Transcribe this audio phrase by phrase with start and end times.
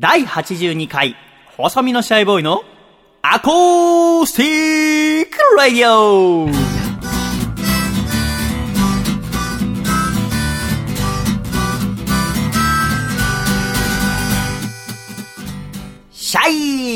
[0.00, 1.14] 第82回、
[1.58, 2.64] 細身のシャイボーイの
[3.20, 6.48] アコースティックラディオ
[16.12, 16.48] シャ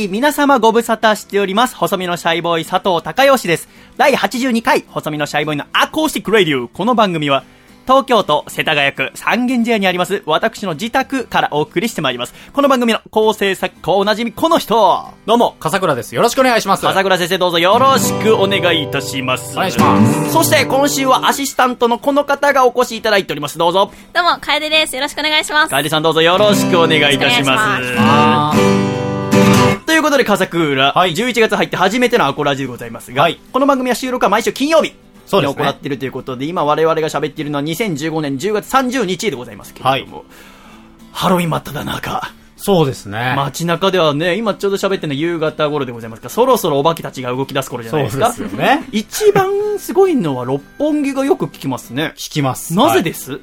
[0.07, 1.77] イ皆様ご無沙汰しております。
[1.77, 3.69] 細身のシャイボーイ佐藤孝義です。
[3.99, 7.45] 第82回、細身のシャイボーイのアコースティックラディオこの番組は、
[7.85, 12.35] 東京都世田谷区三軒茶屋にあります、私の自宅からお送りしてまいります。
[12.53, 14.75] この番組の構成作家、おなじみこの人
[15.27, 16.15] どうも、笠倉です。
[16.15, 16.83] よろしくお願いします。
[16.83, 19.53] 笠倉先生どうぞよろしくお願いいたします。
[19.53, 20.33] お願いします。
[20.33, 23.59] そして今週はアシスタントのこの方がお越しいただいております。
[23.59, 23.93] どうぞ。
[24.15, 24.97] どうも、楓です。
[24.97, 25.71] よろしくお願いします。
[25.71, 27.83] 楓さんどうぞよろしくお願いいたしま
[28.55, 28.65] す。
[29.85, 34.95] ということで、笠倉、はい11月入って初めてのアコラジでございますが、はいこの番組は収録は毎週金曜日
[35.27, 40.25] そうですねに行っているということで、今我々が喋っているのは2015年10月30日でございますけれども、
[41.13, 42.35] ハロウィン真っ只中。
[42.57, 43.35] そうですね。
[43.37, 48.33] 街中ではね、今ちょうど喋ってるのは夕方頃でございますが、そろそろお化けたちが動き出す頃じゃないですか。
[48.33, 52.15] そうですよね 一番すごいのは六本木がよく聞きますね。
[52.17, 52.75] 聞きます。
[52.75, 53.41] なぜです、はい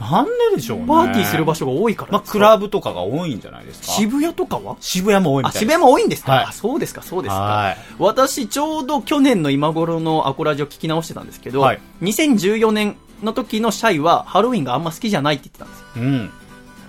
[0.00, 0.86] なんででしょうね。
[0.86, 3.86] パーティーする場所が多いからまあ、クラブとかが多いんじゃないですか？
[3.92, 4.76] 渋谷とかは？
[4.80, 7.76] 渋谷も多いみあ、たい渋谷も多いんですか、はいあそうですか、そうですかはい。
[7.98, 15.86] 私、ちょうど去年の今頃のアコラジを聞き直してたんですけど、はい2014年の時のシャイはハロウィンがあんま好きじゃないって言ってたんですよ。
[15.96, 16.30] うん。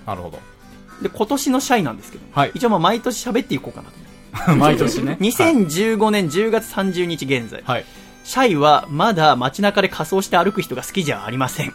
[0.06, 0.32] なるほ
[1.02, 4.52] で、今年のシャイなんですけど、はい一応まあ毎年喋っていこうかなと。
[4.52, 4.56] ど。
[4.56, 5.18] 毎年ね。
[5.20, 7.84] 2015年10月30日現在、はい。
[8.24, 11.72] シャイはまだ街中で仮装して歩く人が好きじゃありません。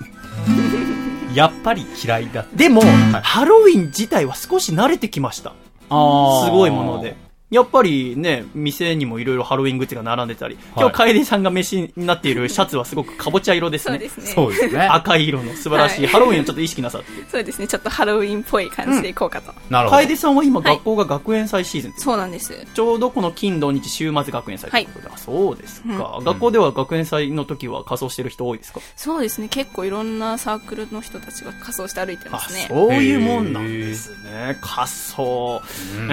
[1.38, 2.48] やっぱり嫌いだ。
[2.56, 2.86] でも、い
[3.22, 5.54] ハロウィン自体は少し慣れてきました。
[5.88, 7.27] あすごいもので。。
[7.50, 14.10] やっぱりね、店にもいろいろハロウィングッズが並んでたり、今はい日楓さんが召しになっているシャツはすごくかぼちゃ色ですね。
[14.10, 14.82] そうですね。
[14.82, 17.08] 赤い色の素晴らしい、はいハロウィンをちょっと意識なさって。
[17.30, 17.68] そうですね。
[17.68, 19.54] ちょっとハロウィンっぽい感じでいこうかと。
[19.70, 20.02] なるほど。
[20.02, 22.66] 楓さんは今はい学校が学園祭シーズンそうなんです。
[22.74, 29.48] ちょうどこの金土日週末学園祭ということで、あそうですか、学校では学園祭の時は仮装してる人多いですか、そうですね。
[29.48, 32.66] 結構いろんなサークルの人たちが仮装して歩いてまあすね。
[32.68, 34.58] そういうもんなんですね。
[34.62, 35.62] 仮装。
[35.98, 36.10] うん。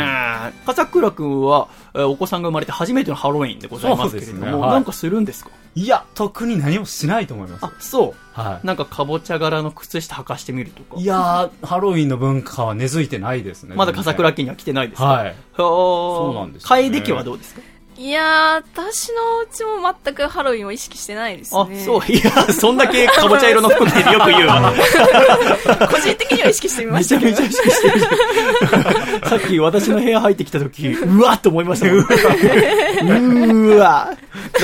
[0.67, 5.51] 笠倉くんは、えーお子さんが生まれて初めてのハロウィンでございますけれども、そうですねはいなんかするんですか？
[5.77, 8.15] いや、特に何もしないと思いますあ。、そう。
[8.41, 10.97] はなんかかぼちゃ柄の靴下履かしてみるとか。
[11.01, 11.03] い。
[11.03, 13.75] いやー、ハロウィンの文化は根付いてないですね。
[13.75, 15.05] まだ笠倉家には来てないですか？
[15.07, 15.35] はい。
[15.57, 17.61] そうなんですよね楓家はどうですか？
[17.97, 21.81] いやー、私のうちも全くハロウィンを意識してないですあ、ね。
[21.85, 22.03] そう。
[22.11, 24.73] いや、そんだけかぼちゃ色の服着ててよく言うわ。
[25.91, 27.31] 個人的には意識してみまめちゃしたけど。
[27.31, 29.29] めちゃ意識してるじゃん。
[29.31, 31.87] さっき私の部屋入ってきた時、うわっと思いました。
[31.87, 34.11] うーわ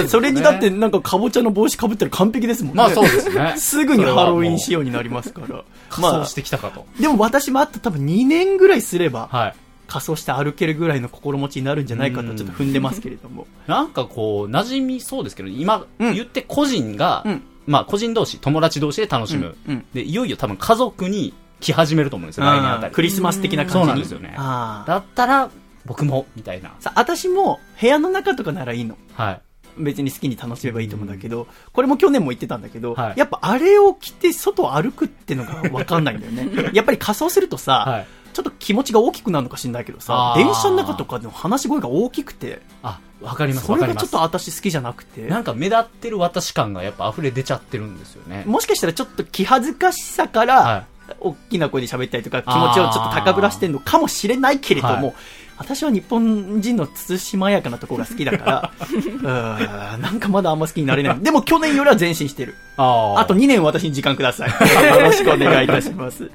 [0.09, 2.79] それにだってなんかかぼちゃの帽子かぶったら完璧ですもんね。
[2.79, 3.55] まあそうですね。
[3.57, 5.63] すぐにハロウィン仕よ様になりますから。
[5.89, 6.87] 仮装してきたかと。
[6.99, 9.55] でも私もあと多分2年ぐらいすれば、はい。
[9.91, 13.49] 仮装して歩けるぐらいの心持ちになるんじゃないかとちょっと踏んでますけれども。
[13.67, 19.57] なんかこう、馴染みそうですけど、今、うん言って個人が、うんまあ個人同士、友達同士で楽しむ。
[19.67, 22.95] うんうんで、いよいよ多分家族に来始めると思うんですよ、来年あたり。
[22.95, 23.81] クリスマス的な感じに。
[23.81, 25.51] そうなんですよねだったら、
[25.85, 26.73] 僕も、みたいな。
[26.79, 28.97] さ、私も部屋の中とかならいいの。
[29.15, 29.41] はい。
[29.79, 36.71] 別に好きに楽しめばいいと思うんだけど、これも去年も言ってたんだけど、はいやっぱあれを着て外を歩くってのがわかんないんだよね。
[36.75, 38.07] やっぱり仮装するとさ、はい。
[38.33, 44.11] ちょっと気持ちが大きくなるのかしんないけどさ電車の中とかでの話し声が大きくて、あ、わかります、それがちょっ。
[44.11, 48.45] と私好きじゃなくて、なんか目立ってる私感がやっぱ溢れ出ちゃってるんですよね。
[48.47, 50.87] もしかしたらちょっと気恥ずかしさから、は
[51.19, 55.15] 大きな声で喋ったりとか、気持ちをちょっと高ぶらしてるのかもしれないけれども、はい
[55.63, 61.19] 私は日本人の慎しまやかなところが好きだから、 うーんなんかまだあんま好きになれない。
[61.21, 62.55] でも去年よりは前進してる。
[62.79, 64.49] ああと2年私に時間ください。
[64.97, 66.31] よろしくお願いいたします。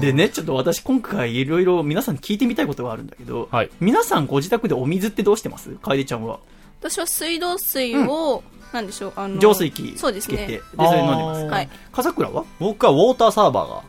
[0.00, 5.70] でね、ちょっと私今回いろいろ皆さんに聞いてみたいことがあるんだけど、はい皆さんご自宅でお水ってどうしてます？
[5.80, 6.40] 楓ちゃんは。
[6.80, 8.42] 私は水道水を、
[8.72, 11.44] なんでしょう、あの、浄水器そうですつけて、でね。、それ飲んでます。
[11.46, 11.68] はい。
[11.92, 12.44] 笠倉は？
[12.58, 13.82] 僕はウォーターサーバーが。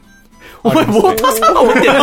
[0.63, 1.93] お前、ウォーターサーバー持ってる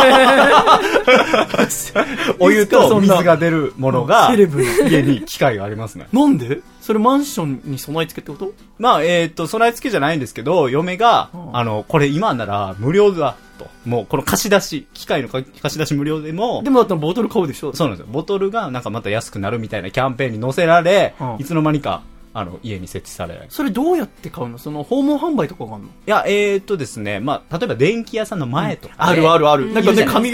[2.39, 4.31] お湯と水が出るものが。
[4.33, 6.07] 家に機械がありますね。
[6.13, 6.59] なんで？
[6.81, 8.53] それマンションに備え付けってこと？
[8.79, 13.67] まあ、えっ、と、備え付けじゃないんですけど、嫁が、うんあの、これ今なら無料だと。
[13.85, 18.11] もう、この貸し出し、機械の貸し出し無料でも、でもだったらボトル買うでしょそうなんですよ。
[18.11, 22.01] ボトルがなんかまた安くなるみたいなキャンペーンに載せられ、うんいつの間にか、
[22.33, 23.35] あの、家に設置され。
[23.35, 24.57] いそれどうやって買うの？
[24.57, 25.89] その訪問販売とかがあるの？
[26.05, 29.73] や、えっ、とですね、まあ、例えば電気屋さんの前とかで、あるあるある。
[29.73, 30.31] なんかね、紙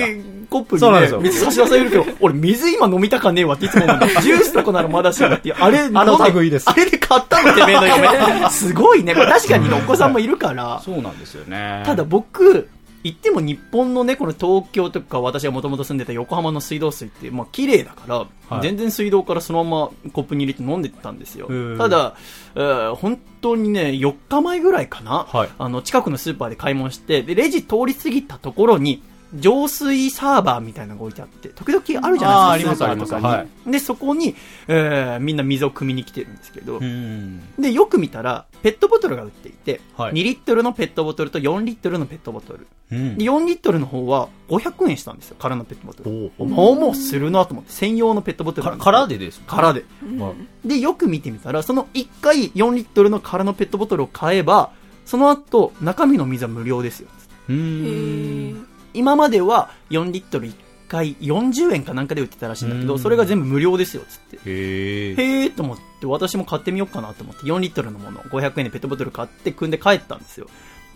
[0.49, 4.07] コップにねそうなんですよ、水差し出されるけど、俺水今飲みたかねえわっていつも思うんだ。
[4.21, 5.41] ジュースとかならまだしもっ。
[5.59, 8.49] あれ、 あの類ですあれで買ったのてめえの嫁。
[8.49, 9.13] すごいね。
[9.13, 10.81] これ確かにねお子さんもいるから。
[10.83, 11.83] そうなんですよね。
[11.85, 12.69] ただ僕、
[13.03, 18.15] 言っても日本のね、この東京とか私がもともと住んでた横浜の水道水って、まあ綺麗だから、
[18.49, 18.61] はい。
[18.61, 21.47] 全然水道からそのままコップに入れて飲んでたんですよ。
[21.77, 22.15] ただ、
[22.55, 25.49] えー本当にね、4日前ぐらいかな、はい。
[25.57, 29.03] あの、近くのスーパーで買い物して、で、レジ通り過ぎたところに、
[29.35, 33.21] 浄水サーバーみたいなのが置いてあって、時々あるじゃないですか、あーありますあり
[33.65, 34.35] まで、そこに、
[34.67, 37.41] えーみんな水を汲みに来てるんですけど、うん。
[37.59, 42.67] で、よく見たら、ペットボトルが売っていて、はい2リットルのペットボトルと4リットルのペットボトル。
[42.91, 46.31] うんで、4リットルの方は500円したんですよ、空のペットボトル。
[46.37, 49.55] おまあまあするなと思って、専用のペットボトルなかんですよ空でですか？
[49.57, 49.83] 空で。
[50.19, 50.29] は
[50.63, 54.71] いで、よく見てみたら、その1回4リットルの空のペットボトルを買えば、
[55.05, 57.09] その後、中身の水は無料ですよ。
[57.49, 58.66] うへん。
[58.97, 60.53] ー今までは4リットル1
[60.87, 64.37] 回40円かなんかで売ってたらしいんだけど、うんそれが全部無料ですよ、つって。
[64.37, 65.11] へえ。
[65.11, 70.47] へーと思って、私も買ってみようかなと思って、4リットルのもの、500円でペットボトル買って、組んで帰ったんですよ。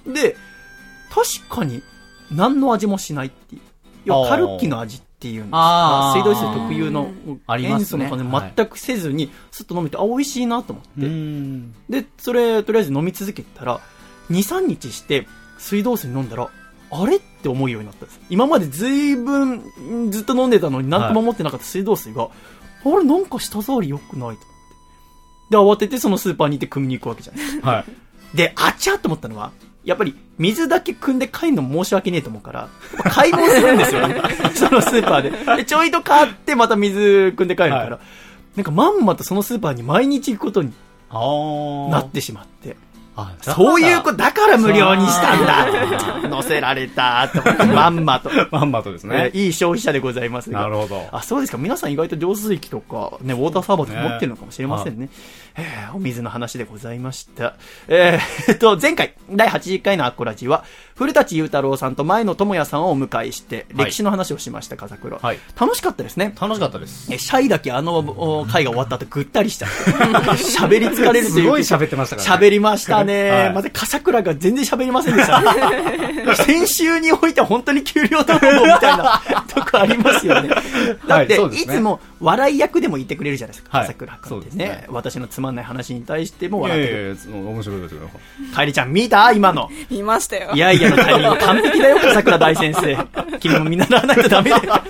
[0.07, 0.36] で、
[1.09, 1.83] 確かに、
[2.31, 3.62] 何の味もしないっていう。
[4.06, 7.12] 要は、カルキの味っていうんですか水道水特有の
[7.45, 11.06] ありますね塩素の感じ全くせずに、すっと飲めて、あ、美味しいなと思って。
[11.06, 11.74] うん。
[11.89, 13.81] で、それ、とりあえず飲み続けたら、
[14.31, 15.27] 2、3日して、
[15.57, 16.50] 水道水飲んだら、
[16.91, 17.17] あれ？
[17.17, 18.19] って思うようになったんです。
[18.29, 22.29] 今までずいぶん、ずっと飲んでたのに何とも思ってなかった水道水が、
[22.83, 24.45] あれなんか舌触り良くないと思って。
[25.51, 27.69] で、慌ててそのスーパーに行って汲みに行くわけじゃないですか。
[27.69, 27.79] は
[28.33, 28.38] い。
[28.38, 29.51] で、あちゃと思ったのは、
[29.83, 32.69] やっぱり水だけ汲んで帰るのも申し訳ねえと思うから、
[33.09, 34.21] 買い物するんですよね。
[34.53, 35.57] そのスーパーで。
[35.57, 37.99] で、ちょいと買ってまた水汲んで帰るから、はい
[38.55, 40.73] なんかまんまとそのスーパーに毎日行くことに
[41.09, 42.75] なってしまって。
[43.16, 48.30] あ、そういうこと、だから無料にしたんだ乗せられたとまんまと。
[48.52, 49.38] まんまとですねえ。
[49.38, 50.62] ーいい消費者でございますが。
[50.62, 51.10] なるほど。
[51.12, 51.58] あ、そうですか。
[51.58, 55.10] 皆さん意外と浄水器とか、ね、ウォーターサーバーとか持ってるのかもしれませんね。
[55.62, 57.56] え ーお水の話でございました。
[57.88, 60.63] えーえっと、前回、第80回のアッコラジは、
[60.96, 65.18] 古舘雄太郎さんと前野智也さんをお迎えして、はい歴史の話をしました、風倉。
[65.18, 66.36] はい楽しかったですね。
[66.40, 67.12] 楽しかったです。
[67.12, 69.92] えシャイだけあのお回が終わった後ぐったりしちゃって。
[70.42, 73.30] 喋り疲れるというすごい喋ってましたからね喋りましたね。
[73.31, 80.50] はいまた、笠倉が全然喋りませんでした、先週においては本当に給料泥棒みたいなとこありますよね。
[81.08, 86.94] だって、いそうですねつも笑い役でもいてくれるじゃないですか、はい笠倉君ってそうですねね私のつまんない話に対しても笑ってる。
[86.94, 88.09] いやいや、その面白いですよ。
[88.53, 89.31] かえりちゃん見た？
[89.31, 89.69] 今の。
[89.89, 90.51] 見ましたよ。
[90.53, 92.98] いやいやのタイミング完璧だよ、笠倉大先生。
[93.39, 94.81] 君も見習わないとダメだよ。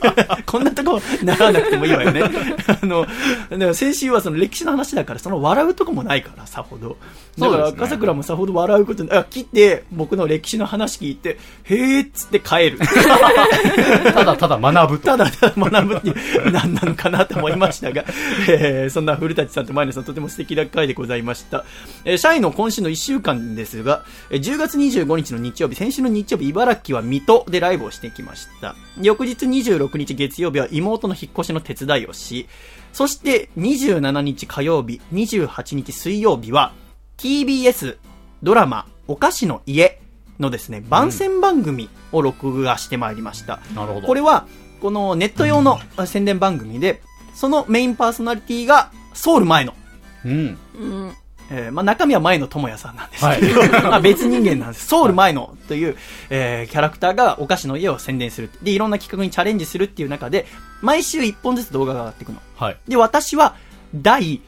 [0.46, 2.22] こんなとこ習わなくてもいいわよね。
[2.82, 3.06] あの、
[3.50, 6.98] だから先週はその歴史の話だから、その笑うとこもないから、さほど。
[7.38, 12.80] だから、そうですね笠倉もさほど笑うことなあ、切って、僕の歴史の話聞いて、へーっつって帰る。
[14.14, 15.06] ただただ学ぶと。
[15.06, 16.14] ただただ学ぶって
[16.52, 18.04] 何なのかなと思いましたが、
[18.50, 21.66] えーそんな古舘さんと前野さんとても素敵な回でございました。
[22.06, 28.76] えー社員の今週の1週間ですが、えー10月25日の日曜日、先週の日曜日、茨城は水戸でライブをしてきました。
[29.02, 32.48] 翌日26日月曜日は妹の引っ越しの手伝いをし、
[32.94, 36.74] そして27日火曜日、28日水曜日は、
[37.18, 37.98] TBS
[38.44, 40.02] ドラマ、お菓子の家
[40.40, 43.60] のですね、番宣番組を録画してまいりました。
[43.76, 44.08] なるほど。
[44.08, 44.48] これは、
[44.82, 47.02] このネット用のあ宣伝番組で、
[47.36, 49.74] そのメインパーソナリティがソウル前の、
[50.26, 50.58] うん。
[50.80, 51.12] うん。
[51.54, 54.88] えーまあ、中身は前の智也さんなんですけど、 まあ別人間なんです。
[54.88, 55.98] ソウル前のという、
[56.30, 58.50] えーキャラクターがお菓子の家を宣伝する。
[58.64, 60.46] で、いろんな企画にチャレンジするっていう中で、
[60.82, 62.40] 毎週1本ずつ動画が上がっていくの。
[62.56, 62.78] はい。
[62.88, 63.56] で、私は
[63.94, 64.40] 第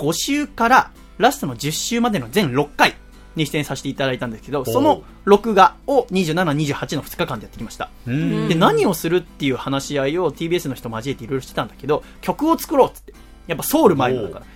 [0.00, 2.96] 5週からラストの10週までの全6回
[3.36, 7.90] に出演させていただいたんですけど、その録画を27、28の2日間でやってきました。
[8.08, 8.48] うん。
[8.48, 13.14] で、何をするっていう話し合いを TBS の人交えていろいろしてたんだけど、曲を作ろうっつって。
[13.46, 14.46] やっぱソウル前だから。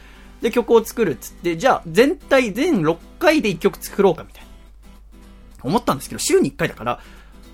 [0.40, 4.48] で、曲を作るっつって、じゃあ全体全6回で1曲作ろうかみたいな。
[5.62, 7.00] 思ったんですけど、週に1回だから、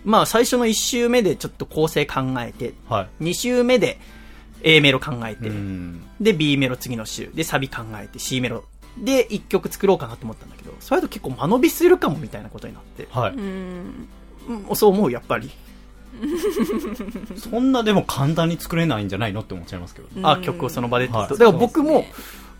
[0.04, 3.25] まあ最初の1週目でちょっと構成考えて、はい。
[3.25, 3.99] 2週目で
[4.62, 6.02] A メロ考えて、うん。
[6.20, 8.64] で B メロ次の週、でサビ考えて C メロ、
[8.99, 13.34] で1曲作ろうかなと思ったんだけど、それだと結構間延びするかもみたいなことになって、はい。
[13.34, 14.08] うん。
[14.49, 15.50] うんそう思う、やっぱり。
[17.37, 20.08] そんなでも簡単に作れないんじゃないのって思っちゃいますけど。
[20.28, 22.04] あ、曲をその場でってはいだから僕も、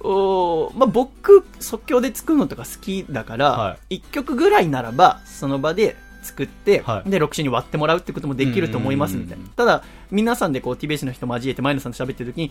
[0.03, 7.11] おーまあ、僕、即興で作るのとか好きだから、は1曲ぐらいならば、その場で作って、はい。
[7.11, 9.45] で、6種に割ってもらうってこともできると思いますみたいな。
[9.45, 9.51] うん。
[9.51, 12.51] ただ、皆さんでこう、TBS の人交えて前野さんと喋ってる時に、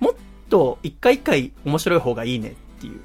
[0.00, 0.14] もっ
[0.48, 3.00] と一回一回面白い方がいいねっていう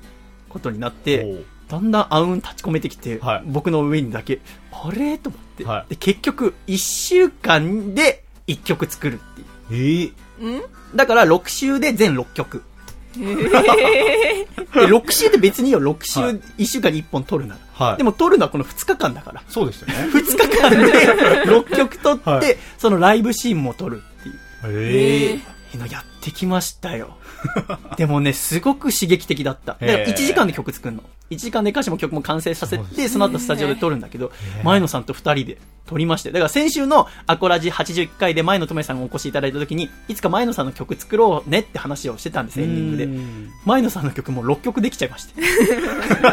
[0.49, 3.43] ことになって、だんだんあうん立ち込めてきて、はい。
[3.45, 5.89] 僕の上にだけ、あれと思って、はい。
[5.91, 9.47] で、結局、1週間で1曲作るっていう。
[9.71, 10.11] ええ
[10.41, 10.61] うん？
[10.95, 12.63] だから6週で全6曲。
[13.19, 17.85] で6週で別にいいよ、6週、はい1週間に1本撮るなら。
[17.87, 19.41] はいでも撮るのはこの2日間だから。
[19.49, 19.93] そうですよね。
[20.13, 24.35] 2日間で6曲撮って、はいそのライブシーンも撮るっていう。
[24.65, 25.39] え
[25.73, 27.17] いうのやってきましたよ。
[27.97, 29.73] でもね、すごく刺激的だった。
[29.73, 31.03] だからへー1時間で曲作るの。
[31.31, 34.31] 1時間で歌詞も曲も完成させて、その後スタジオで撮るんだけど、
[34.63, 36.31] 前野さんと2人で撮りまして。
[36.31, 43.51] だから先週のアコラジ81回で前野智也さんがお越しいただいた時に、いつか前野さんの曲作ろうねって話をしてたんです、エンディングで。
[43.65, 45.33] 前野さんの曲も6曲できちゃいまして。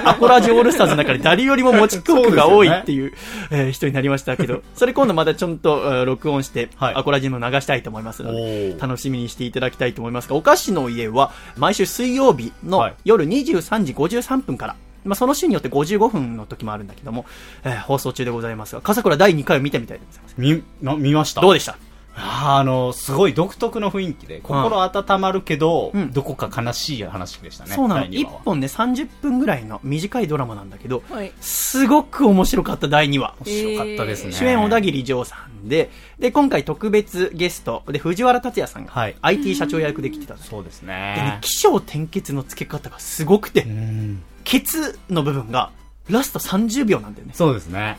[0.04, 3.12] アコラジオールスターズの中で誰よりも持ち曲が多いっていう
[3.50, 17.24] えー人になりましたけど、 それ今度またちょっとえー録音して、はいアコラジも流したいと思いますのおで、ー楽しみにしていただきたいと思いますが、お菓子の家は毎週水曜日のはい夜23時53分から、まあ、その週によって55分の時もあるんだけども、
[17.64, 20.34] えー放送中でございますが、笠倉第2回を見てみたいでございます。
[20.36, 21.40] 見、な見ました。
[21.40, 21.87] どうでした？
[22.20, 27.74] あの、すごい独特の雰囲気で、心温まるけど、うんどこか悲しい話でしたね。
[27.74, 28.00] そうなの。
[28.02, 31.32] 第二1話は本ね、30分ぐらいの短いドラマなんだけど、はい。
[31.40, 33.34] すごく面白かった第2話。
[33.44, 34.32] 面白かったですね。
[34.32, 41.38] 主演小田切丈さんで、で、今回特別ゲストで藤原竜也さんがはい IT 社長役で来てたそうですでねね、。
[41.42, 44.22] 起承転結の付け方がすごくてう、ん。
[44.44, 45.70] ケツの部分が
[46.10, 47.32] ラスト30秒なんだよね。
[47.34, 47.96] そうですね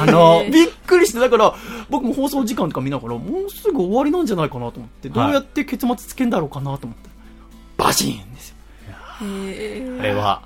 [0.00, 1.54] あのびっくりして、だから、
[1.88, 7.08] 僕も放送時間とか見ながら、もうすぐ終わりなんじゃないかなと思って、どうやって結末つけんだろうかなと思って、
[7.76, 8.56] バシーンですよ。
[9.20, 10.42] あれは、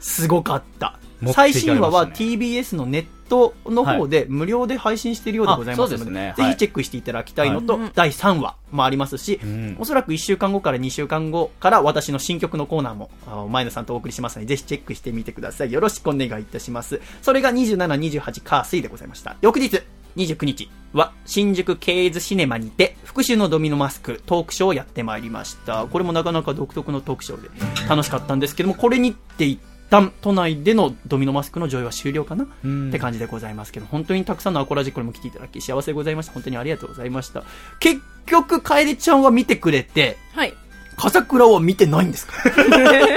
[0.00, 0.98] すごかった。
[1.32, 15.72] 最新話は TBS のネットの方で無料で配信しているようでございますので、はいひチェックしていただきたいのと、はい第3話もありますし、うんおそらく1週間後から2週間後から私の新曲のコーナーもあ前野さんとお送りしますので、ぜひチェックしてみてください。
[15.72, 17.00] よろしくお願いいたします。
[17.22, 17.76] それが27、
[18.20, 19.36] 28カー水でございました。
[19.40, 19.82] 翌日、
[20.16, 25.86] 29日は新宿ケイズシネマにて復讐のドミノマスクトークショーをやってまいりました。
[25.86, 27.48] これもなかなか独特のトークショーで
[27.88, 29.60] 楽しかったんですけども、これにて一
[29.90, 32.46] 旦都内でのドミノマスクの上映は終了かな？
[32.64, 36.32] うんって感じでございますけど、本当にたくさんのアコラジこれも来ていただき幸せでございました。
[36.32, 37.42] 本当にありがとうございました。
[37.80, 40.54] 結局、楓ちゃんは見てくれて、はい。
[40.96, 42.34] 笠倉は見てないんですか？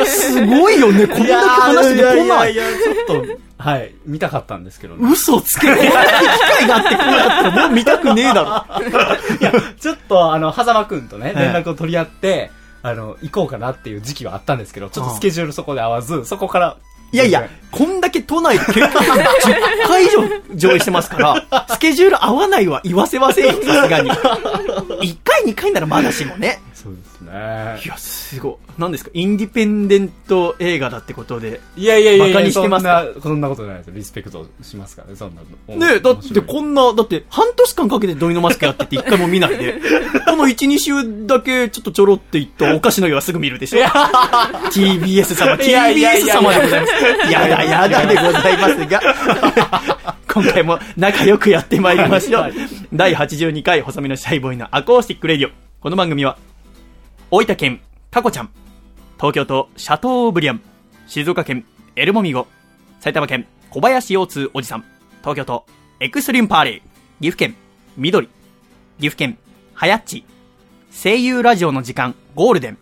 [0.06, 2.54] すごいよね、こんだけ話しててこない。
[2.54, 2.64] いや、
[3.08, 5.12] ちょっと、はい、見たかったんですけどね。
[5.12, 8.86] 嘘つけ、こんだけ機会があってこなかったらもう見たくねえだろ。
[9.42, 12.52] いや、ちょっと、あの、狭間くんとね、はい連絡を取り合って、
[12.84, 16.78] あの、行こうかなっていう時期はあったんですけど、ちょっとスケジュールそこで合わず、そこから、
[17.14, 20.22] いやいや、こんだけ都内で結局10回以上
[20.56, 24.10] 上映してますから、 スケジュール合わないは言わせませんよ、さすがに。
[24.10, 26.62] 1回2回ならまだしもね。
[26.82, 27.32] そうですね
[27.86, 27.88] い。
[27.88, 28.56] や、すごい。
[28.80, 29.12] 何ですか？
[29.14, 31.60] インディペンデント映画だってことで。
[31.78, 33.04] いやいやいやいや、にしてますか？
[33.06, 33.92] そんな、そんなことないです。
[33.92, 35.76] リスペクトしますからね、そんなの。
[35.78, 39.74] ねえ、だってこんな、だって半年間かけてドミノマスクやってて一回も見ないで、
[40.26, 43.84] この1、2週だけちょっとちょろっていったお菓子の家はすぐ見るでしょ
[44.72, 46.94] ?TBS 様、TBS や様でございます。
[47.32, 49.02] やだやだでございますが、
[50.34, 52.54] 今回も仲良くやってまいりましょう。
[52.94, 55.52] 第82回細身のシャイボーイのアコースティックレディオ。
[55.82, 56.38] この番組は、
[57.34, 58.50] 大分県、タコちゃん、
[59.16, 60.62] 東京都、シャトーブリアン、
[61.08, 61.64] 静岡県、
[61.96, 62.46] エルモミゴ、
[63.00, 64.84] 埼玉県、小林腰痛おじさん、
[65.22, 65.66] 東京都、
[66.02, 66.82] エクストリームパーリー、
[67.22, 67.56] 岐阜県、
[67.96, 69.38] 緑、岐阜県、
[69.74, 70.26] はやっち、
[70.92, 72.78] 声優ラジオの時間、ゴールデン、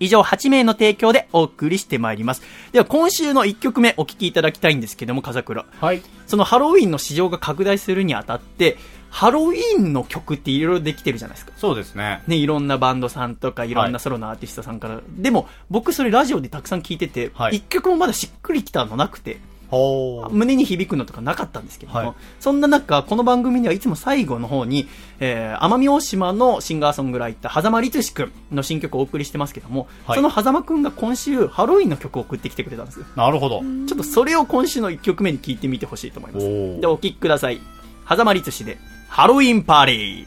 [0.00, 2.42] 以上8名の提供でお送りしてまいります。
[2.72, 5.64] では今週の1曲目お聴きいただきたいんですけども、風倉。
[5.80, 6.02] はい。
[6.26, 8.78] そのハロウィンの市場が拡大するにあたって、
[9.16, 11.52] ハロウィンの曲っていろいろできてるじゃないですか。
[11.56, 12.22] そうですね。
[12.26, 15.00] ね、いろんなバンドさんとか、いろんはないソロのアーティストさんから。
[15.08, 19.38] でも、僕それラジオでたくさん聞いてて、一、はい曲もまだしっくりきたのなくて、
[19.70, 24.86] ほ胸に響くのとかなかったんですけども、はいそんな中、この番組にはいつも最後の方に、
[25.18, 33.06] えー、奄美大島のシンガーソングライター、狭間律史くんの新曲をお送りしてますけども、はいその狭間くんが今週、ハロウィンの曲を送ってきてくれたんですよ。
[33.16, 33.60] なるほど。
[33.60, 36.80] ちょっとそれを今週の1曲目に聞いてみてほしいと思います。
[36.82, 37.62] で、お聴きください。
[38.06, 38.76] 狭間律史で、
[39.16, 40.26] ハロウィンパーリ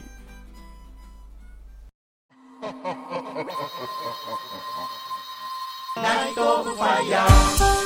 [6.02, 7.79] ナイトオブファイヤー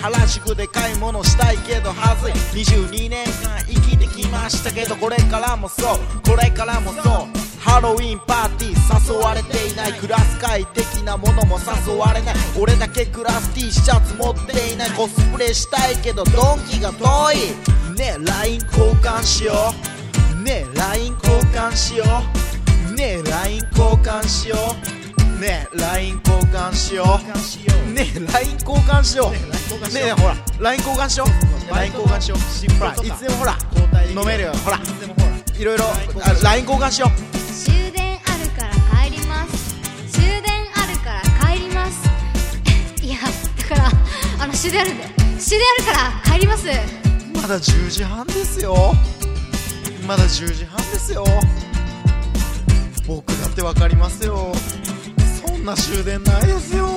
[0.00, 2.32] 原宿で買い物したいけどはずい。
[2.64, 5.98] 22年間生きてきましたけどこれからもそう。
[6.26, 7.04] これからもそう。
[7.60, 9.92] ハロウィンパーティー誘われていない。
[9.92, 12.34] クラス会的なものも誘われない。
[12.58, 14.90] 俺だけクラス T シャツ持っていない。
[14.92, 17.36] コスプレしたいけどドンキが遠い。
[17.98, 19.52] ねえ LINE 交換しよ
[20.38, 20.42] う。
[20.42, 22.04] ねえ LINE 交換しよ
[22.88, 22.92] う。
[22.94, 24.56] ねえ LINE 交換しよ
[24.96, 24.99] う。
[25.40, 27.92] ねえ LINE 交換しよう。
[27.94, 29.94] ねえ LINE 交換しよう。
[29.94, 31.74] ねえほら LINE 交換しよう。
[31.74, 32.78] LINE 交換しよう。
[32.78, 33.56] ほらいつでもほら
[34.10, 34.52] 飲めるよ。
[34.52, 34.78] ほら。
[35.58, 37.10] いろいろあ LINE 交換しよう。
[37.54, 39.74] 終電あるから帰ります。
[40.12, 40.42] 終電
[40.74, 42.10] あるから帰ります。
[43.02, 43.16] いや
[43.56, 43.90] だから
[44.44, 45.04] あの終電あるんで。
[45.40, 46.66] 終電あるから帰ります。
[47.40, 48.94] まだ10時半ですよ。
[50.06, 51.24] まだ10時半ですよ。
[53.06, 54.52] 僕だってわかりますよ。
[54.54, 54.99] そ
[55.60, 56.88] んな終電ないですよ。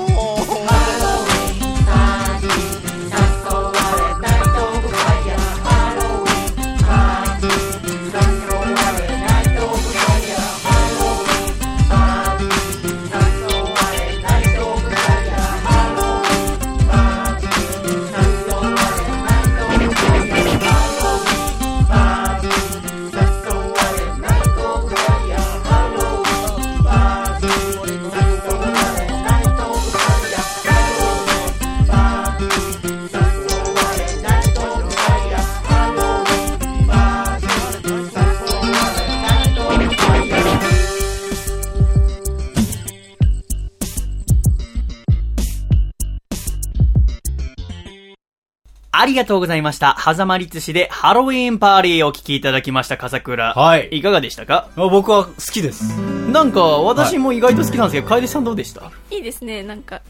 [49.03, 49.97] ありがとうございました。
[49.99, 53.53] 狭間律師でハロウィーンパーリーをお聞きいただきました、笠倉。
[53.53, 54.69] はいいかがでしたか？
[54.77, 55.99] あ僕は好きです。
[56.31, 58.89] なんか、私も意外と好きなんですけど、楓さんどうでした？
[59.11, 60.01] いいですね、なんか、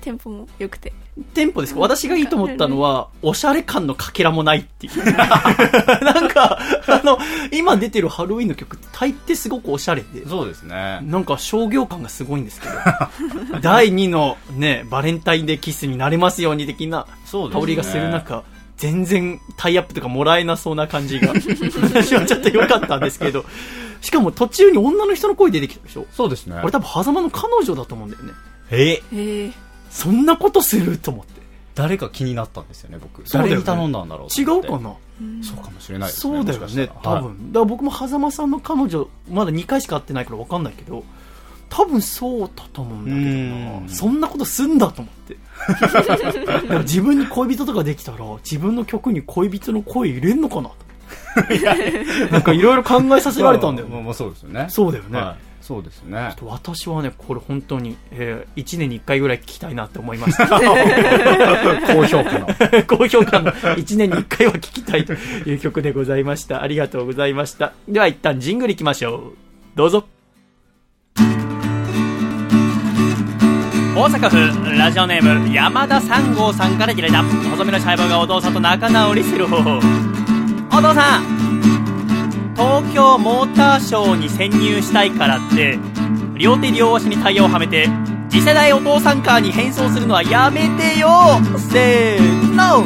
[0.00, 0.94] テンポも良くて。
[1.34, 1.80] テンポですか？
[1.80, 5.04] 私がいいと思ったのは、おしゃれ感のかけらもないっていう。
[5.16, 7.18] なんか、あの、
[7.52, 11.00] 今出てるハロウィンの曲って大抵すごくおしゃれで、そうですね。
[11.02, 12.74] なんか商業感がすごいんですけど、
[13.60, 18.44] 第2のね、バレンタインデーキスになれますように的な香りがする中、
[18.76, 21.32] 全然タイアップとかもらえなそうな感じが、
[21.82, 23.44] 私はちょっと良かったんですけど、
[24.00, 26.06] しかも途中に女の人の声出てきたでしょ？
[26.12, 26.56] そうですね。
[26.62, 28.32] 俺多分狭間の彼女だと思うんだよね。
[28.70, 28.76] え？
[28.76, 29.02] へ
[29.46, 29.50] え。
[29.90, 31.38] そんなことすると思って。
[31.74, 33.22] 誰か気になったんですよね、僕。
[33.30, 34.96] 誰に頼んだんだろうと違うかな？
[35.42, 36.34] そうかもしれないですね。
[36.34, 37.52] そうだよね多分。
[37.52, 41.04] だから僕も狭間さんの彼女、まだ2回しか会ってないから分かんないけど、
[41.68, 43.22] 多分そうだと思うんだけどう
[43.80, 43.92] んな。
[43.94, 45.36] そんなことすんだと思って。
[46.82, 50.74] 自分に恋人とかできたら、自分の曲に恋人の声入れんのかなと。
[52.32, 53.94] なんかいろいろ考えさせられたんだよね。
[53.94, 54.66] まあまあそうですよね。
[54.68, 55.20] そうだよね。
[55.20, 56.34] はいそうですね。
[56.40, 60.48] 私はね、これ本当に、えー、1年に1回ぐらい聞きたいなって思いました。
[61.92, 62.48] 高評価の。
[62.88, 66.62] 高評価の1年に1回は聞きたいという曲でございました。
[66.62, 67.74] ありがとうございました。
[67.86, 69.20] では一旦ジングル行きましょう。
[69.76, 70.06] どうぞ。
[71.14, 71.20] 大
[74.06, 79.76] 阪府ラジオネーム山田三号さんからいただいた細身のシャイボーがお父さんと仲直りする方法
[80.70, 81.47] お父さん
[82.58, 85.78] 東京モーターショーに潜入したいからって
[86.36, 87.88] 両手両足にタイヤをはめて
[88.28, 91.08] 次世代お父さんカーに変装するのはやめてよ。
[91.70, 92.84] せーの。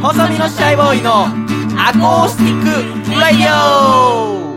[0.00, 1.24] 細身のシャイボーイの
[1.78, 4.55] アコースティックラディオ。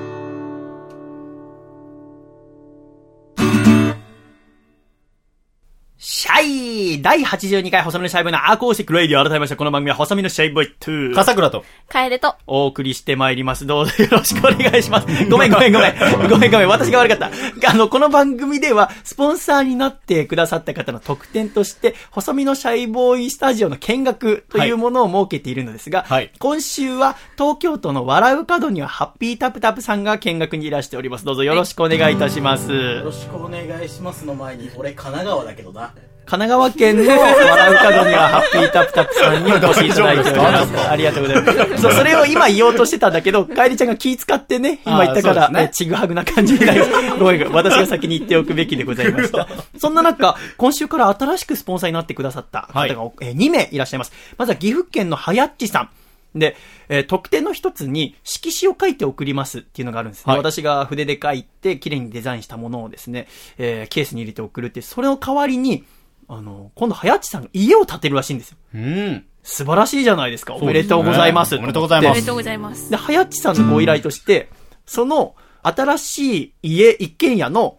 [7.02, 11.64] 第82回細身のシャイボーイのアコースティックラディオ改めましてこの番組は細身のシャイボーイ2笠倉と。
[11.88, 13.66] 楓と、お送りしてまいります。
[13.66, 15.08] どうぞよろしくお願いします。
[15.30, 15.94] ごめんごめんごめん。
[16.30, 16.68] ごめんごめん。
[16.68, 17.70] 私が悪かった。
[17.70, 31.26] あの、この番組では、スポンサーになってくださった方の特典として、細身のシャイボーイスタジオの見学というものを設けているのですが、はい今週は東京都の笑う角にはハッピータプタプさんが見学にいらしております。
[31.26, 32.72] どうぞよろしくお願いいたします。
[32.72, 35.92] よろしくお願いしますの前に、俺神奈川だけどな。
[36.30, 40.78] 神奈川県の笑う角にはハッピータプタプさんにお越しいただいております。
[40.92, 41.82] ありがとうございます。
[41.82, 46.82] そう、それを今言おうとしてたんだけど、かえりちゃんが気使ってね、今言ったから、ねえちぐはぐな感じになり。
[46.82, 47.52] ごめんごめん。
[47.54, 49.48] 私が先に言っておくべきでございました。
[49.80, 52.88] そんな中、今週から新しくスポンサーになってくださった方が、
[53.22, 54.12] えー2名いらっしゃいます。
[54.38, 55.90] まずは岐阜県のはやっちさん。
[56.36, 56.56] で、
[56.90, 60.32] えー特典の一つに色紙を書いて送りますっていうのがあるんですね。
[60.32, 65.84] はい私が筆で書いて、綺麗にデザインしたものをですね、えーケースに入れて送るって、それの代わりに、
[66.30, 68.58] あの、今度、はやっちさんが家を建てるらしいんですよ。
[68.76, 69.26] うん。
[69.42, 70.56] 素晴らしいじゃないですか。
[70.56, 71.56] おめでとうございます。
[71.56, 72.98] おめでとうございますおめでとうございますで、。
[72.98, 74.50] はやっちさんのご依頼として、
[74.86, 77.78] その、新しい家、一軒家の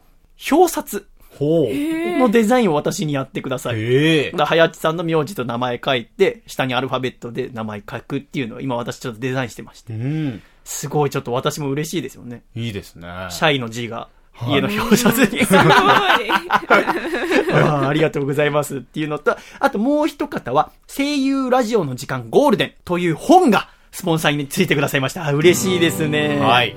[0.51, 1.07] 表札
[1.39, 2.19] ほう。
[2.19, 3.81] のデザインを私にやってください。
[3.81, 9.93] ええだはやっちさんの名字と名前書いて、下にアルファベットで名前書くっていうのを今私ちょっとデザインしてまして。
[9.93, 10.43] うん。
[10.65, 12.43] すごいちょっと私も嬉しいですよね。
[12.57, 13.07] いいですね。
[13.31, 14.09] シャイの字が
[14.49, 15.45] 家の表札に。
[15.45, 15.65] すごい。
[15.67, 25.27] あーありがとうございますっていうのと、あともう一方は、声優ラジオの時間ゴールデンという本がスポンサーについてくださいました。
[25.27, 26.39] あ嬉しいですね。
[26.39, 26.75] はい。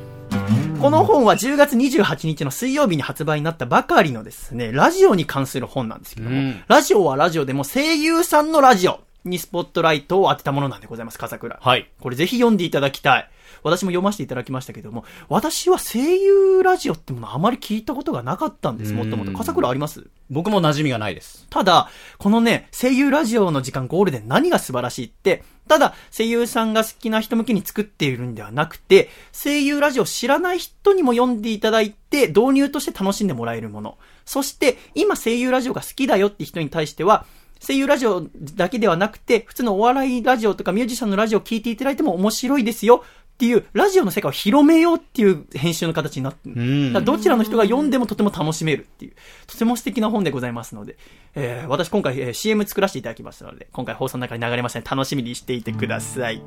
[0.82, 11.58] この本は10月28日の水曜日に発売になったばかりのですね、ラジオに関する本なんですけども、うんラジオはラジオでも声優さんのラジオにスポットライトを当てたものなんでございます、笠倉。
[11.62, 11.89] はい。
[12.02, 13.30] これぜひ読んでいただきたい。
[13.63, 19.32] 私も読ませていただきましたけども、私は声優ラジオってものあまり聞いたことがなかったんです、もともと。
[19.32, 20.08] うん笠倉あります？
[20.30, 21.47] 僕も馴染みがないです。
[21.49, 33.97] ただ、このね、声優ラジオの時間ゴールデン何が素晴らしいって、ただ声優さんが好きな人向けに作っているんではなくて、声優ラジオを知らない人にも読んでいただいて、導入として楽しんでもらえるもの。
[34.26, 37.26] そして、今声優ラジオが好きだよって人に対しては、
[37.65, 46.56] 声優ラジオだけではなくて、普通のお笑いラジオとかミュージシャンのラジオを聞いていただいても面白いですよっていう、ラジオの世界を広めようっていう編集の形になってる。
[46.56, 46.60] う
[47.00, 49.13] んどちらの人が読んでもとても楽しめるっていう、
[49.48, 50.98] とても素敵な本でございますので、
[51.36, 56.41] えー私今回、えー CM 作らせていただきましたので、今回放送の中に流れましたので楽しみにしていてください。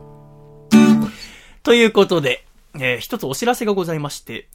[1.62, 2.44] ということで、
[2.74, 4.48] えー一つお知らせがございまして、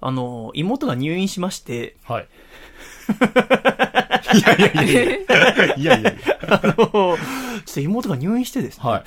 [0.00, 2.28] あのー妹が入院しまして、はい。
[4.34, 5.76] いやいやいやいや。
[5.76, 6.38] いやいやいや。
[6.48, 7.16] あのー
[7.64, 9.04] ちょっと妹が入院してですね、はい。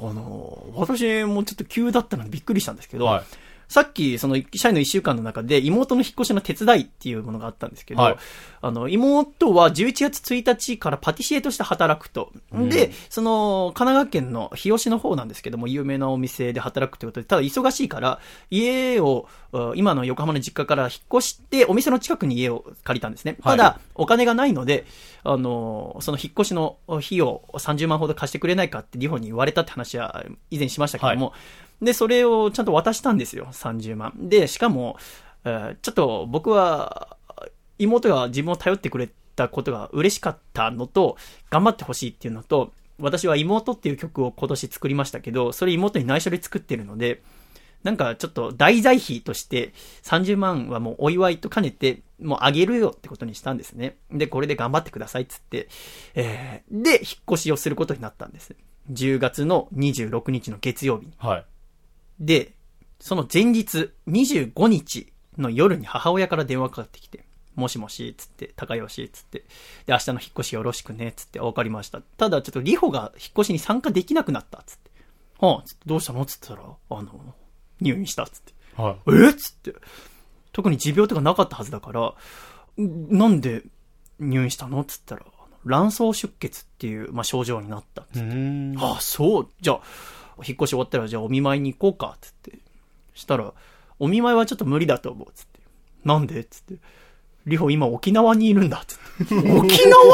[0.00, 3.24] あの私もちょっと急だったのでびっくりしたんですけど、はい。
[3.68, 8.16] さっき、その、社員の一週間の中で、妹の引っ越しの手伝いっていうものがあったんですけど、はい
[8.60, 12.32] あの、妹は11月1日からパティシエとして働くと。
[12.52, 23.36] で、その、神奈川県の日吉の方なんですけども、有名なお店で働くということで、ただ忙しいから、家を、う今の横浜の実家から引っ越して、お店の近くに家を借りたんですね。
[23.42, 24.86] はいただ、お金がないので、
[25.24, 31.32] あの、その引っ越しの費用30万ほど貸してくれないかってリホに言われたって話は以前しましたけども、
[31.80, 34.12] で、それをちゃんと渡したんですよ、30万。
[34.16, 34.96] で、しかも、
[35.44, 37.16] ちょっと僕は、
[37.78, 41.16] 妹が自分を頼ってくれたことが嬉しかったのと、
[41.50, 47.22] 頑張ってほしいっていうのと、私は妹っていう曲を今年作りましたけど、それ妹に内緒で作ってるので、
[47.84, 53.96] なんかちょっと題材費として30万はもうお祝いと兼ねてもうあげるよってことにしたんですね。
[54.10, 55.68] で、これで頑張ってくださいっつって、
[56.14, 57.00] えー、で、引っ
[57.32, 58.56] 越しをすることになったんです。
[58.90, 61.12] 10月の26日の月曜日に。
[61.18, 61.44] はい。
[62.20, 62.52] で、
[63.00, 69.40] その前日、25日の夜に母親から電話かかってきて、もしもし、つって、高吉、つって、
[69.86, 72.00] で、明日の引っ越しよろしくね、つって、わかりました。
[72.00, 74.90] ただ、ちょっと、リホが引っ越しに参加できなくなった、つって。
[75.40, 77.34] はあ、つって、どうしたのつったら、あの、
[77.80, 78.54] 入院した、つって。
[78.80, 79.26] はい。
[79.26, 79.74] えっつって。
[80.52, 82.14] 特に持病とかなかったはずだから、
[82.80, 83.64] んなんで
[84.20, 85.26] 入院したのつったら、
[85.64, 88.02] 卵巣出血っていう、まあ、症状になった。
[88.02, 88.78] うーん。
[88.78, 89.48] ああ、そう。
[89.60, 89.80] じゃあ、
[90.46, 92.58] 引っ越し終わったら、じゃあお見舞いに行こうか、つって。
[93.14, 93.52] したら、
[93.98, 95.60] お見舞いはちょっと無理だと思う、つって。
[96.04, 96.44] なんで？
[96.44, 96.76] つって。
[97.46, 99.34] リホ今沖縄にいるんだ、つって。
[99.50, 100.04] 沖縄？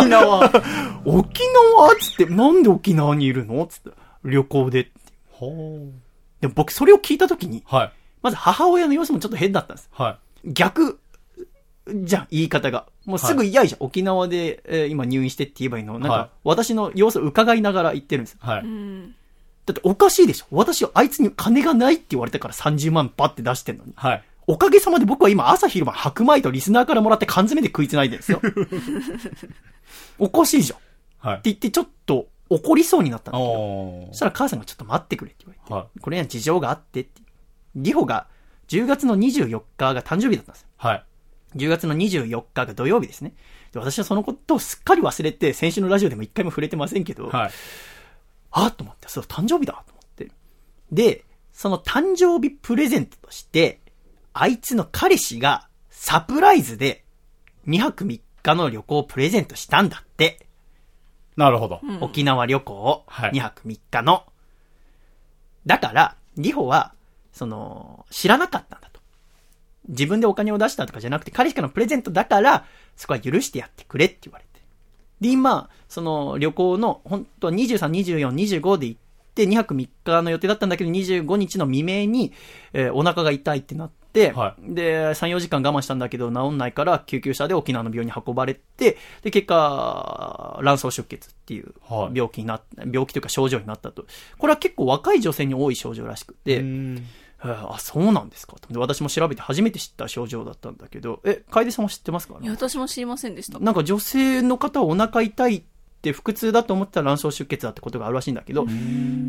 [0.00, 0.50] 沖縄
[1.04, 1.96] 沖縄？
[2.00, 3.66] つって、なんで沖縄にいるの？
[3.66, 3.90] つって。
[4.24, 4.90] 旅行で。
[5.30, 5.78] ほ
[6.40, 7.62] でも僕それを聞いたときに、う。
[7.74, 7.92] はい。
[8.22, 9.88] まず母親の様子もちょっと変だったんです。
[9.92, 10.98] は逆、
[11.88, 12.86] じゃん、言い方が。
[13.04, 13.84] もうすぐ嫌いじゃん。
[13.84, 15.98] 沖縄で、えー今入院してって言えばいいの。
[15.98, 18.40] なんか、はい私の様子を伺いながら言ってるんですよ。
[18.42, 18.46] い。
[18.46, 18.68] はうい。
[18.68, 19.14] ん。
[19.66, 23.92] だっておかしいでしょ私はあいつに金がないって言われたから30万バって出してんのに。
[23.96, 24.22] はい。
[24.46, 28.40] おかげさまで僕は今朝昼晩白米とリスナーからもらって缶詰で食いつないでるんですよ。
[30.18, 30.78] おかしいじゃん。
[30.78, 30.86] って
[31.28, 31.40] はい。
[31.44, 34.06] 言ってちょっと怒りそうになったんだけど。
[34.08, 35.74] そしたら母さんがちょっと待ってくれって言われて。
[35.74, 37.22] はこれには事情があってって。
[37.74, 38.26] リホが
[38.68, 40.68] 10月の24日が誕生日だったんですよ。
[40.76, 41.04] はい。
[41.56, 43.34] 10月の24日が土曜日ですね。
[43.72, 47.50] で私はそのことをすっかり忘れて、先週のラジオでも一回も触れてませんけど、はい。
[48.50, 50.30] あっと思って、そう、誕生日だと思って。
[50.92, 53.80] で、その誕生日プレゼントとして、
[54.32, 57.04] あいつの彼氏がサプライズで
[57.66, 60.46] 2泊3日の旅行をプレゼントしたんだって。
[61.36, 61.80] なるほど。
[62.00, 64.24] 沖縄旅行をはい2泊3日の。
[65.66, 66.94] だから、リホは、
[67.32, 68.85] その、知らなかったんだと。
[69.88, 72.64] 自分でお金を出したとかじゃなくて、彼氏からのプレゼントだから、
[72.96, 74.60] そこは許してやってくれって言われて。
[75.20, 79.00] で、今、その旅行の、本当は23、24、25で行っ
[79.34, 82.32] て、2泊3日の予定だったんだけど、25日の未明に、
[82.72, 94.06] えーお腹が痛いってなって、はで、3、4時間我慢したんだけど、治んないから、救急車で沖縄の病院に運ばれて、で、結果、卵巣出血っていうはい病気になっ、病気というか症状になったと。
[94.38, 96.62] これは結構若い女性に多い症状らしくて、
[97.52, 98.56] あ、そうなんですか？
[98.74, 102.38] 私も調べて初めて知った症状だったんだけど、え、楓さんは知ってますか？
[102.40, 103.58] いや、私も知りませんでした。
[103.58, 105.62] なんか女性の方はお腹痛いっ
[106.02, 108.66] て腹痛だと思ったら卵巣出血だってことがあるらしいんだけど、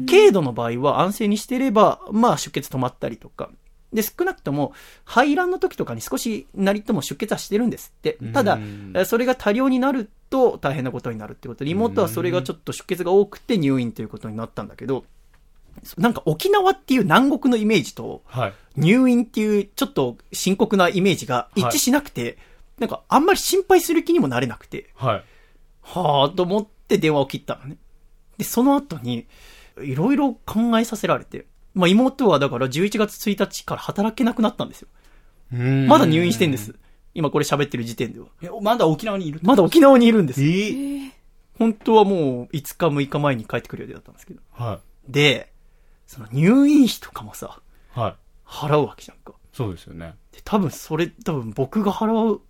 [0.08, 3.50] 軽度の場合は安静にしていれば、まあ出血止まったりとか。
[3.94, 4.74] で、少なくとも
[5.06, 8.18] 排卵の時とかに少しなりとも出血はしてるんですって。
[8.34, 8.60] ただ
[9.06, 15.06] それが多量になると大変なことになるってことで、妹はそれがちょっと出血が多くて入院ということになったんだけど、
[15.98, 18.54] なんか沖縄っていう南国のイメージと、はい。
[18.76, 22.38] 入院っていうちょっと深刻なイメージが一致しなくて、
[22.80, 25.24] なんかあんまり心配する気にもなれなくて、はい。
[25.82, 27.78] はぁと思って電話を切ったのね。
[28.38, 29.26] で、その後に、
[29.82, 34.88] いろいろ考えさせられて、まあ妹はだから11月1日から働けなくなったんですよ。
[35.88, 36.76] まだ入院してんです。
[37.14, 38.28] 今これ喋ってる時点では。
[38.42, 38.50] え。
[38.62, 39.40] まだ沖縄にいる？
[39.44, 40.44] まだ沖縄にいるんです。
[40.44, 41.12] え
[41.58, 44.42] 本当はもう5日6日前に帰ってくる予定だったんですけど。
[44.52, 45.52] はで、
[46.08, 47.62] その入院費とかもさ、
[47.96, 48.00] い。
[48.00, 48.16] はい。
[48.46, 49.34] 払うわけじゃんか。
[49.54, 50.16] そうですよね。
[50.32, 52.42] で多分それ多分僕が払う、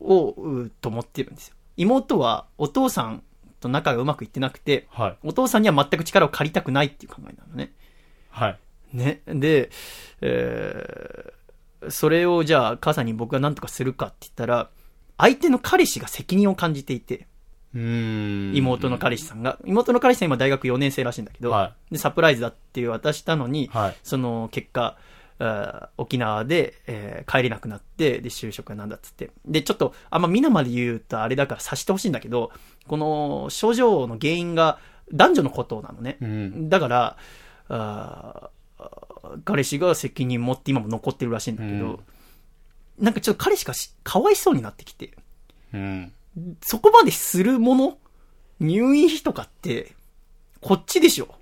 [0.00, 1.54] を、うと思ってるんですよ。
[1.76, 3.22] 妹はお父さん
[3.60, 5.16] と仲がうまくいってなくて、はい。
[5.22, 7.72] お父さんには全く力を借りたくないっていう考えなのね。
[8.30, 8.58] はい。
[8.92, 9.22] ね。
[9.26, 9.70] で、
[10.20, 14.70] えー、それをじゃあ母さんに僕が何とかするかって言ったら、
[15.18, 17.26] 相手の彼氏が責任を感じていて。
[17.74, 24.96] 妹の彼氏さんが、妹の彼氏さん今大学4年生らしいんだけど、はでサプライズだって渡したのに、はいその結果、
[25.96, 29.30] 沖縄で、えー帰れなくなって、で、就職はなんだっつって。
[29.46, 32.52] で、ちょっと、あんま皆まで言うとあれだから察してほしいんだけど、
[32.86, 34.78] この症状の原因が
[35.12, 36.18] 男女のことなのね。
[36.20, 36.68] うん。
[36.68, 37.16] だから、
[37.68, 38.54] あー
[39.44, 41.98] 彼氏が責任持って今も残ってるらしいんだけど、うん
[42.96, 45.10] なんかちょっと彼氏がしかわいそうになってきて、
[45.72, 46.12] うん。
[46.62, 47.98] そこまでするもの？
[48.60, 49.92] 入院費とかって、
[50.60, 51.34] こっちでしょ？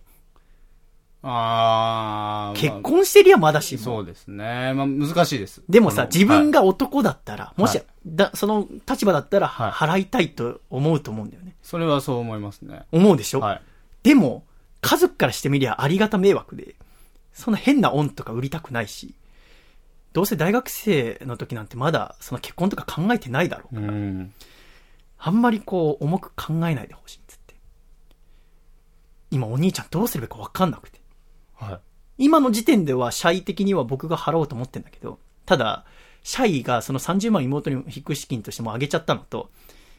[1.22, 2.60] あー。
[2.60, 3.82] 結婚してりゃまだしも。
[3.82, 4.72] そうですね。
[4.74, 5.62] まあ、難しいです。
[5.68, 11.54] でもさ、自分はいが男だったら、もしはいだ、その立場だったら、はい払いたいと思うと思うんだよね。
[11.62, 12.82] それはそう思いますね。
[12.90, 13.62] 思うでしょ、はい。
[14.02, 14.44] でも、
[14.80, 16.74] 家族からしてみりゃありがた迷惑で、
[17.32, 19.14] そんな変な恩とか売りたくないし、
[20.12, 24.32] どうせ大学生の時なんてまだその結婚とか考えてないだろううから、ん。
[25.24, 27.54] あんまりこう重く考えないでほしいっつって。
[29.30, 31.00] 今お兄ちゃんどうすればいいかわかんなくて。
[31.54, 31.78] はい。
[32.18, 35.84] 今の時点ではシャイ的には僕が払おうと思ってんだけど、ただ、
[36.24, 39.50] シャイがその30万妹に引く資金としても上げちゃったのと、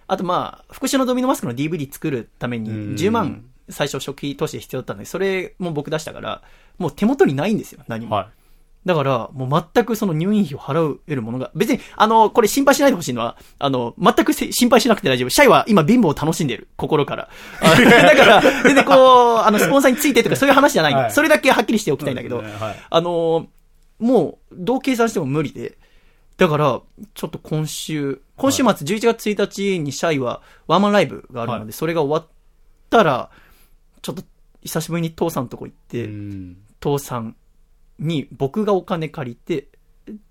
[0.08, 6.42] あとまあ、福祉のドミノマスクの DVD 作るためにうん10万最初初期投資で必要だったんで、それも僕出したから、
[6.78, 8.16] もう手元にないんですよ、何も。
[8.16, 8.30] は
[8.86, 15.30] だから、もう全くその入院費を払えるものが、別に、あの、これ心配しないでほしいのは、あの、全くせ心配しなくて大丈夫。
[15.30, 16.68] シャイは今貧乏を楽しんでる。
[16.76, 17.30] 心から。
[17.62, 22.06] あ だから、全然こう、あの、スポンサーについてとかそういう話じゃないはいそれだけはっきりしておきい。
[22.06, 22.76] たいんだけど、ねはい。
[22.90, 23.46] あのー
[24.00, 25.78] もう、どう計算しても無理で。
[26.36, 26.82] だから、
[27.14, 32.32] ちょっと今週、今週末11月1日にシャイはワンマンライブがあるので、はいそれが終わっ
[32.90, 33.30] たら、
[34.02, 34.24] ちょっと
[34.62, 36.58] 久しぶりに父さんのとこ行って、うん。
[36.82, 37.36] 父さん
[38.00, 39.68] に僕がお金借りて、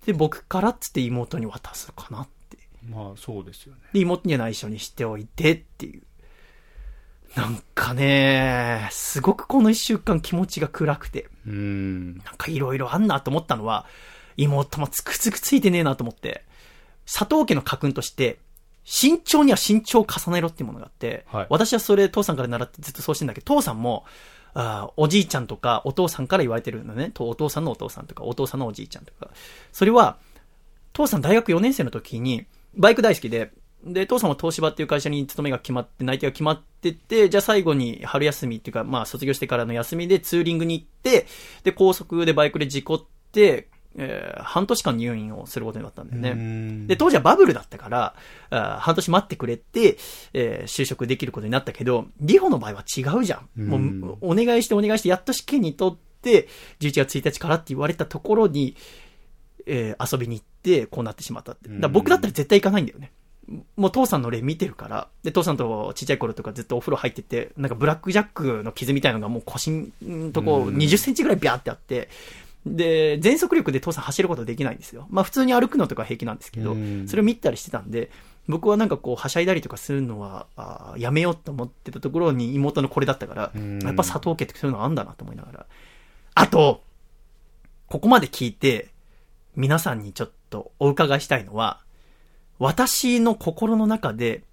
[0.05, 2.57] で、僕からっつって妹に渡すかなって。
[2.87, 3.81] まあ、そうですよね。
[3.93, 6.03] で、妹には内緒にしておいてっていう。
[7.35, 11.29] なんかね、すごくこの一週間気持ちが暗くて。
[11.47, 12.17] うん。
[12.17, 13.87] なんかいろいろあんなと思ったのは、
[14.37, 16.43] 妹もつくつくついてねえなと思って、
[17.05, 18.39] 佐藤家の家訓として、
[18.85, 24.05] 身長には身長を重ねろっていうものがあって、はい私はそれ父さんから習ってずっとそうしてんだけど、父さんも、
[24.55, 27.11] あおじいちゃんとかお父さんから言われてるのね。
[27.13, 29.29] とお父さんのお父さんとか、お父さんのおじいちゃんとか。
[29.71, 30.17] それは、
[30.93, 33.51] 父さん大学4年生の時に、バイク大好きで、
[33.85, 41.27] で、父さんは東芝っていう会社に勤めが決まって、内定が決まってて、じゃあ最後に春休みっていうか、まあ卒業してからの休みでツーリングに行って、
[41.63, 46.33] で、高速でバイクで事故って、えー半年間入院をすることになったんだよね。
[46.35, 48.15] ねで、当時はバブルだったから、
[48.49, 49.97] あー半年待ってくれて、
[50.33, 53.49] えー就職できることになったけど、リホの場合は違うじゃん。
[53.57, 56.47] うんもう、お願いしてお願いして、やっと試験に取って、
[56.79, 58.75] 11月1日からって言われたところに、
[59.65, 61.69] えー遊びに行って、こうなってしまったって。
[61.69, 63.11] だ僕だったら絶対行かないんだよね。
[63.75, 69.91] もう父さんの例見てるから、で、父さんとちっちゃい頃とかずっとお風呂入ってて、なんかブラックジャックの傷みたいなのがもう腰ん
[70.31, 72.07] とこうん20センチぐらいビャーってあって、
[72.65, 75.07] で、全速力で父さん走ることできないんですよ。
[75.09, 78.09] まあ普通に歩くのとか平気なんですけどうん、それを見たりしてたんで、
[78.47, 85.65] 僕はなんかこう、はしゃいだりとかするのは、あーやめようと思ってたところに妹のこれだったから、うんやっぱ佐藤家ってそういうのあんだなと思いながら。
[86.35, 86.83] あと、
[87.87, 88.89] ここまで聞いて、
[89.55, 91.81] 皆さんにちょっとお伺いしたいのは、
[92.59, 94.43] 私の心の中で、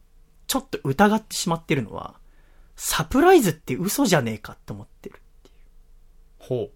[0.47, 2.15] ちょっと疑ってしまってるのは、
[2.77, 5.21] サプライズって嘘じゃねえかって思ってる。
[6.39, 6.71] ほう。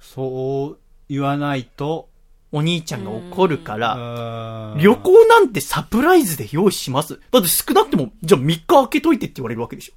[0.00, 2.08] そう言わないと、
[2.52, 9.92] お兄ちゃんが怒るから、旅旅行なんてサプライズで用意しますだって少なくとも、じゃあ3日空けといてって言われるわけでしょ。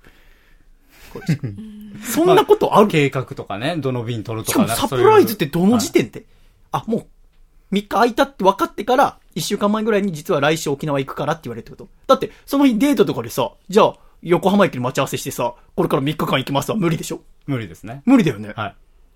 [2.04, 2.88] そんなことある？
[2.88, 6.26] 計画とかね、どの便取るとしかかもサプライズってどの時点で、
[6.72, 7.08] あ、も
[7.72, 16.78] う、3日空いたって分かってから、1週間前ぐらいに実は来週沖縄行くからって言われるってことだって、その日デートとかでさ、じゃあ、横浜駅で待ち合わせしてさ、これから3日間行きますわ。
[16.78, 18.02] 無理でしょ無理ですね。
[18.06, 18.54] 無理だよね。
[18.56, 18.76] はい。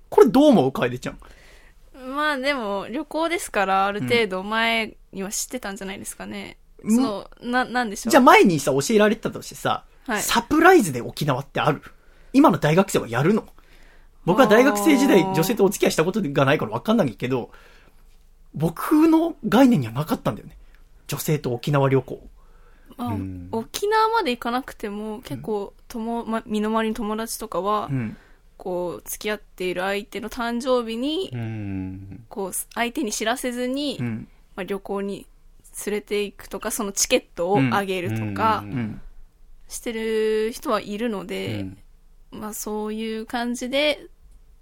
[0.09, 0.71] これどう思う？
[0.71, 1.19] 楓ちゃん。
[2.15, 6.57] まあでも、旅行ですから、ある程度前には知ってたんじゃないですかね。
[6.83, 8.11] うんそう、な、なんでしょう。
[8.11, 11.81] じゃあ前にさ、教えられてたとしてさ、はいサプライズで沖縄ってある？
[12.33, 13.45] 今の大学生はやるの？
[14.25, 17.49] 僕は大学生時代女性とお付き合いしたことがないから分かんないけど、
[18.53, 20.57] 僕の概念にはなかったんだよね。
[21.07, 22.21] 女性と沖縄旅行。
[22.95, 28.17] まあうん沖縄まで行かなくても、結構、とも、ま、身の回りの友達とかは、うん。
[28.57, 32.25] こう、付き合っている相手の誕生日に、うん。
[32.29, 34.27] こう、相手に知らせずに、うん。
[34.55, 35.27] まあ、旅行に
[35.85, 38.63] 連れて行くとか、そのチケットをあげるとか。
[39.67, 41.65] してる人はいるので、
[42.31, 44.07] まあそういう感じで、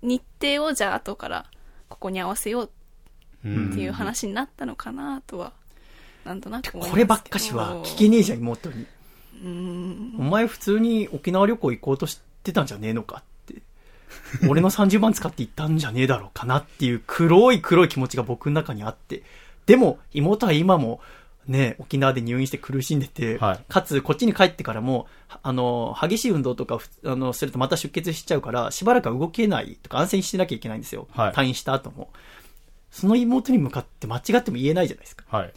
[0.01, 1.45] 日程をじゃあ後から
[1.89, 2.69] ここに合わせよう
[3.43, 5.53] うんっていう話になったのかなとは、
[6.25, 8.85] なんとなく思いますけどこればっかしは聞けねえじゃん、妹に。
[9.43, 10.15] うん。
[10.19, 13.34] お前普通に沖縄旅行行こうとしてたんじゃねえのかって。
[14.47, 19.23] 俺の30万使って行ったんじゃねえだろうかなっていう黒い黒い気持ちが僕の中にあって。
[19.65, 21.01] でも、妹は今も、
[21.47, 25.07] ね、沖縄で入院して苦しんでて、はいかつ、こっちに帰ってからも、
[25.43, 31.07] あの、激しい運動とかふ、あの、するとまた出血しちゃうから、しばらくは動けないとか安静にしなきゃいけないんですよ。
[31.11, 32.11] はい退院した後も。
[32.91, 35.25] その妹に向かって間違っても言えないじゃないですか。
[35.29, 35.53] はい。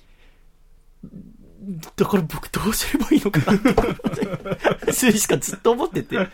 [1.97, 6.29] だから僕どうすればいいのかなって、それしかずっと思ってて、はい。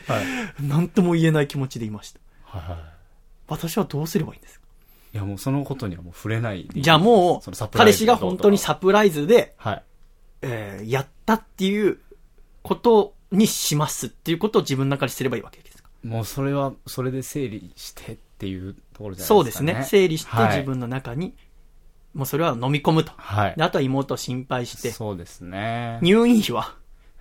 [0.62, 2.20] なんとも言えない気持ちでいました。
[2.44, 2.80] はいはい。
[3.48, 4.66] 私はどうすればいいんですか？
[5.14, 9.82] いやもうそのことにはもう触れないでいいじゃあもそう彼氏が本当にサプライズで、はい。
[10.42, 11.98] えーやったっていう
[12.62, 15.88] ことにしますっていうことを自分の中にすればいいわけですか？
[16.02, 19.72] もうそれは、それで整理してっていうところじゃそないでかね。
[19.72, 20.00] うですすね。
[20.02, 21.34] 整理してはい自分の中に、
[22.14, 23.12] もうそれは飲み込むと。
[23.16, 23.62] はいで。
[23.62, 25.98] あとは妹を心配して、そうですね。
[26.02, 26.74] 入院費は？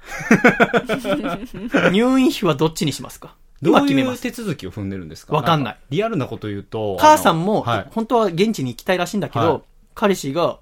[1.91, 3.35] 入院費はどっちにしますか？
[3.61, 4.21] どういう今決めます。
[4.21, 5.33] 手続きを踏んでるんですか？
[5.35, 6.97] わかんないかリアルなこと言うと。
[6.99, 7.87] 母さんも、はい。
[7.91, 9.61] 本当は現地に行きたいらしいんだけど、はい
[9.95, 10.57] 彼氏が、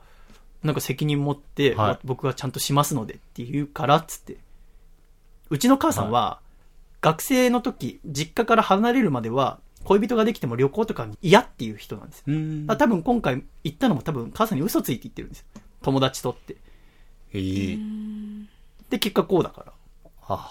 [0.62, 4.38] なんか責任持って、はい僕はちゃんとしますのでって言うから、つって。
[5.50, 6.40] うちの母さんは、
[7.00, 12.76] 学生の時、実家から離れるまでは、恋人ができても旅行とかに嫌っていう人なんですよ。
[12.78, 15.46] 多分今回行ったのも多分母さんに嘘ついて言ってるんですよ。
[15.82, 16.56] 友達とって。
[17.34, 17.78] ええ
[18.90, 19.74] で、結果こうだから。
[20.22, 20.50] は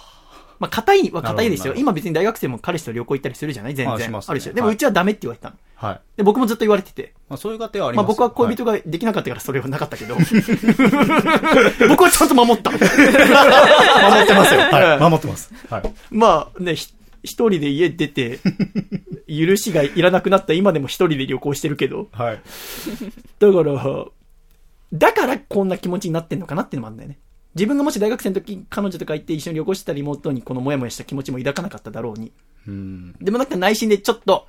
[0.58, 1.74] まあ、硬いは硬いですよ。
[1.74, 3.74] 今別に大学生も彼氏と旅行行ったりするじゃない？
[3.74, 3.94] 全然。
[3.94, 4.52] あしますねるでしょ。
[4.52, 5.56] でもはいうちはダメって言われたの。
[5.78, 6.00] あはい。
[6.18, 7.14] で、僕もずっと言われてて。
[7.30, 8.72] まあそういう過程はありまあます僕は恋人が。
[8.74, 10.16] ができなかったからそれはなかったけど。
[11.88, 12.70] 僕はちゃんと守った。
[12.76, 12.86] 守っ
[14.26, 14.60] てますよ。
[14.60, 15.00] はい。
[15.00, 15.52] 守ってます。
[15.70, 15.94] はい。
[16.10, 18.38] まあね、ひ一人で家出て、
[19.28, 22.08] 許しがいらなくなった今でも一人で旅行してるけど。
[22.12, 22.40] はい。
[23.38, 24.06] だから、
[24.92, 27.18] だからこんな気持ちになってんのかなっていうのもあるんだよね。
[27.54, 32.32] 自分がもし大学生の時彼女とか行って一緒に旅行してたら妹にこのモヤモヤした気持ちも抱かなかっただろうに。
[32.66, 33.14] うん。
[33.20, 34.46] でもなんか内心でちょっと、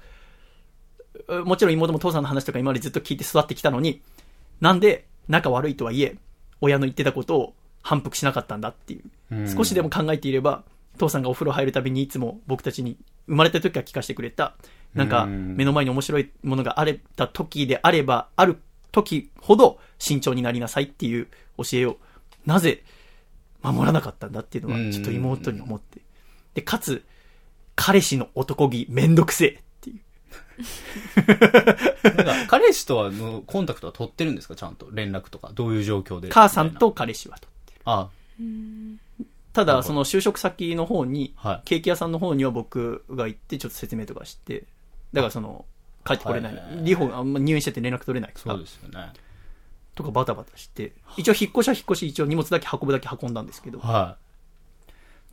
[1.27, 4.01] うもちろん妹も父さんの話とか今までずっと聞いて育ってきたのに、
[4.59, 6.17] なんで仲悪いとはいえ、
[6.59, 9.35] 親の言ってたことを反復しなかったんだっていう。
[9.35, 10.63] うん少しでも考えていれば、
[11.01, 14.55] 父さんがお風呂入るたびにいつも僕たちに生まれた時から聞かせてくれた、
[14.93, 18.57] なんかうん目の前に面白いものがあれた時であれば、ある
[18.91, 21.97] 時ほど慎重になりなさいっていう教えを、
[22.45, 22.83] なぜ
[23.61, 26.01] 守らなかったんだっていうのは、ちょっと妹に思って。
[26.55, 27.03] で、かつ、
[27.75, 29.99] 彼氏の男気めんどくせえっていう。
[32.03, 34.55] なんか、彼氏とはのコンタクトは取ってるんですか？
[34.55, 34.89] ちゃんと。
[34.91, 35.51] 連絡とか。
[35.53, 36.29] どういう状況で？
[36.29, 37.47] 母さんと彼氏はと。
[37.85, 38.09] あ
[38.39, 38.47] ただ、な
[38.89, 38.99] る
[39.53, 44.65] ほどその就職先の方に、はいケーキ屋さんの方には僕が行ってちょっと説明とかして、
[45.13, 45.65] だからその、
[46.05, 46.83] 帰ってこれないはい。
[46.83, 49.11] リホがあんま入院してて連絡取れないからそうですよね。
[49.93, 54.17] とかバタバタして、一応引っ越しは引っ越し、一応荷物だけ運ぶだけ運んだんですけど、っは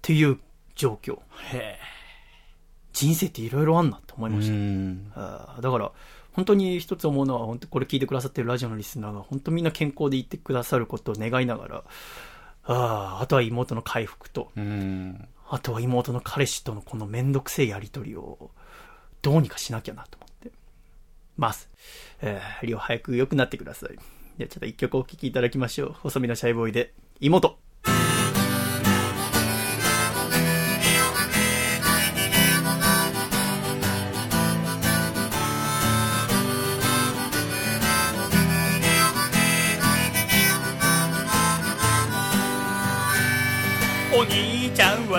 [0.02, 0.38] ていう
[0.74, 1.14] 状況。
[1.14, 1.18] い。
[1.52, 1.78] へ
[2.92, 4.36] 人生っていろいろあんなって思いえ。
[4.36, 4.54] ました。
[4.54, 5.12] ん。
[5.14, 5.92] あーだから、
[6.32, 11.84] 本当に一つ思うのは、本当これ聞いてくださってるラジオのリスナーが、本当みんな健康でいてくださることを願いながら、
[12.70, 15.26] あーあとは妹の回復と、うん。
[15.48, 18.50] あとは妹の彼氏とのこのめんどくせえやりとりを、
[19.22, 20.52] どうにかしなきゃなと思って
[21.36, 21.70] ます。
[22.20, 23.90] えー、リオ早く良くなってください。
[24.36, 25.92] じゃあちょっと一曲お聴きいただきましょう。
[25.94, 27.58] 細身のシャイボーイで、妹。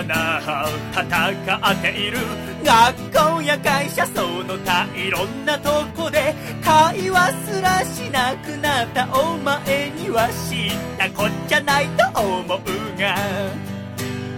[0.00, 2.18] はな戦っている
[2.64, 6.34] 学校や会社その他いろんなとこで
[6.64, 12.58] 会話すらしなくなったお前には知ったこっちゃないと思う
[12.98, 13.16] が。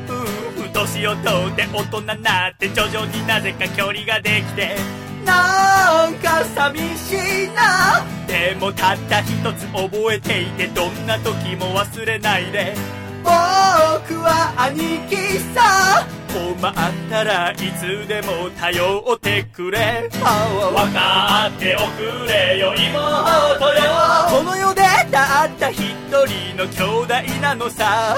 [0.08, 0.14] 夫
[0.62, 4.76] 婦と年をとって大人になって徐々になぜか距離ができて
[5.24, 7.12] なんか寂し
[7.44, 8.04] いな。
[8.26, 13.01] でもたった一つ覚えていてどんな時も忘れないで。
[13.22, 16.06] 僕は兄貴さ。
[16.32, 16.74] 困っ
[17.10, 20.08] たらいつでも頼ってくれ。
[20.12, 23.82] 分かっておくれよ妹よ。
[24.30, 28.16] この世でたった一人の兄弟なのさ。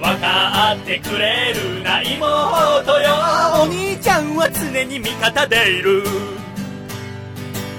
[0.00, 3.10] 分かってくれるな妹よ。
[3.62, 6.02] お兄ちゃんは常に味方でいる。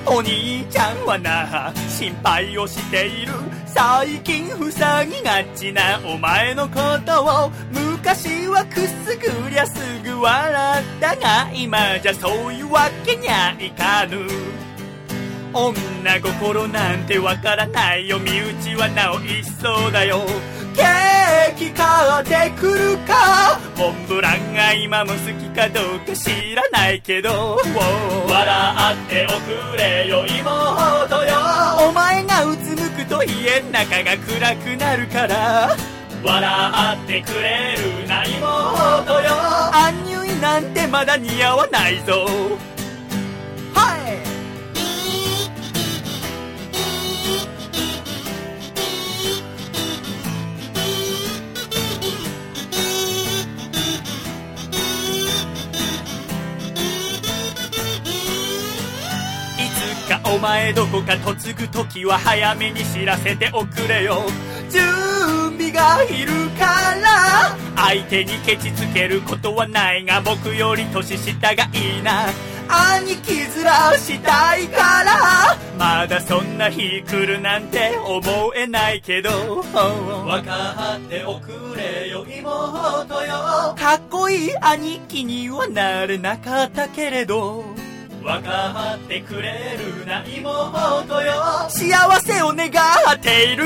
[0.05, 3.33] お兄ちゃんはな心配をしている
[3.73, 14.70] 最近塞ぎがちなお前のことを昔はくすぐりゃすぐ笑ったが今じゃそういうわけにゃいかぬ。
[15.53, 18.19] 女心なんてわからないよ。
[18.19, 20.25] 身内はなお一層だよ。
[20.73, 21.85] ケーキ買
[22.21, 23.59] ってくるか。
[23.77, 27.59] モンブランが今も好きかどうか知らないけど。
[28.27, 30.25] 笑っておくれよ。
[30.25, 31.33] 妹よ。
[31.89, 35.75] お前がうつむくと家の中が暗くなるから。
[36.23, 39.29] 笑ってくれるな妹よ。
[39.73, 42.25] アンニュイなんてまだ似合わないぞ。
[43.73, 44.30] はい。
[60.33, 64.23] お前どこか嫁ぐ時は早めに知らせておくれよ。
[64.69, 64.81] 準
[65.57, 66.65] 備がいるか
[67.01, 72.27] ら相手にケチつけることはないが僕より年下がいいな。
[72.69, 78.21] 兄貴面したいからまだそんな日来るなんて思
[78.55, 79.63] えないけど。
[79.63, 83.75] 分かっておくれよ妹よ。
[83.77, 87.65] かっこいい兄貴にはなれなかったけれど
[88.21, 91.33] 分かってくれるな妹よ。
[91.69, 93.65] 幸せを願っている。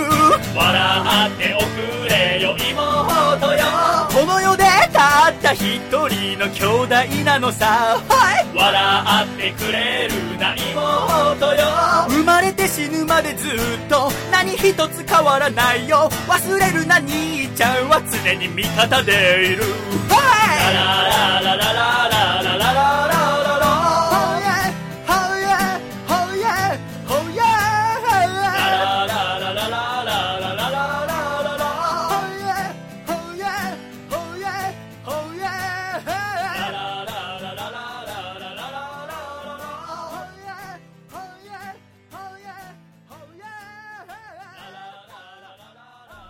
[0.56, 3.66] 笑っておくれよ妹よ。
[4.10, 6.96] この世でたった一人の兄弟
[7.26, 11.66] なのさ、はい、笑ってくれるな妹よ。
[12.08, 16.10] 生まれて死ぬまでずっと何一つ変わらないよ。
[16.30, 19.64] 忘れるな兄ちゃんは常に味方でいる。
[20.08, 20.16] は
[20.62, 20.74] い。
[20.74, 23.45] ラララララララララララ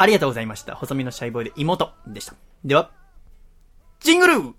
[0.06, 0.76] ありがとうございました。
[0.76, 2.36] 細身のシャイボーイで妹でした。
[2.64, 2.91] では、
[4.01, 4.53] ジングル!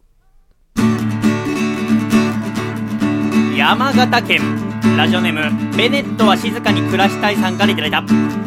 [3.57, 4.41] 山形県。
[4.97, 8.03] ラジオネームベネットは静かに暮らしたいさんからいただいた。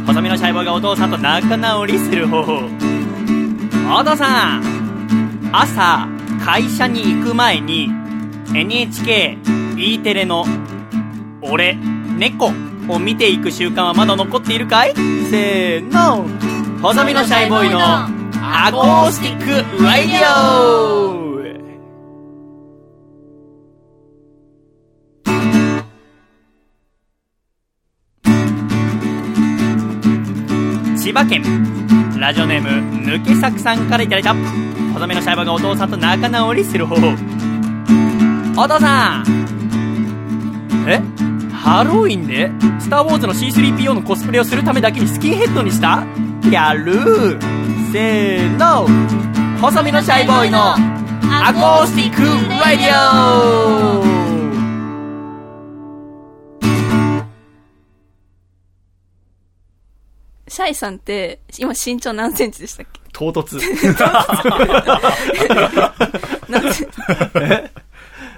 [0.07, 2.55] 細身のシャイボーイがお父さんと仲直りする方法。
[3.97, 6.05] お父さん朝
[6.43, 7.89] 会社に行く前に
[8.53, 10.45] NHKE テレの
[11.41, 12.51] 「俺猫」
[12.93, 14.93] を見ていく習慣はまだ残っているかい？
[14.95, 16.58] せーの。
[16.81, 19.47] 細身のシャイボーイのアコースティック
[19.83, 21.19] ラディオ
[30.97, 31.43] 千葉県
[32.17, 32.69] ラジオネーム
[33.11, 34.33] 抜け作さんからいただいた。
[34.93, 37.07] 細めのシャイボーイがお父さんと仲直りする方法。
[38.57, 39.25] お父さん。
[40.87, 41.01] え？
[41.53, 42.49] ハロウィンで
[42.79, 46.05] スター・ウォーズの C3PO のコスプレをするためだけにスキンヘッドにした？
[46.51, 47.39] やる。
[47.91, 48.87] せーの。
[49.61, 54.19] 細身のシャイボーイのアコースティックラディオ。
[60.47, 62.99] シャイさんって、今身長何センチでしたっけ？
[63.13, 63.59] 唐突。
[66.49, 66.97] 何センチ？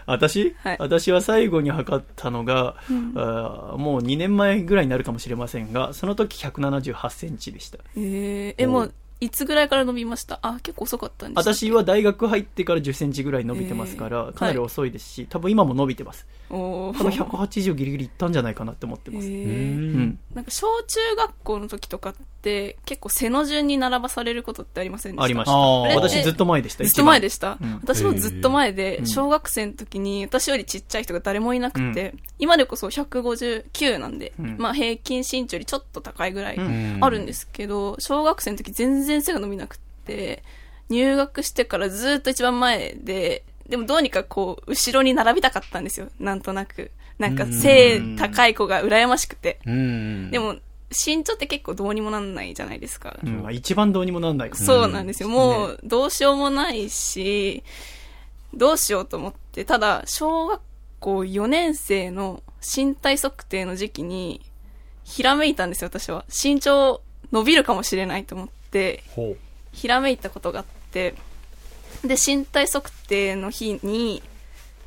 [0.06, 0.78] 私、はい。
[0.80, 2.76] 私は最後に測ったのが、
[3.16, 7.80] あーもう2年前ぐらいになるかもしれませんが、その時178センチでした。
[7.96, 10.40] えー、え、もう、いつぐらいから伸びました？
[10.42, 14.34] あ、結構遅かったんですか私は大学入ってから10センチぐらい伸びてますから、えー。
[14.34, 16.26] かなり遅いですし、多分今も伸びてます。
[16.52, 19.28] お多分ー180ギリギリいったんじゃないかなって思ってます。
[19.28, 20.20] えうーん。
[20.34, 25.24] なんか小中学校の時とかって結構背の順に並ばされることってありませんでした？
[25.24, 25.54] ありました。
[25.56, 26.84] 私ずっと前でした。
[26.84, 27.76] ずっと前でした、うん。
[27.76, 29.08] 私もずっと前で、うん。
[29.08, 34.58] 小学生の時に私よりちっちゃい人が誰もいなくて、今でこそ159なんで、うん。
[34.58, 36.98] まあ平均身長よりちょっと高いぐらいうん。
[37.02, 40.44] あるんですけど、小学生の時全然背が伸びなくて、
[40.90, 46.10] 入学してからずっと一番前で、でもどうにかこう、後ろに並びたかったんですよ。
[46.20, 46.92] なんとなく。
[47.18, 49.60] なんか背高い子が羨ましくて。
[49.66, 50.30] うん。
[50.30, 50.58] でも、
[50.90, 53.18] 身長って結構どうにもなんないじゃないですか。
[53.24, 55.30] うんまあ一番どうにもなんないそうなんですよ。
[55.30, 57.64] もう、どうしようもないし、
[58.54, 60.62] どうしようと思って、ただ、小学
[61.00, 64.42] 校4年生の身体測定の時期に、
[65.06, 66.26] ひらめいたんですよ、私は。
[66.28, 67.02] 身長
[67.32, 69.02] 伸びるかもしれないと思って。
[69.72, 71.16] ひらめいたことがあって、
[72.04, 74.22] で、身体測定の日に、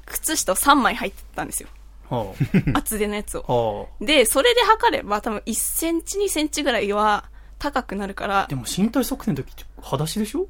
[0.07, 1.69] 靴下を3枚入ってたんですよ。
[2.11, 2.35] は
[2.75, 3.89] 厚手のやつを。
[4.01, 7.25] で、それで測れば多分1センチ2センチぐらいは
[7.59, 10.47] 高くなるからで、も身体測定の時って裸足でしょ？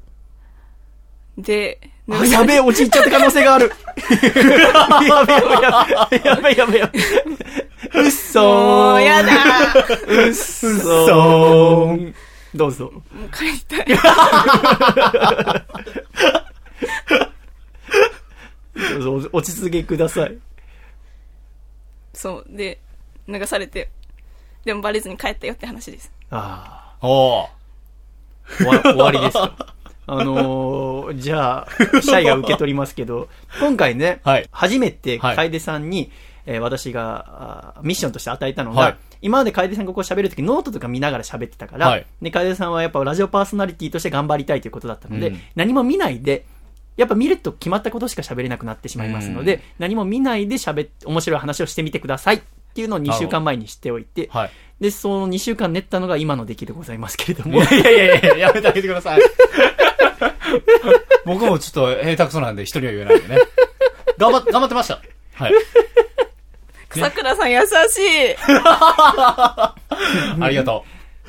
[1.37, 3.71] で、あ、やべえ、陥っちゃった可能性がある。
[3.97, 4.05] や
[4.91, 6.35] べえ、やべえ、やべえ、や
[6.65, 7.05] べえ、やべえ。
[7.93, 8.43] うっそー。
[8.43, 9.31] もうやだ
[10.07, 12.13] うっそー。
[12.53, 12.91] どうぞ。
[13.11, 13.85] もう帰りたい。
[19.31, 20.37] 落ち着けください。
[22.13, 22.45] そう。
[22.49, 22.79] で、
[23.27, 23.89] 流されて、
[24.63, 26.11] でもバレずに帰ったよって話です。
[26.29, 26.95] あ。
[27.01, 27.49] あ、
[28.57, 29.75] 終わ終わりですか。
[30.07, 31.67] あのー、じゃあ、
[32.01, 33.27] シャイが受け取りますけど、
[33.59, 36.11] 今回ね、はい初めて楓さんに、
[36.45, 46.45] えー私があミッションとして与えたのが、はい今まで楓さんがこう喋るときノートとか見ながら喋ってたから、はいで、楓さんはやっぱラジオパーソナリティとして頑張りたいということだったので、うん何も見ないで、
[46.97, 52.41] やっぱ見ると決まったことしか喋れなくなってしまいますので、うん何も見ないで喋って、面白い話をしてみてくださいっ
[52.73, 54.51] ていうのを2週間前にしておいて、はい。
[54.79, 59.21] で、その2週間練ったのが今の出来でございますけれどもい、やいやいやいや、やめてあげてください。
[61.25, 63.41] 僕もちょっと下手くそなんで人には言えないんでね。
[64.17, 65.01] 頑張っ、頑張ってました。
[65.33, 65.53] はい。
[66.89, 67.67] 草倉さん優しい。
[68.39, 69.75] あ
[70.49, 70.85] りがと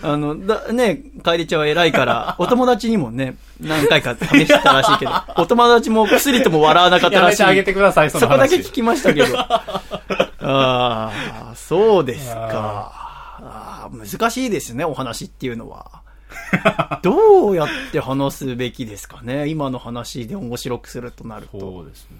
[0.06, 7.12] あの、だ、ね、楓ちゃんは偉いから、 お友達にもね、何回か試してたらしいけど、 お友達も薬とも笑わなかっう。
[7.12, 7.42] たらしい。
[7.42, 8.50] やめてあげてください、その話。
[8.50, 9.36] そこだけ聞きましたけど。
[9.38, 9.50] あ
[10.40, 11.12] あ、
[11.56, 12.92] そうですか。
[13.42, 16.02] あー難しいですね、お話っていうのは。
[17.02, 21.58] どうやって話すべきですかね今の話で面白くするとなると。
[21.58, 22.18] そうですね。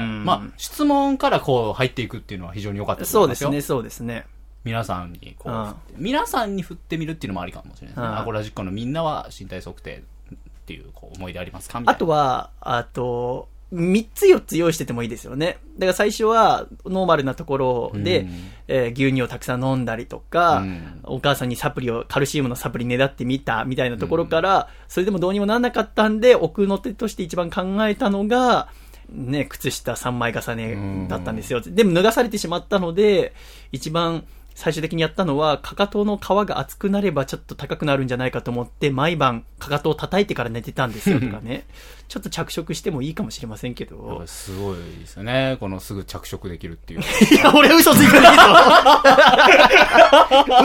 [0.00, 3.48] んまあ、質問からこう入っていくっていうのは非常に良かったと思いますよ。
[3.48, 4.26] そうですね、そうですね。
[4.64, 8.06] 皆さんにこう、うん皆さんに振ってみるっていうのもありかもしれないですね。
[8.06, 10.02] うんアコラジックのみんなは身体測定
[10.32, 10.34] っ
[10.66, 11.98] ていうこう思い出ありますかみたいあな。
[11.98, 15.58] とは、あと、3つ4つ用意しててもいいですよね。
[15.76, 18.28] だから最初はノーマルなところで、うん
[18.68, 28.68] えー牛乳をたくさん飲んだりとか、うんお母さんにサプリを、カルシウムのサプリねだってみたみたいなところから、それでもどうにもなんなかったんで、奥の手として一番考えたのが、
[29.10, 31.60] ね、靴下3枚重ねだったんですよ。
[31.62, 33.34] でも脱がされてしまったので、
[33.72, 34.24] 一番
[34.58, 41.64] 最終的にやったのは、かかとの皮が厚くなればちょっと高くなるんじゃないかと思って、毎晩かかとを叩いてから寝てたんですよとかね。
[42.08, 44.26] ちょっと着色してもいいかもしれませんけどぱ。
[44.26, 45.58] すごいですよね。
[45.60, 47.00] このすぐ着色できるっていう。
[47.30, 48.42] いや、俺嘘ついてねえぞ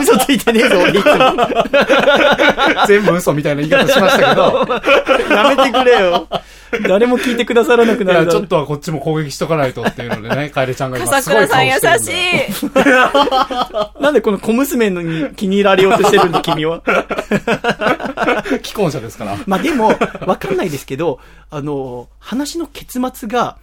[0.00, 2.86] 嘘ついてねえぞ、俺いつも。
[2.86, 4.66] 全部嘘みたいな言い方しましたけど、
[5.34, 6.26] やめてくれよ。
[6.88, 12.80] 誰も聞いてくださらなくなるちょっとはこっちも攻撃しとかないとっていうのでね、カエルちゃんが今笠すごい顔倉さん優してるんで。
[12.80, 14.02] しい。
[14.02, 16.82] なんでこの小娘のに気に入られようとしてるんだ、君は？
[18.62, 19.36] 既婚者ですから。
[19.46, 19.88] まあでも、
[20.26, 21.20] わかんないですけど、
[21.50, 23.58] あの、話の結末が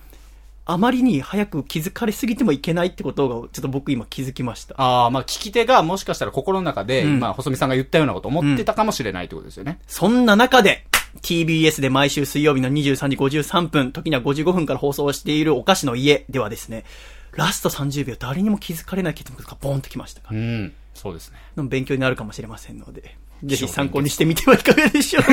[0.66, 4.76] あまりに早く気づかれすぎてもいけないってことが、ちょっと僕今気づきました。
[4.78, 9.80] ああ、まあ聞き手がもしかしたら心の中で、うんまあ細見さんが言ったようなこと思ってたかもしれないってことですよね。
[9.88, 10.86] そんな中で、
[11.22, 16.86] TBS で毎週水曜日の23時53分、時には55分から放送しているお菓子の家ではですね、
[17.34, 20.74] ラスト30秒誰にも気づかれない結末がボーンときましたから、うん。
[20.94, 21.38] そうですね。
[21.56, 25.24] の勉強になるかもしれませんので、ぜひ参考にしてみてはいかがでしょう。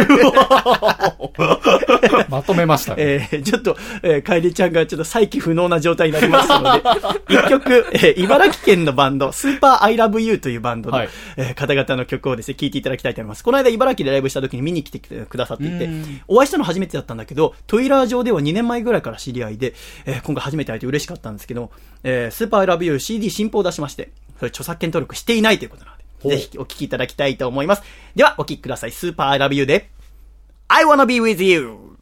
[2.29, 3.29] まとめましたね。
[3.31, 6.83] えー、ちょっと、えー、楓ちゃんがちょっと再起不能な状態になりましたので、
[7.29, 11.09] 一曲、えー、茨城県のバンド、スーパーアイラブユーというバンドの、はい。
[11.37, 13.43] えー方々の曲をですね、聴いていただきたいと思います。
[13.43, 19.75] この間茨城でライブした時に見に来てくださっていてうん、お会いしたの初めてだったんだけど、ツイッター上では2年前ぐらいから知り合いで、
[20.07, 21.71] えー今回初めて会えて嬉しかったんですけど、
[22.05, 27.83] えー、スーパーアイラブユー CD 新報を出しまして、それ著作権登録していないということなので、ぜひお聴きいただきたいと思います。
[28.15, 28.93] では、お聴きください。
[28.93, 29.91] スーパーラビューで、
[30.69, 31.98] I wanna be with you!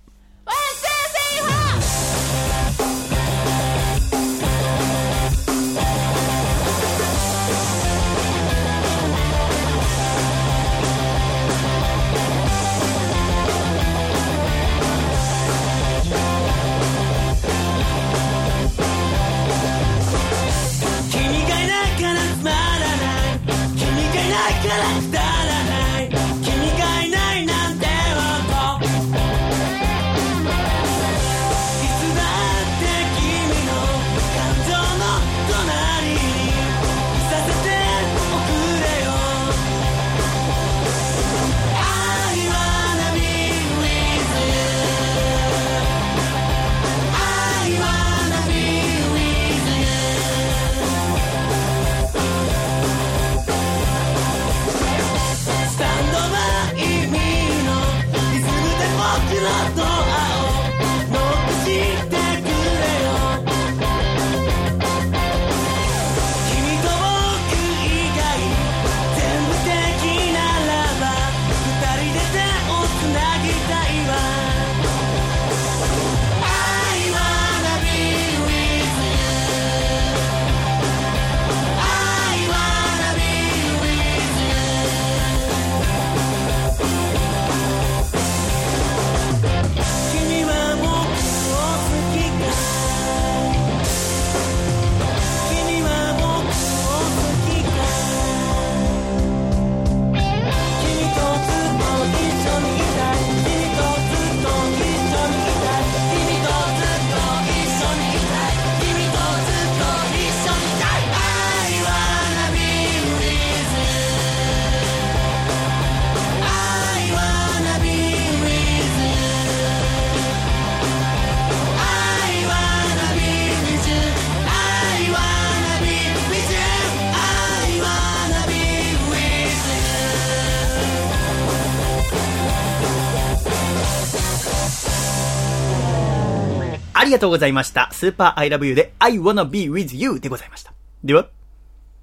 [137.06, 137.88] ありがとうございました。
[137.92, 140.72] スーパー I love you で I wanna be with you でございました。
[141.04, 141.28] では、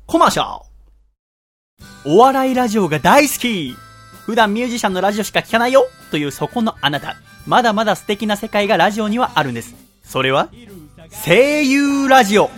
[0.06, 0.66] コマーシャル
[2.06, 3.76] お笑いラジオが大好き
[4.26, 7.18] 普段ミュージシャンのラジオしか聞かないよというそこのあなた。
[7.46, 9.76] まだまだ素敵な世界がラジオにはあるんです。
[10.06, 10.48] それは、
[11.26, 12.50] 声優ラジオ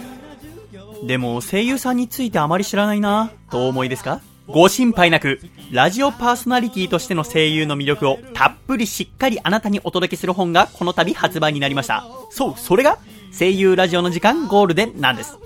[1.08, 4.22] でも声優さんについてあまり知らないなとお思いですか？
[4.48, 5.40] ご心配なく、
[5.72, 12.06] ラジオパーソナリティとしての声優の魅力をたっぷりしっかりあなたにお届けする本がこの度発売になりました。
[12.30, 13.00] そう、それが
[13.38, 15.38] 声優ラジオの時間ゴールデンなんです。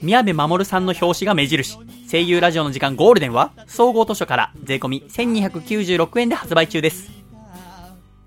[0.00, 1.78] 宮部守さんの表紙が目印。
[2.10, 7.10] 声優ラジオの時間ゴールデンは総合図書から税込1296円で発売中です。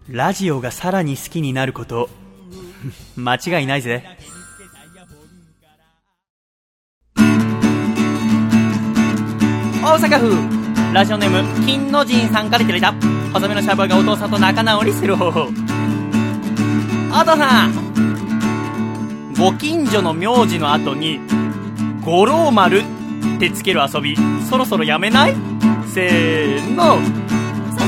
[0.08, 2.10] ラジオがさらに好きになること、
[3.16, 4.04] 間違いないぜ。
[9.90, 10.94] 大阪府。
[10.94, 12.94] ラジオネーム金の神さんからいただいた。
[13.34, 15.50] 細身のシャバがお父さんと仲直りする方法。
[17.12, 19.34] お父さん。
[19.36, 21.20] ご近所の名字の後に
[22.02, 22.84] 五郎丸
[23.38, 24.16] ってつける遊び
[24.48, 25.36] そろそろやめない？
[25.88, 27.00] せーの。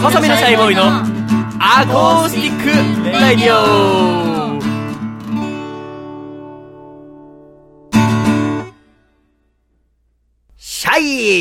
[0.02, 0.82] 細身のシャイボーイの
[1.60, 3.54] アコースティックラディ
[4.38, 4.41] オ。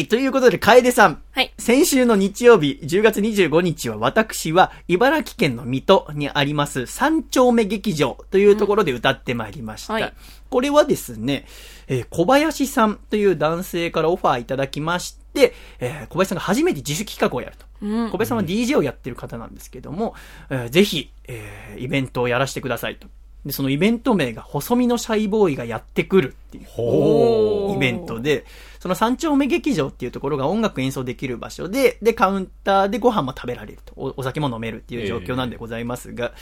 [0.09, 1.23] ということで、楓さん。
[1.33, 1.55] はい。
[1.59, 9.95] 先週の日曜日、10月25日は私は茨城県の水戸にあります三丁目劇場というところで歌ってまいりました。
[9.95, 10.13] はい
[10.51, 11.47] これはですね、
[11.87, 17.65] えー小林さんという男性からオファーいただきまして、えー小林さんが初めて自主企画をやると。
[17.83, 20.15] うん小林さんは DJ をやってる方なんですけども、
[20.51, 23.07] えーぜひ、えーイベントをやらせてくださいと。
[23.45, 26.67] で、そのイベント名が細身のシャイボーイがやってくるっていう。
[26.69, 28.45] ほイベントで、
[28.79, 33.93] その三丁目劇場っていうところが音楽演奏できる場所で、で、カウンターでご飯も食べられると。
[33.97, 36.33] おお酒も飲めるっていう状況なんでございますが、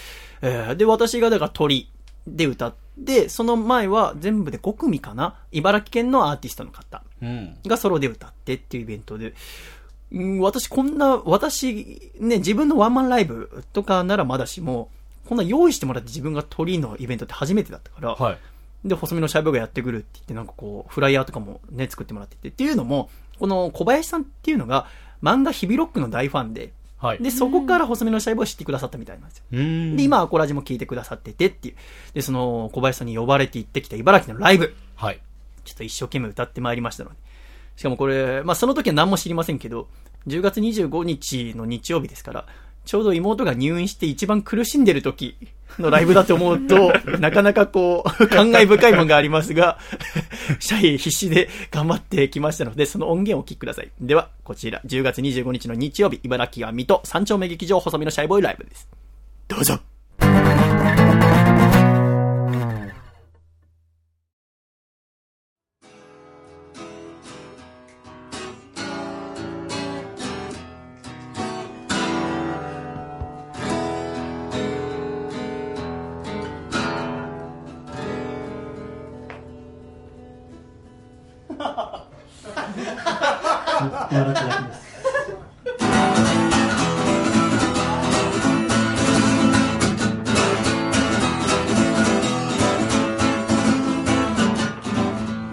[0.43, 1.91] えーで、私がだから鳥
[2.27, 2.75] で歌っ
[3.05, 5.37] て、その前は全部で5組かな？
[5.53, 7.57] 茨城県のアーティストの方うん。
[7.67, 9.35] がソロで歌ってっていうイベントで、
[10.13, 14.91] うん私こんな、私、ね、自分のワンマンライブとかならまだしも、
[15.29, 18.39] こんな用意してもらって自分が鳥のイベントって初めてだったから、はい。
[18.89, 22.49] で、細身のシャイボーイがやってくるって言って、なんかこう、フライヤーとかもね、作ってもらってて。
[22.49, 24.87] っていうのも、この小林さんっていうのが、
[25.23, 27.19] 漫画ヒビロックの大ファンで、はい。
[27.19, 29.45] で、そこから細身のシャイボーイを知ってくださったみたいなんですよ。
[29.51, 31.75] で、今、アコラジも聞いてくださっててっていう。
[32.15, 34.75] で、その、小林さんに呼ばれて行ってきた茨城のライブ。
[34.95, 35.21] はい。
[35.65, 37.17] ちょっと一生懸命歌ってまいりましたので。
[37.77, 39.89] しかもこれ、まあその時は何も知りませんけど、
[40.27, 42.47] 10月25日の日曜日ですから、
[42.89, 45.37] ちょうど妹が入院して一番苦しんでる時
[45.79, 49.79] のライブだと思うと、 なかなかこう、感慨深いものがありますが、
[50.59, 53.91] シャイ必死で頑張ってきましたので、その音源をお聞きください。
[54.01, 58.89] では、こちら、10月25日の日曜日、茨城は水戸三丁目劇場細身のシャイボーイライブです。
[59.49, 59.79] どうぞ。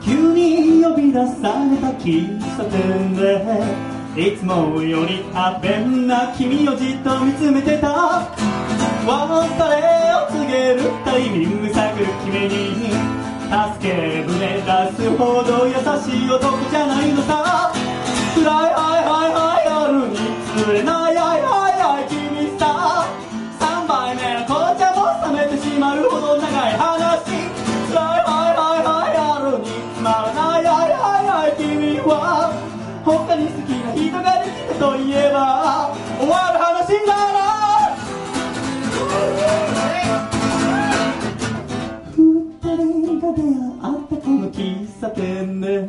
[0.01, 3.85] 急に呼び出された喫茶店で
[4.15, 8.31] いつもより多弁な君をじっと見つめてた。
[9.05, 9.13] 別
[9.59, 13.14] れを告げるタイミング探る君に。
[13.45, 17.71] 助け舟出すほど優しい男じゃないのさ。
[18.35, 20.17] 暗いはいはいはい夜に
[20.57, 21.04] 釣れない。
[45.05, 45.85] 茶店で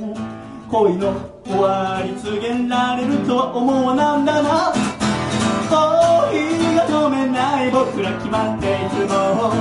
[0.70, 1.14] 恋の
[1.46, 4.74] 終わり告げられるとは思わなんだな。
[5.70, 9.54] コーヒーが飲めない僕ら決まっていつも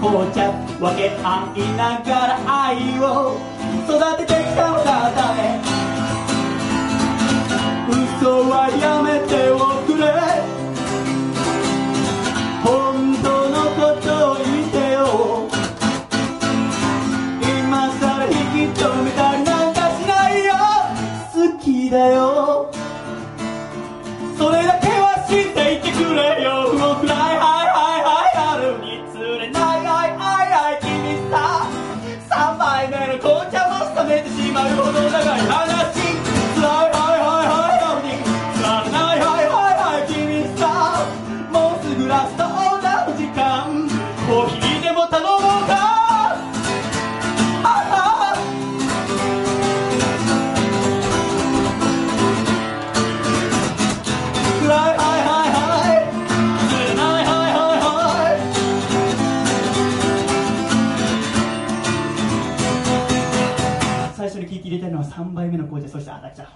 [0.00, 3.38] 紅茶分け合いながら愛を
[3.88, 5.60] 育ててきたのだね
[7.88, 9.56] 嘘はやめてお
[9.86, 10.57] くれ。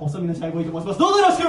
[0.02, 0.98] 細身のシャイボーイと申します。
[0.98, 1.44] どうぞよろしく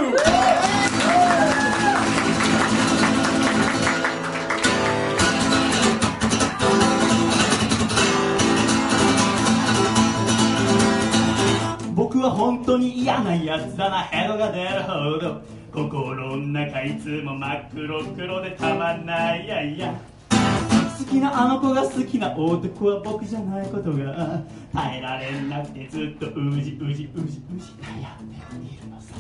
[11.96, 14.04] 僕は本当に嫌なやつだな。
[14.04, 15.42] ヘドが出るほど。
[15.74, 19.46] 心の中いつも真っ黒黒でたまんない。
[19.46, 20.13] いやいや。
[20.98, 24.42] 好きなあの子が好きな男は僕じゃないことが
[24.74, 27.42] 耐えられなくてずっとうじうじうじうじ。
[27.82, 28.36] 悩んで
[28.74, 29.16] いるのさ。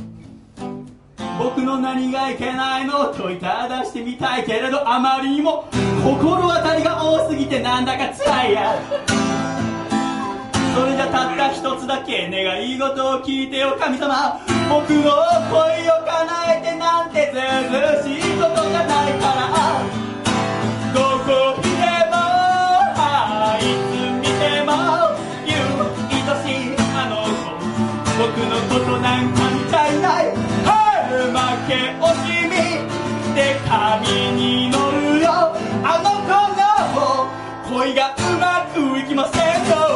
[1.40, 5.66] 僕の何がいけないのと問いただしてみたいけれどあまりにも
[6.04, 8.76] 心当たりが多すぎてなんだか辛いや。
[10.76, 14.40] それじゃたった一つだけ願い事を聞いてよ神様。
[14.70, 20.03] 僕の恋を叶えてなんてずうずしいことがないから。
[28.24, 30.28] 僕のことなんか見たいない。
[30.64, 32.54] はい負け惜しみ
[33.36, 35.28] で髪に乗るよ。
[35.84, 37.28] あの子の
[37.70, 39.93] 恋がうまくいきませんよ。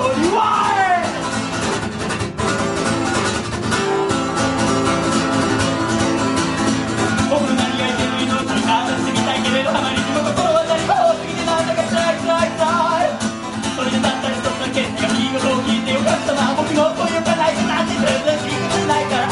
[18.87, 19.27] ないから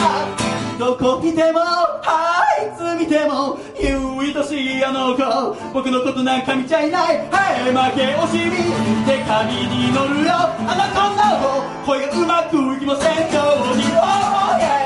[0.77, 3.57] どこ見てもはいつ見ても。
[3.79, 5.23] ゆう愛しいあの子。
[5.73, 7.17] 僕のことなんか見ちゃいない。
[7.31, 8.51] はい負け惜しみ。
[9.05, 10.33] で髪に乗るよ。
[10.35, 13.15] あの子の声がうまくいきません。
[13.33, 13.41] よ
[13.73, 14.84] うに Oh yeah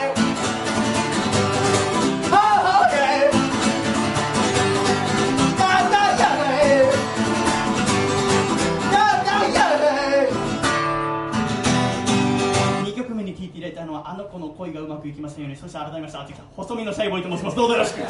[14.70, 17.56] 恋がうまくいきませんようにそして改めましてあってきた細身のシャイボーイと申します。
[17.56, 18.02] どうぞよろしく。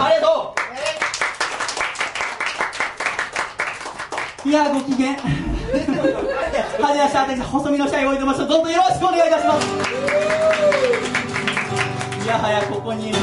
[0.00, 0.58] ありがとう。
[4.44, 5.12] えーいやご機嫌。
[5.12, 5.28] はじ
[5.90, 8.48] めまして私細身のシャイボーイと申します。
[8.48, 9.66] どうぞよろしくお願いいたします。
[12.24, 13.18] いやはやここにいる。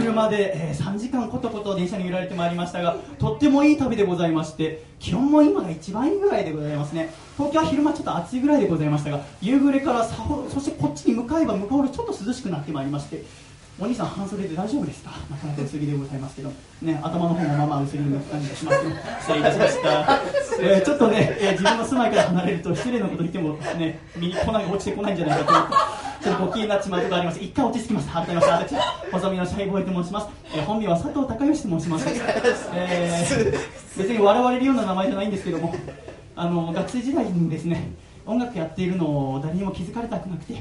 [0.00, 7.12] 車で、えー3時間ことこと電車に揺られてまいりましたがとってもいい旅でございまして気温も今が一番いいぐらいでございますね。
[7.36, 13.22] 東京は昼間ちょっと暑いぐらいでございましたが夕暮れからさほそしてこっちに向かえば向かうほどちょっと涼しくなってまいりまして
[13.80, 15.10] お兄さん半袖で大丈夫ですか？
[15.30, 16.50] なかなか薄着でございますけど。
[16.82, 18.94] ね頭の方もまあまあ薄着の感じがしますけど。
[19.20, 20.20] 失礼いたしました、
[20.60, 25.44] えーちょっとね、えー自分の住まいから離れると失礼なこと言ってもね身に来ない落ちてこないんじゃないか
[26.20, 26.24] と。
[26.24, 27.38] ちょっとご気になってしまうところあります。
[27.40, 28.08] 一回落ち着きます。
[28.12, 28.52] 改めまして。
[28.52, 28.74] 私
[29.12, 32.06] 細身のシャイボーイと申します、えー本名は佐藤孝義と申します、
[32.74, 35.74] えー別に笑われるような名前じゃないんですけども。
[36.40, 37.90] あの学生時代にですね
[38.24, 40.54] 音楽やっているのを誰にも気づかれたくなくて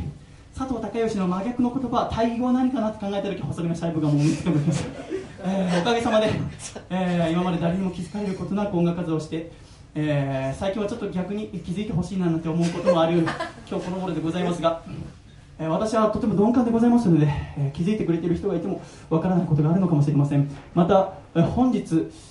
[0.58, 4.90] 佐藤孝義の真逆の言葉対義語は何かなって考えた時細身のシャイボがもう見つかりました、
[5.44, 6.32] えーおかげさまで、
[6.90, 9.52] えー今まで誰にも気づかれることなく音楽活動をして、
[9.94, 14.82] えー最近はちょっと逆に気づいてほしいななんて思うこともある今日この頃でございますが、
[15.60, 17.28] え私はとても鈍感でございますので、
[17.58, 18.80] え気づいてくれている人がいても
[19.10, 20.50] わからないことがあるのかもしれません。
[20.76, 21.84] また、本日、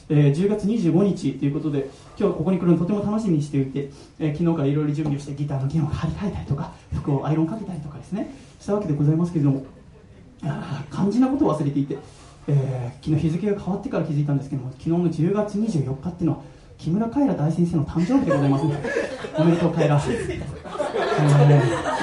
[0.08, 9.66] え10月25日ということで今日ここに来るのとても楽しみにしていて、え昨日からいろいろ準備をしてギターの弦を張り替えたりとか服をアイロンかけたりとかですねしたわけでございますけれども
[10.92, 11.98] 肝心なことを忘れていて、
[12.46, 16.42] え昨日日付が変わってから気づいたんですけども昨日の10月24日っていうのは
[16.78, 18.64] 木村カエラ大先生の誕生日でございます。
[18.66, 18.82] ね
[19.38, 20.42] おめでとうカエラ、 えー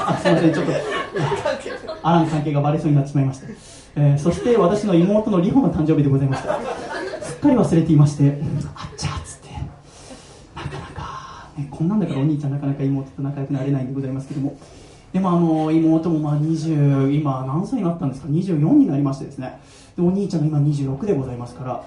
[0.06, 0.72] あすいませんちょっと
[2.04, 3.48] あらぬ関係がバレそうになってしまいました、
[3.96, 6.60] えーそして私の妹の里穂の誕生日でございました。
[7.22, 8.42] すっかり忘れていまして。
[8.76, 9.50] あっちゃーっつって。
[10.56, 14.56] なかなか、ね、こんなんだからお兄ちゃんなかなか妹と仲良くなれないんでございますけども。
[15.14, 19.60] でもあの妹もまあ20今何歳になったんですか？24になりましてですね。
[19.96, 21.84] でお兄ちゃんが今26でございますから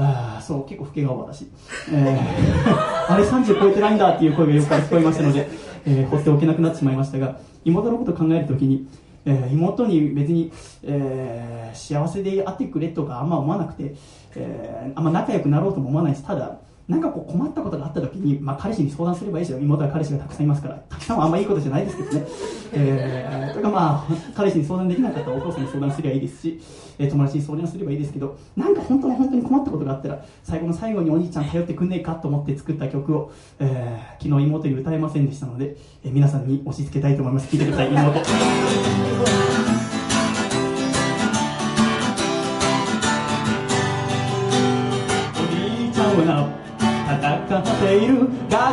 [0.00, 1.46] ああそう結構老け顔私、
[1.92, 5.48] えーあれ30超えてないんだっていう声がよく聞こえましたので、
[5.86, 8.86] えー放っておけなくなってしまいましたが妹のことを考えるときに、
[9.24, 10.52] えー妹に別に、
[10.84, 13.94] えー幸せであってくれとかあんま思わなくて、
[14.36, 16.58] えーあんま仲良くなろうとも思わないしただ
[16.88, 22.26] なんかこう困ったことがあった時に、まあ、彼氏に相談すればいいし妹は彼氏がたくさんいますからたくさんはあんまいいことじゃないですけどね、
[22.72, 26.60] えー、とかまあ彼氏に相談できなかったらお父さんに相談すればいいですし、
[26.98, 37.48] えー友達に相談すればいいですけどなんか本当の本当に困ったことがあったら最後の最後にお兄ちゃん頼ってくんねえかと思って作った曲を、えー昨日妹に歌えませんでしたので、えー皆さんに押し付けたいと思います。
[37.48, 39.87] 聞いてください妹。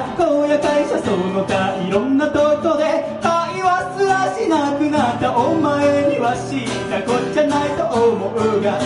[0.06, 2.84] る学校や会社その他いろんなとこで
[3.22, 8.80] 会話すらしなくなったお前には知ったこっちゃないと思うが。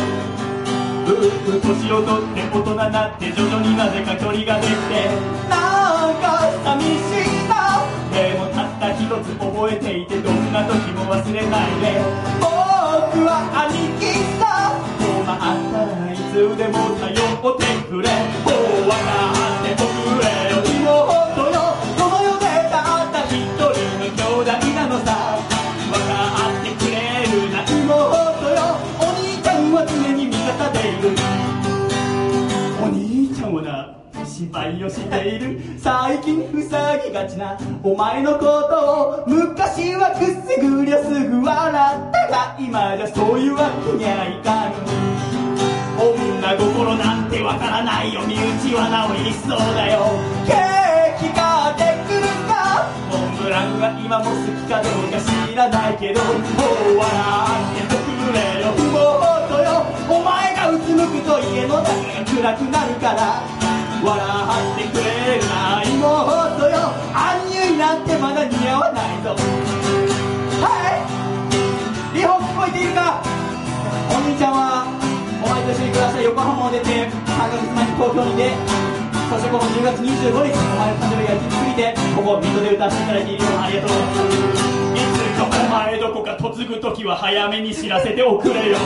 [1.10, 5.10] うう年を取って大人になって徐々になぜか距離ができて。
[5.50, 7.82] なんか寂しいな。
[8.14, 12.00] でもたった一つ覚えていてどんな時も忘れないで。
[12.40, 14.78] 僕は兄貴さ。
[15.02, 15.36] 困っ
[15.74, 18.10] たらいつでも頼ってくれ。
[18.46, 19.49] もう分か
[34.40, 35.60] 芝居をしている。
[35.78, 37.60] 最近塞ぎがちな。
[37.84, 44.80] お前のことを昔はくすぐりゃすぐ笑ったが今じゃそういうわけにはいかん。
[46.00, 48.40] 女心なんてわからないよ身内
[48.80, 50.08] はなおいしそうだよ。
[50.48, 56.24] ケーキ買ってくるかモンブランが今も好きかどうか知らないけど。
[56.24, 57.12] もう笑
[57.76, 58.72] っておくれよ。
[58.72, 59.84] 妹よ。
[60.08, 63.59] お前がうつむくと家の中が暗くなるから。
[64.04, 66.96] 笑ってくれるな妹よ。
[67.14, 69.36] アンニュイなんてまだ似合わないぞ。
[70.62, 71.04] はい。
[72.16, 73.22] リホ聞こえているか？
[74.10, 74.88] お兄ちゃんは
[75.44, 78.50] お前と一緒に暮らした横浜を出て3ヶ月前に東京に出
[79.30, 84.00] そしてこの10月25日お前の誕生日が近すぎてここ水戸で歌わせていただいているよありがとう。
[84.96, 88.78] いつかお前どこか嫁ぐ時は早めに知らせておくれよ。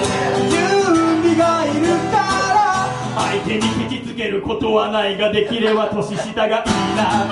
[0.50, 2.52] 準備がいるか？
[2.53, 2.53] ら
[3.16, 7.26] 相手にケチつけることはないができれば年下がいいな。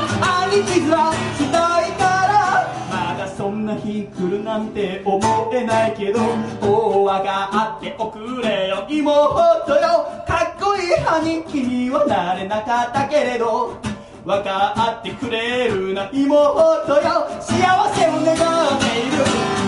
[0.46, 0.90] 兄貴面
[1.36, 6.20] したいからまだそんな日来るなんて思えないけど
[6.62, 8.86] 大和があっておくれよ。
[8.90, 10.08] 妹よ。
[10.28, 13.80] かっこいい兄貴にはなれなかったけれど
[14.24, 16.10] 分かってくれるな。
[16.14, 17.28] 妹よ。
[17.40, 17.50] 幸
[17.96, 19.18] せを願っている。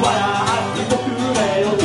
[0.03, 0.13] 笑
[0.73, 1.09] っておく
[1.39, 1.82] れよ。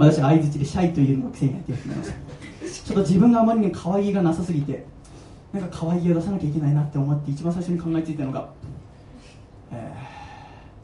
[0.00, 2.16] 私相づちでシャイというのが癖になってしまいました。
[2.86, 4.86] ちょっと自分があまりに可愛げがなさすぎて
[5.52, 8.48] なんか可愛げを出さなきゃいけないなって思って一番最初に考えついたのが、
[9.72, 10.10] えー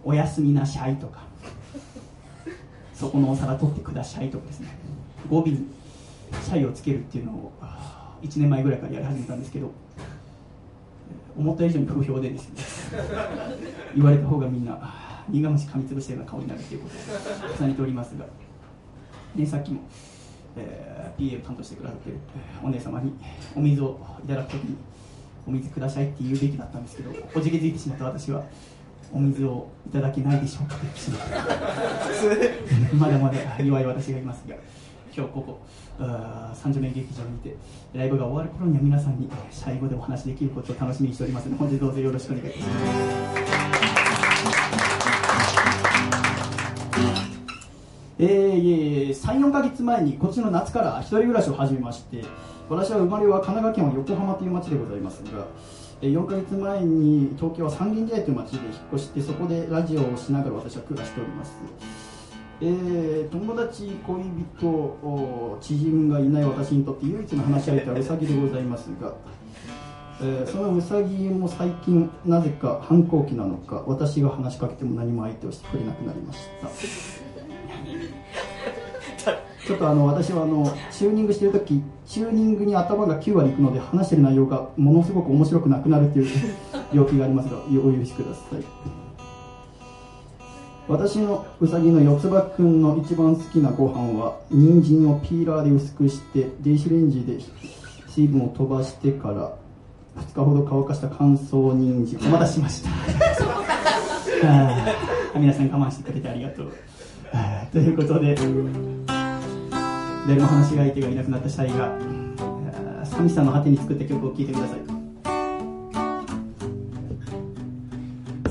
[0.05, 1.25] おやすみなシャイとか。
[2.95, 4.69] そこのお皿取ってくださいとかですね。
[5.29, 5.67] 語尾に
[6.43, 7.53] シャイをつけるっていうのを
[8.23, 9.71] 1年前ぐらいからやり始めたんですけど
[11.37, 12.49] 思った以上に不評でです
[12.93, 13.01] ね
[13.95, 14.79] 言われた方がみんな
[15.29, 18.25] 苦虫噛みつぶしたような顔になるということを重ねておりますが、
[19.37, 19.81] ね、さっきも、
[20.57, 23.15] えー PA を担当してくださっているえーお姉様に
[23.55, 24.77] お水をいただくときに
[25.47, 28.43] お水くださいって言うべきだったんですけどおじけづいてしまった私は
[29.13, 34.57] お水をいただけないでしょうかと言ってしまったまだまだ弱い私がいますが
[35.17, 35.61] 今日ここ
[36.55, 37.57] 三条目劇場にて
[37.95, 42.73] ライブが終わる頃には皆さんに最後でお話しできることを楽しみにしておりますので本日どうぞよろしくお願いいたしま
[45.23, 45.26] す
[48.19, 52.25] えー、34か月前に今年の夏から一人暮らしを始めまして
[52.69, 55.47] 私は生まれは神奈川県は横浜という町でございますが
[56.01, 61.57] 4か月前に東京は三軒茶屋という町で引っ越してそこでラジオをしながら私は暮らしております。
[62.61, 64.23] えー友達恋
[64.59, 69.13] 人知人がいない私にとって唯一の話し相手はウサギでございますが、
[70.23, 77.26] えーそのウサギも最近なぜか反抗期なのか私が話しかけても何も相手をしてくれなくなりました。
[79.67, 86.27] ちょっとあの私はあのチューニングしてるときチューニングに頭が9割いくので話してる内容がものすごく面白くなくなるっていう
[86.95, 88.97] 病気がありますがお許しください。
[90.89, 97.39] 私のうさぎの四つ葉くんの一番好きなご飯は人参をピーラーで薄くして電子レンジで
[98.07, 99.53] 水分を飛ばしてから
[100.17, 102.21] 2日ほど乾かした乾燥人参。
[102.29, 102.91] お待たせしました。
[105.39, 106.73] 皆さん我慢してくれてありがとう
[107.73, 108.35] ということで
[110.27, 111.91] 誰も話し相手がいなくなったシャイが
[113.05, 114.97] 寂しさの果てに作った曲を聴いてください。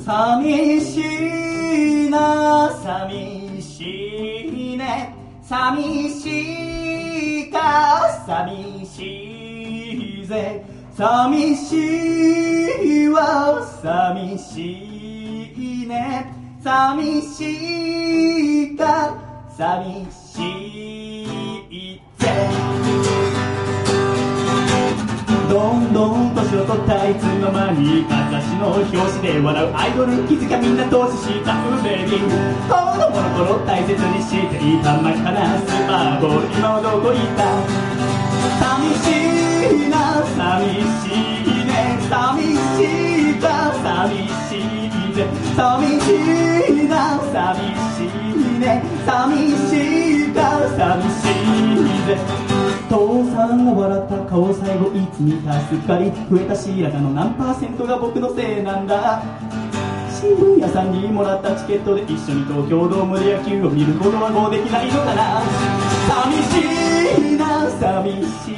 [0.05, 10.63] 寂しいな寂しいね寂しいか寂しいぜ
[10.95, 11.75] 寂し
[13.05, 16.44] いわ寂しいね。
[16.65, 19.13] 寂しいか
[19.55, 20.41] 寂し
[21.69, 22.25] いぜ。
[25.47, 32.25] どんどん年を取ったいつの間にか雑誌の表紙で笑うアイドル気づかみんな投資したウベビー。
[32.67, 37.45] 子供の頃大切にしていた真っ赤なスーパーボール今はどこ行った。
[38.57, 39.13] 寂し
[39.85, 42.81] いな寂しいね寂し
[43.29, 43.45] いか
[43.83, 44.17] 寂
[44.49, 44.84] しい。
[45.15, 46.11] ぜ寂し
[46.83, 47.55] いな寂
[47.95, 48.83] しいね。
[49.05, 52.17] 寂しいか寂しいぜ。
[52.89, 59.23] 父さんが笑った顔最後いつ見たすっかり増えた白髪の何パーセントが僕のせいなんだ。
[60.19, 65.41] 新聞屋さんにもらったチケットで一緒に東京ドームで野球を見ることはもうできないのかな。
[66.07, 68.11] 寂しいな寂
[68.43, 68.51] し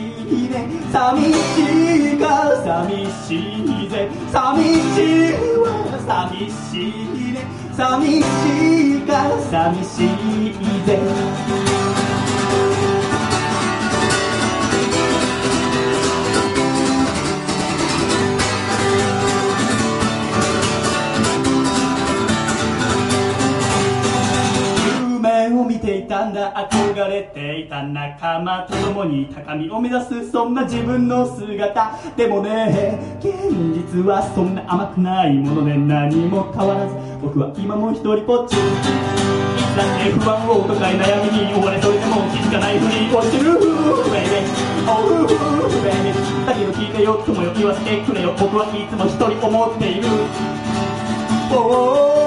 [0.45, 0.67] いね。
[0.91, 4.09] 寂しいか寂しいぜ。
[4.31, 4.63] 寂
[4.95, 4.97] し
[5.29, 5.96] いわ。
[6.07, 7.45] 寂しいね。
[7.75, 11.66] 寂しいか寂しいぜ。
[25.61, 26.53] を見ていたんだ。
[26.69, 28.67] 憧れていた仲間。
[28.69, 30.31] と共に高みを目指す。
[30.31, 31.97] そんな自分の姿。
[32.15, 33.31] でもね現
[33.73, 38.53] 実はそんな甘くないもので何も変わらず僕は今も一人ぽっち。
[38.53, 38.61] いつ
[39.77, 43.57] だって不安を抱え悩みに追われそれでも気づかないふりをしてる。
[44.07, 44.41] Baby
[44.87, 45.27] Oh
[45.83, 46.13] baby
[46.45, 48.33] だけど聞いてよ友よ言わせてくれよ。
[48.39, 50.07] 僕はいつも一人思っている。
[51.51, 52.26] おー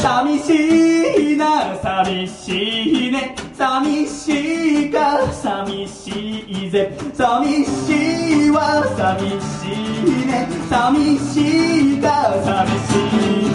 [0.00, 3.34] 寂しいな寂しいね。
[3.52, 6.96] 寂しいか寂しいぜ。
[7.12, 10.48] 寂しいわ寂しいね。
[10.70, 13.52] 寂しいか寂しい。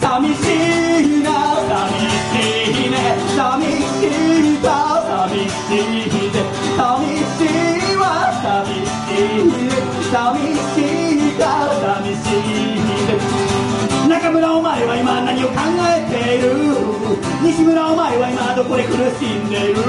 [0.00, 0.46] 寂し
[1.02, 1.28] いな
[1.66, 2.94] 寂しいね。
[3.36, 4.06] 寂し
[4.54, 6.34] いか寂しいぜ。
[6.76, 6.86] 寂
[7.26, 7.42] し
[7.90, 8.06] いわ
[8.40, 9.74] 寂しいね。
[10.12, 10.14] 寂
[10.46, 10.86] し
[11.28, 11.42] いか
[11.82, 12.71] 寂しい
[14.22, 16.54] 中村お前は今何を考えている？
[17.42, 19.82] 西村お前は今どこで苦しんでいる？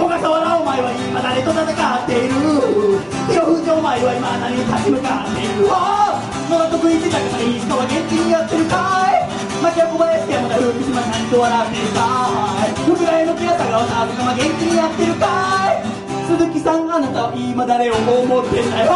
[0.00, 3.04] 小笠原お前は今誰と戦っている？
[3.28, 5.68] 広藤お前は今何に立ち向かっている？
[5.68, 9.28] 野田徳一だから石川元気にやってるかい？
[9.60, 12.00] 牧屋小林山田福島何と笑ってるか
[12.64, 12.72] い。
[12.80, 15.84] 福来の宮坂はさずか元気にやってるかい？
[16.32, 18.88] 鈴木さんあなたは今誰を思ってんだ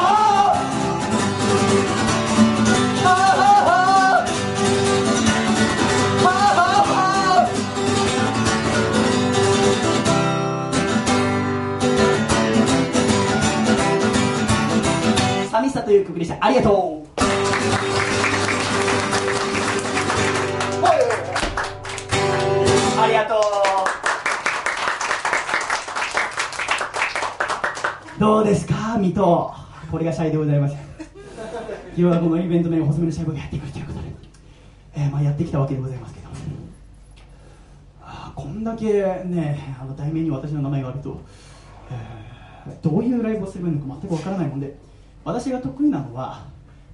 [15.92, 16.36] いう曲でした。
[16.40, 17.09] ありがとう。
[23.00, 23.34] ありがと
[28.16, 28.20] う。
[28.20, 29.54] どうですか水戸。
[29.90, 30.76] これがシャイでございます
[31.96, 34.06] 今日はこのイベント名を細めのシャイボーがやってくるということで、
[34.96, 36.28] えーまあ、やってきたわけでございますけど。
[38.02, 41.20] あこんだけねあの題名に私の名前があると、
[41.90, 42.28] えー
[42.82, 44.76] どういうライブをすればいいのか全くわからないもんで
[45.24, 46.46] 私が得意なのは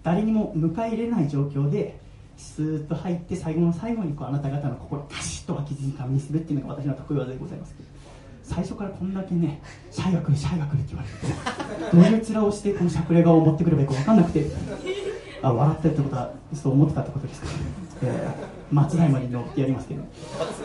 [0.02, 1.98] 誰にも迎え入れない状況で
[2.36, 7.74] スーッと入って最後の最後にこうあなた方の心をパシッと湧きずに紙にするっていうのが私の得意技でございます。
[7.74, 7.88] けど
[8.42, 14.46] 最初からこんだけねシャイが来るシャイが来るって言われるとどういう面をしてこのしゃくれ顔を持ってくればいいか分かんなくて
[15.40, 17.46] あ笑ってるってことはそう思ってたってことですか、
[18.02, 20.02] えー、松代まで乗ってやりますけど、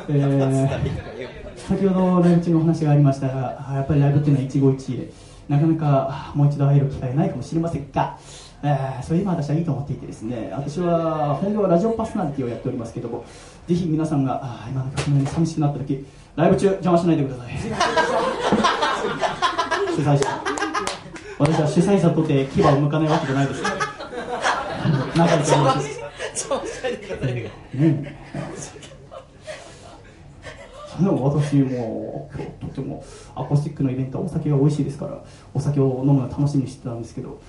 [0.10, 5.12] えー先ほどライブ中のお話がありましたがあやっぱりライブっていうのは一期一会で
[5.50, 8.18] なかなかもう一度会える機会ないかもしれませんが、
[8.64, 13.26] えー、そういう今私はいいと思っていてですね私は本業はラジオパーソナリティをやっておりますけども
[13.68, 17.58] ぜひ皆さんがあ今の曲のように寂しくなった時ライブ中邪魔しないでください。
[19.95, 20.26] 主催者。
[21.38, 23.62] 私は主催者とて牙を向かないわけじゃないです。
[23.64, 26.62] 仲良くやりましょう
[27.78, 28.18] ね。
[31.00, 33.04] その私も今日とても
[33.42, 35.24] アコースティックのイベントはお酒が美味しいですから
[35.54, 37.42] お酒を飲むのを楽しみにしてたんですけど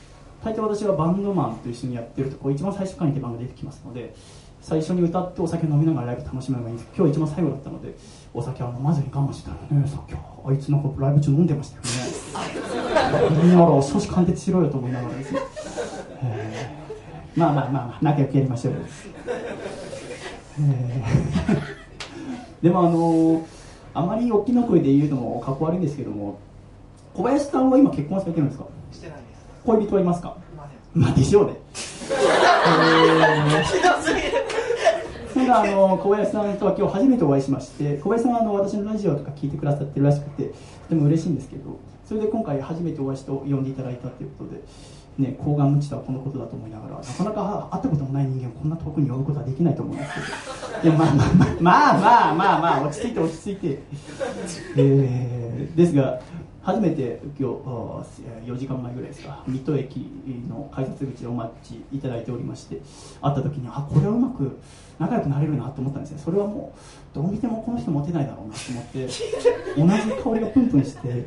[0.45, 4.15] 大抵私はバンドマンと一緒にやってるとこう一番最初からに出番が出てきますので
[4.63, 7.95] 最初に歌ってお酒飲みながらライブ楽しめばいいんですけど今日一番最後だったので
[8.33, 11.89] お酒は飲まずに我慢してたのねさっきあいつなんかライブ中飲んでましたよね。
[13.43, 15.41] みんなら少し貫徹しろよと思いながらですね、
[16.23, 17.41] えー。
[17.41, 18.81] まあまあまあまあ仲良くやりましょうよ、
[20.61, 22.63] えー。
[22.63, 23.47] でもあの
[24.03, 26.39] あまり大きな声で言うのもかっこ悪いんですけども
[27.15, 28.67] 小林さんは今結婚されてるんですか？
[28.93, 29.47] してないです。
[29.65, 30.37] 恋人はいますか？
[30.95, 31.57] まあでしょうね。
[35.35, 40.53] ただあの小林さんとは今日初めてお会いしまして小林さんはあの私のラジオとか聞いてくださってるらしくてと
[40.91, 44.61] ても嬉しいんですけどそれで今回初めてお会いして呼んでいただいたということで
[45.19, 50.27] ね、高顔無知とはこのことだと思いながらなかなか会ったこともない人間をこんな遠くに呼ぶことはできないと思うんですけど。
[50.83, 53.83] いやまあまあまあまあまあまあ、落ち着いて落ち着いて、
[54.77, 56.21] えーですが
[56.63, 59.97] 初めて今日4時間前ぐらいですか水戸駅
[60.49, 62.81] の改札口でお待ちいただいておりまして
[63.23, 64.59] 会った時にあこれはうまく
[64.99, 66.21] 仲良くなれるなと思ったんですね。
[66.23, 66.75] それはも
[67.13, 69.07] うどう見てもこの人モテないだろうなと思って
[69.75, 71.25] 同じ香りがプンプンして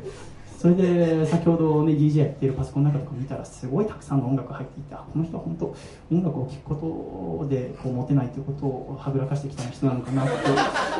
[0.64, 5.66] それで先ほどね DJ やってるパソコンの中とか見たらすごいたくさんの音楽が入っていてあこの人は本当
[6.10, 10.30] 音楽を聴くことでこうモテないということをはぐらかしてきた人なのかなと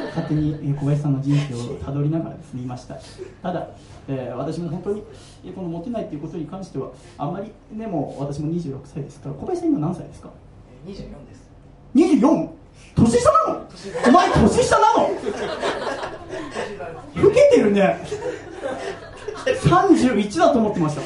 [0.09, 2.97] 勝手にえー小林さんの人生をたどりながらですね言いました。
[3.43, 3.69] ただ、
[4.07, 5.03] えー私も本当に
[5.47, 10.29] えーこのモテないということに関してはあんまりでも私も26歳ですから小林さん今何歳ですか？
[10.87, 10.97] えー24
[11.27, 11.49] です。
[11.95, 12.49] 24?
[13.03, 13.67] 年下なの？
[14.09, 15.09] お前年下なの？
[17.23, 17.99] 老けてるね
[19.45, 21.03] 31だと思ってました。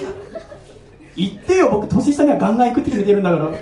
[1.17, 3.51] 言ってよ僕年下にはガンガン行くって決めてるんだから。
[3.51, 3.53] な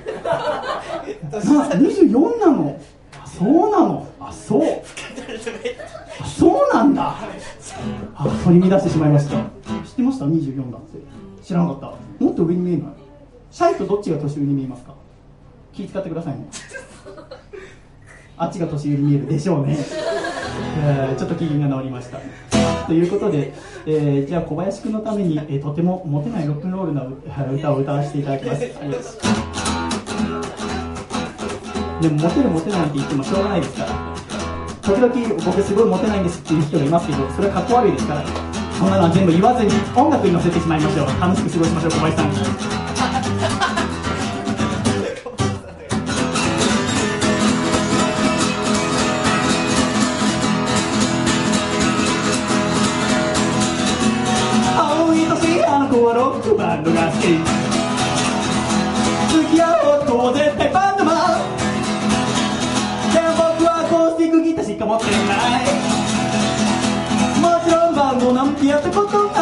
[1.40, 2.81] 24なの？
[3.19, 4.07] あそうなの？
[4.20, 4.62] あそう。
[6.20, 7.16] あそうなんだ。
[8.15, 9.36] あ取り乱してしまいました。
[9.36, 9.44] 知っ
[9.97, 10.98] てました？24だって。
[11.43, 12.24] 知らなかった。
[12.24, 12.93] もっと上に見えない？
[13.51, 14.94] シャイとどっちが年上に見えますか？
[15.73, 16.48] 気遣ってくださいね。
[18.38, 19.78] あっちが年上に見えるでしょうね、
[20.78, 22.18] えーちょっと機嫌が治りました。
[22.86, 23.54] ということで、
[23.86, 27.02] えーじゃあ小林君のために、えーとてもモテないロックンロールな
[27.50, 29.18] 歌を歌わせていただきますありがとうございます。
[32.02, 34.16] でもモテるモテないって言ってもしょうがないですから。
[34.82, 35.12] 時々
[35.44, 38.22] 僕すごいモテないんですっていう人がいますけどそれはかっこ悪いですから。
[38.78, 41.06] そんなのは全部言わずに音楽に乗せてしまいましょう。
[41.18, 42.22] 楽しく過ごしましょう小林さ
[42.72, 42.76] ん。
[56.66, 57.38] バンドが好き付
[59.55, 61.38] き合おうと絶対バンドマン。
[63.14, 65.12] でも僕はアコースティックギターしか持ってな
[65.62, 65.64] い。
[67.40, 69.26] もちろんバンドなんてやったこと。
[69.26, 69.35] ない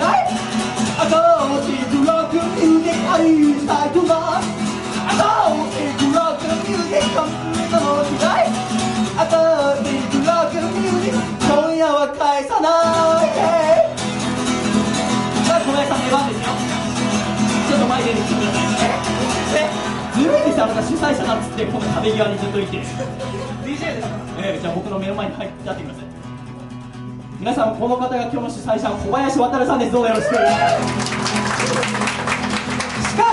[0.00, 1.12] ない新
[1.62, 5.20] しいトラックミュージックアイスタイトが新
[5.70, 9.28] しいトラックミュージックカンプの時代新
[9.84, 11.20] しいトラックミュージック。
[11.50, 12.68] 今夜は返さな
[13.20, 13.30] い
[15.44, 16.48] さあ小林さん出番ですよ
[17.68, 18.20] ちょっと前出て。
[18.20, 19.00] きてください
[19.54, 19.68] ね
[20.14, 25.62] ずるいですあなた主催者だっつってこの壁際にずっといて DJ ですか、えー、じゃあ僕の目の前に入って。
[25.62, 26.19] 立ってください
[27.40, 29.92] 皆さんこの方が今日の主催者小林渉さんです。
[29.92, 30.34] どうぞよろしく。
[30.34, 30.44] しか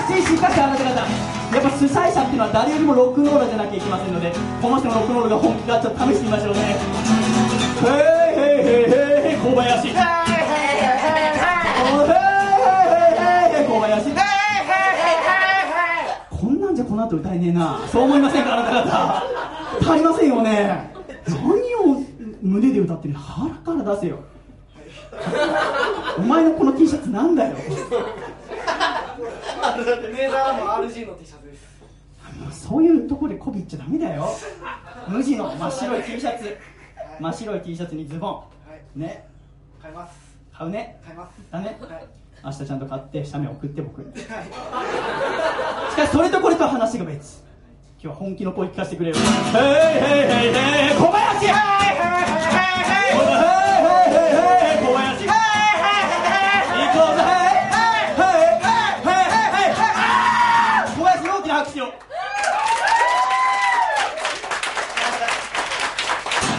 [0.08, 1.04] ししかしあなた方や
[1.60, 4.32] っぱ主催者っていうのは誰よりもロックンローラーじゃなきゃいけませんので
[4.62, 6.60] この人のロックンロールが本気かちょっと試してみましょうね。
[7.84, 7.92] へ
[8.32, 8.96] いへいへいへ
[9.28, 10.96] いへい小林へいへいへいへい
[12.08, 12.16] へ
[13.60, 14.08] いへい小林
[16.32, 20.96] こんなんじゃこの後歌えねえなそう思いませんかあなた方足りませんよね
[21.28, 21.44] 何
[21.92, 22.07] を
[22.42, 23.14] 胸で歌ってる。
[23.14, 24.18] の腹から出せよ。
[26.18, 27.54] お前のこの T シャツなんだよ。
[27.56, 27.64] だっ
[30.02, 31.68] てメーカーも RG の T シャツです。
[32.40, 34.28] もうそういうところで媚びっちゃダメだよ。
[35.08, 36.56] 無地の真っ白い T シャツ。
[37.20, 38.44] 真っ白い T シャツにズボは
[38.74, 38.98] い。
[38.98, 39.26] ンね。
[39.82, 40.12] 買います。
[40.52, 41.00] 買うね。
[41.04, 41.34] 買います。
[41.50, 42.06] だねはい。
[42.44, 44.16] 明日ちゃんと買って写メ送って僕に。
[44.16, 47.42] しかしそれとこれとは話が別
[48.00, 49.16] 今日は本気の声聞かせてくれよ。
[49.16, 49.48] 小林!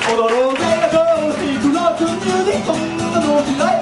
[0.09, 0.65] 踊ろうぜ。
[0.65, 3.78] アコースティックロックミュージックこんなの嫌い。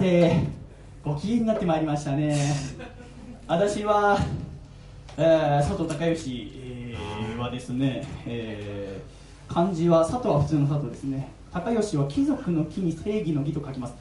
[0.00, 0.40] て
[1.04, 2.36] ご機嫌になってまいりましたね。
[3.46, 4.18] 私は、
[5.16, 9.20] えー佐藤孝義、えーはですね、えー
[9.52, 11.28] 漢字は佐藤は普通の佐藤ですね。
[11.52, 13.94] 孝義は貴族の木に正義の義と書きます。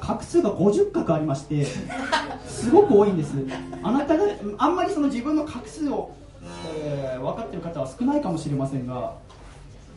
[0.00, 1.64] 画数が50画ありまして
[2.46, 3.34] すごく多いんです。
[3.82, 4.24] あなたが
[4.58, 6.14] あんまりその自分の画数を、
[6.76, 9.14] えー分かってる方は少ないかもしれませんが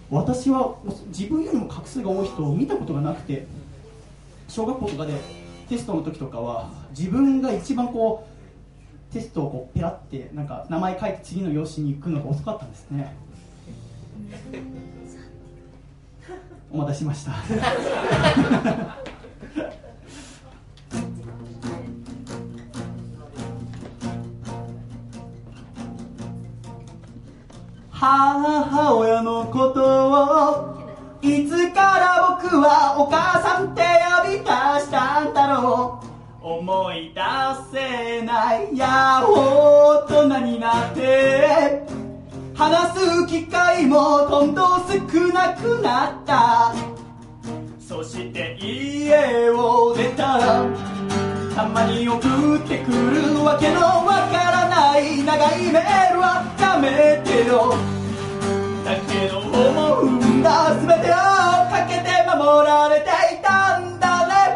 [0.09, 0.75] 私は
[1.07, 3.45] 自分よりも画数が多い人を見たことがなくて
[4.47, 5.13] 小学校とかで
[5.69, 8.27] テストの時とかは自分が一番こ
[9.11, 13.15] うテストをこうペラってなんか名前書いて次の用紙に行くのが遅かったんですね。
[16.71, 17.31] お待たせしました。
[27.89, 30.76] 母親のことを
[31.21, 33.81] いつから僕はお母さんって
[34.23, 36.07] 呼び出したんだろう。
[36.47, 37.21] 思い出
[37.71, 41.81] せないや大人になって。
[42.55, 44.93] 話す機会もどんどん少
[45.33, 46.73] なくなった。
[47.79, 50.65] そして家を出たら
[51.55, 52.17] たまに送
[52.57, 57.75] ってくるわけのわからない長いメールはやめてよ。
[58.87, 60.73] だけど思うんだ。
[60.79, 64.55] 全てをかけて守られていたんだね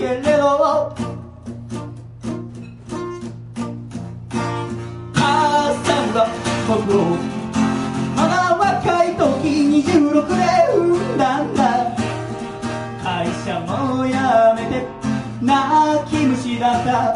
[0.00, 0.96] けれど。
[5.12, 6.24] 母さんは
[6.66, 7.04] 僕を
[8.16, 9.20] まだ若い時
[9.84, 10.40] 26で
[10.74, 11.92] 産んだんだ。
[13.04, 14.16] 会社も辞
[14.56, 14.88] めて
[15.42, 15.52] 泣
[16.10, 17.14] き虫だった。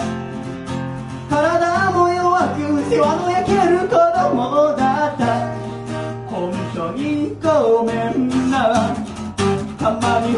[1.31, 5.49] 体も弱く世話の焼ける子供だった。
[6.29, 8.95] 本当にごめんな。
[9.79, 10.37] たまに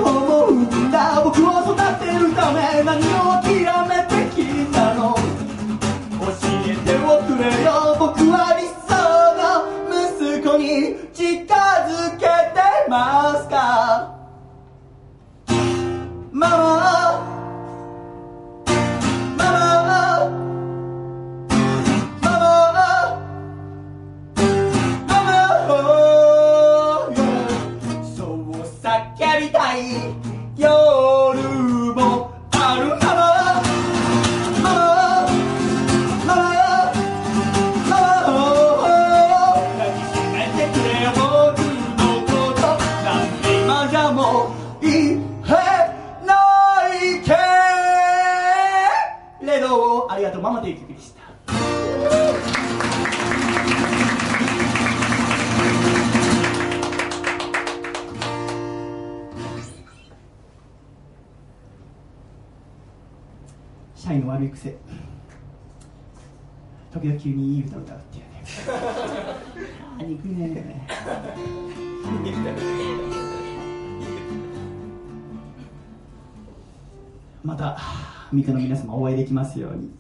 [78.87, 79.91] 様お会いできますように。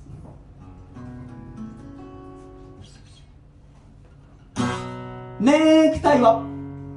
[5.38, 6.42] ネクタイは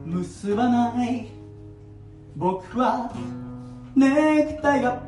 [0.06, 1.28] 結ばない。
[2.36, 3.12] 僕は
[3.96, 5.02] ネクタイが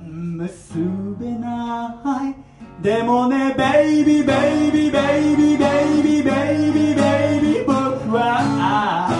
[0.00, 0.78] 結
[1.20, 2.82] べない。
[2.82, 5.64] でもねベイビーベイビーベイビーベ
[5.98, 9.10] イビーベイビーベイビー僕は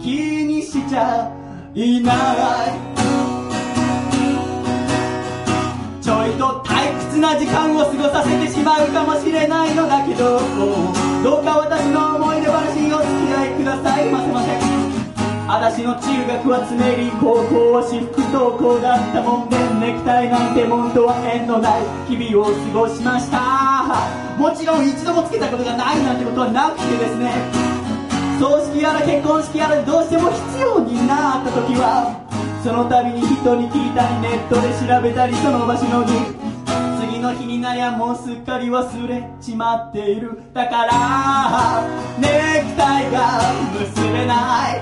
[0.00, 1.32] 気にしちゃ
[1.74, 2.12] いな
[2.88, 3.31] い。
[6.26, 10.38] いと退屈な時間を過ごさせてしまうかもしれないのだけど
[11.22, 14.52] どうか私の思い出話にお付き合いくださいませませ
[15.48, 23.92] 私の中学は常に高校は私服登校だったもんでネクタイなんてもんとは縁のない日々を過ごしました
[24.38, 27.72] もちろん一度もつけたことがないなんてことはなくてですね。
[28.42, 32.10] 葬式やら結婚式やらどうしても必要になった時は
[32.62, 36.12] その度に人に聞いたりネットで調べたりその場しのぎ
[37.00, 40.40] 次の日になりゃもうすっかり忘れちまっている。
[40.54, 41.82] だから
[42.18, 43.40] ネクタイが
[43.78, 44.80] 結べない。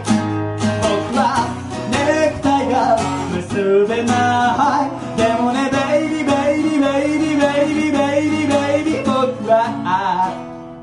[0.82, 1.48] 僕は
[1.90, 2.98] ネクタイが
[3.34, 4.90] 結べない。
[5.16, 9.56] でもねベイビーベイビーベイビーベイビーベイビーベイビー僕は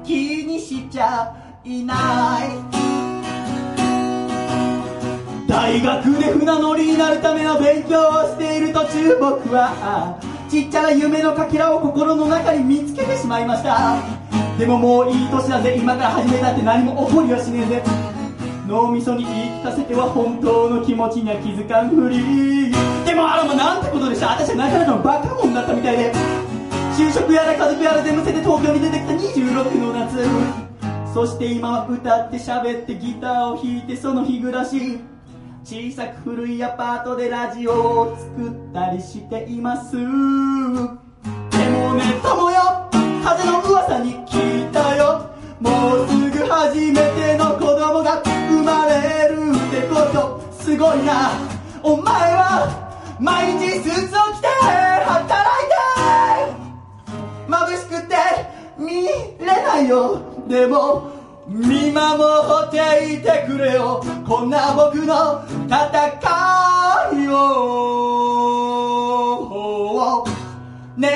[0.04, 1.32] 気にしちゃ
[1.64, 2.40] いな
[2.74, 2.77] い。
[5.68, 10.18] 大学で船乗りになるための勉強をしている途中僕は
[10.50, 14.00] ちっちゃな夢のかけらを心の中に見つけてしまいました。
[14.58, 17.84] でももういい年だぜ今から始めたって何も起こりはしねえぜ。
[18.66, 22.72] 脳みそに言い聞かせては本当の気持ちには気づかんふり。
[23.04, 24.40] でもあらまなんてことでした。
[24.40, 26.14] 私はなかなかのバカ者だったみたいで。
[26.96, 30.24] 就職やら家族やら全部捨てて東京に出てきた26の夏。
[31.14, 35.02] そして今は歌って喋ってギターを弾いてその日暮らし。
[35.70, 39.98] 小さく古いアパートでラジオを作ったりしています。
[39.98, 42.90] でもね友よ。
[43.22, 45.30] 風の噂に聞いたよ。
[45.60, 50.42] もうすぐ初めての子供が生まれるってこと。
[50.58, 51.32] すごいな。
[51.84, 54.48] お前は毎日スーツを着て
[55.04, 57.12] 働いて。
[57.50, 58.16] 眩しくて
[58.78, 59.04] 見
[59.46, 60.22] れないよ。
[60.48, 61.17] でも
[61.48, 62.04] 見守
[62.68, 64.04] っていてくれよ。
[64.28, 65.80] こんな僕の戦
[67.24, 68.18] いを。
[70.98, 71.08] ネ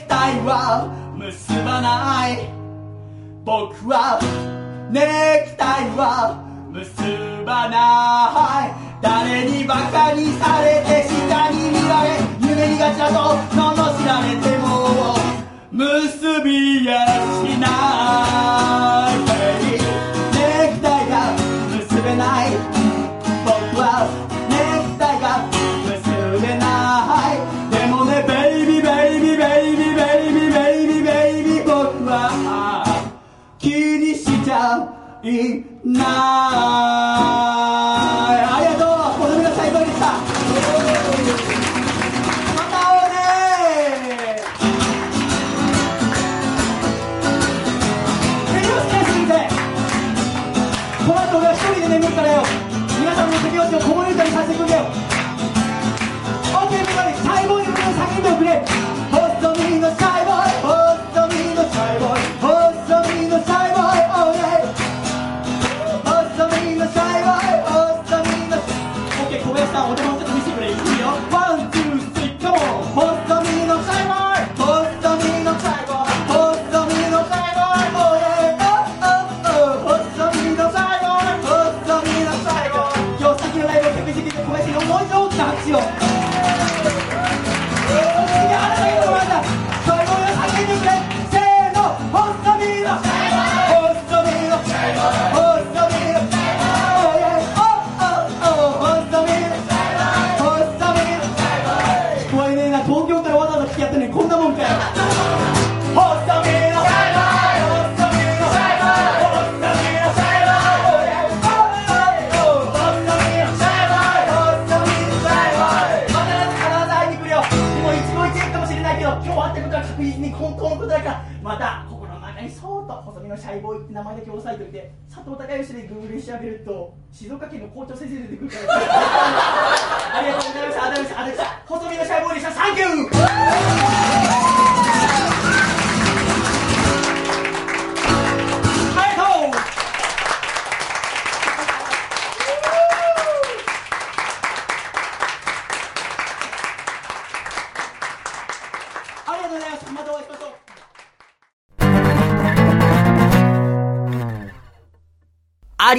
[0.00, 0.86] クタイは
[1.16, 2.48] 結ばない。
[3.44, 4.20] 僕は
[4.92, 6.38] ネクタイは
[6.70, 7.02] 結
[7.44, 8.72] ばない。
[9.02, 11.69] 誰にバカにされて下に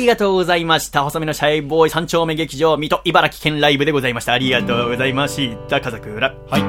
[0.01, 1.03] りがとうございました。
[1.03, 4.33] 細身のシャイボーイ三丁目劇場、水戸茨城県ライブでございました。
[4.33, 5.79] ありがとうございました。
[5.79, 6.35] 家族裏。
[6.49, 6.61] はい。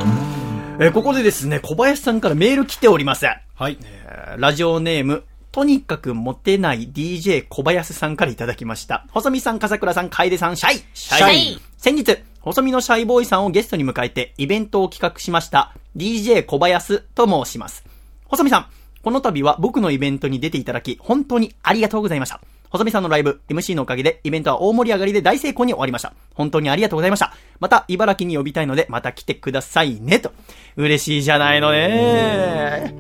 [0.81, 3.25] えーここでですね、小林さんからメール来ております。
[3.27, 3.79] はい。
[3.83, 9.07] えーラジオネーム、とにかくモテない DJ 小林さんからいただきました。
[9.11, 15.75] 細見さん、笠倉さん、楓さん、シャイシャイ先日、細身のシャイボーイさんをゲストに迎えてイベントを企画しました。
[15.97, 17.85] DJ 小林と申します。
[18.27, 18.67] 細見さん、
[19.03, 22.41] この度は僕のイベントに出ていただき、本当にありがとうございました。
[22.73, 26.15] 細見さんのライブ、MC のおかげで、イベントは大盛り上がりで大成功に終わりました。
[26.32, 27.35] 本当にありがとうございました。
[27.61, 30.32] また、茨城に呼びたいので、また来てくださいね、と。
[30.77, 32.94] 嬉しいじゃないのね。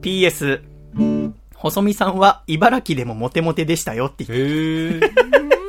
[0.00, 0.60] PS、
[1.56, 5.59] 細見さんは茨城でもモテモテでしたよって言って。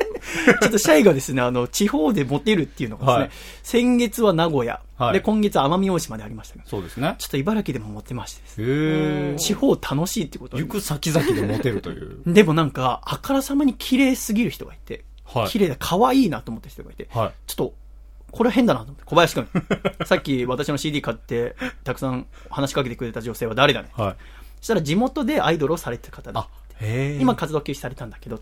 [0.61, 3.31] ちょっとシャイがですね、あの、地方でモテるっていうのがですね、はい
[3.63, 7.15] 先月は名古屋、はいで、今月は奄美大島でありましたけど、そうですね。
[7.17, 9.35] ちょっと茨城でもモテましてですね。
[9.37, 12.21] 地方楽しいってこと行く先々でモテるという。
[12.27, 17.31] でもなんか、あからさまに綺麗すぎる人がいて、はい綺麗で可愛いなと思った人がいて、はい。
[17.47, 17.73] ちょっと、
[18.31, 19.47] これは変だなと思って、小林くん。
[20.05, 23.89] さっき私の CD 買って、たくさん話しかけてくれた女性は誰だね。
[23.93, 24.15] はい。
[24.57, 26.47] そしたら地元でアイドルをされてる方だあ。。
[27.19, 28.39] 今活動休止されたんだけど、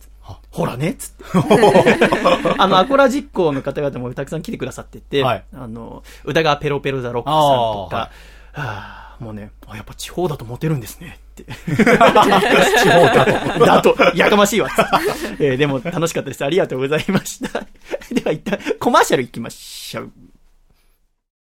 [0.51, 1.23] ほらね、つって。
[2.57, 7.97] あの、アコラ実行の方々もたくさん来てくださってて、はいあの、宇田川ペロペロザロックさんとか、
[8.53, 11.43] はあもうね、あやっぱ地方だとモテるんですね、って。
[11.75, 11.85] 地方
[13.05, 13.25] だ
[13.57, 13.65] と。
[13.65, 15.45] だと、やかましいわ、つって。
[15.45, 16.45] えーでも楽しかったです。
[16.45, 17.59] ありがとうございました。
[18.13, 20.11] では一旦、コマーシャル行きましょう。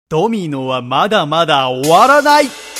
[0.09, 2.70] ドミノはまだまだ終わらない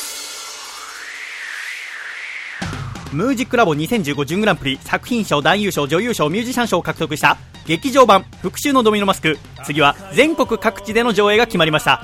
[3.12, 7.38] ムージックラボ2015準グランプリ作品賞男優賞女優賞ミュージシャン賞を獲得した。
[7.66, 9.38] 劇場版復讐のドミノマスク。
[9.66, 12.02] 次は全国各地での上映が決まりました。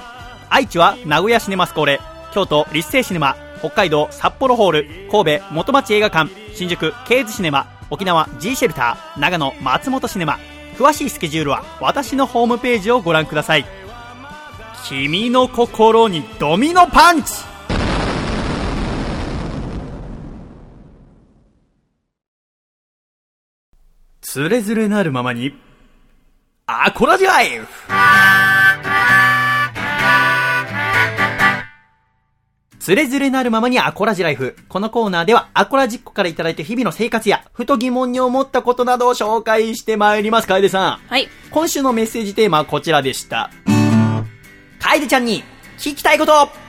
[0.50, 2.02] 愛知は名古屋シネマスコーレ。
[2.34, 3.38] 京都立成シネマ。
[3.60, 5.10] 北海道札幌ホール。
[5.10, 6.30] 神戸元町映画館。
[6.54, 7.68] 新宿ケーズシネマ。
[7.90, 9.20] 沖縄 G シェルター。
[9.20, 10.38] 長野松本シネマ。
[10.78, 13.66] 詳しいスケジュールは私のホームページをご覧ください。
[14.88, 17.47] 君の心にドミノパンチ!
[24.38, 25.52] つれづれなるままに、
[26.68, 27.68] アコラジライフ
[32.78, 34.56] つれづれなるままにアコラジライフ。
[34.70, 40.48] このコーナーではアコラジッコからいただいた日々の生活や、ふと疑問に思ったことなどを紹介してまいります。
[40.48, 41.08] 楓さん。
[41.08, 41.28] はい。
[41.50, 43.50] 今週のメッセージテーマはこちらでした。
[44.78, 45.44] 楓ちゃんに
[45.80, 46.67] 聞きたいこと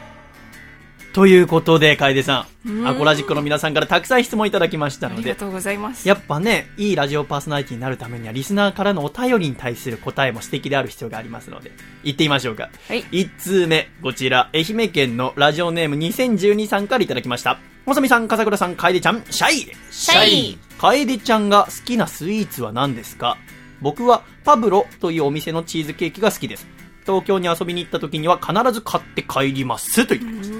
[1.19, 6.07] ということで、楓さん、アコラジックの皆さんからたくさん質問いただきましたので、ありがとうございます。
[6.07, 11.73] やっぱね、いいラジオパーソナリティになるためには、リスナーからのお便りに対する答えも素敵である必要がありますので、
[12.05, 12.70] 行ってみましょうか。
[12.86, 17.59] はい1通目、こちら、愛媛県のラジオネーム2012さんからいただきました。
[17.85, 23.39] もさみさん、笠倉さん、楓ちゃん、シャイシャイ楓ちゃんが好きなスイーツは何ですか？
[23.81, 26.69] 僕はパブロというお店のチーズケーキが好きです。
[27.05, 30.07] 東京に遊びに行った時には必ず買って帰ります。
[30.07, 30.57] と言ってました。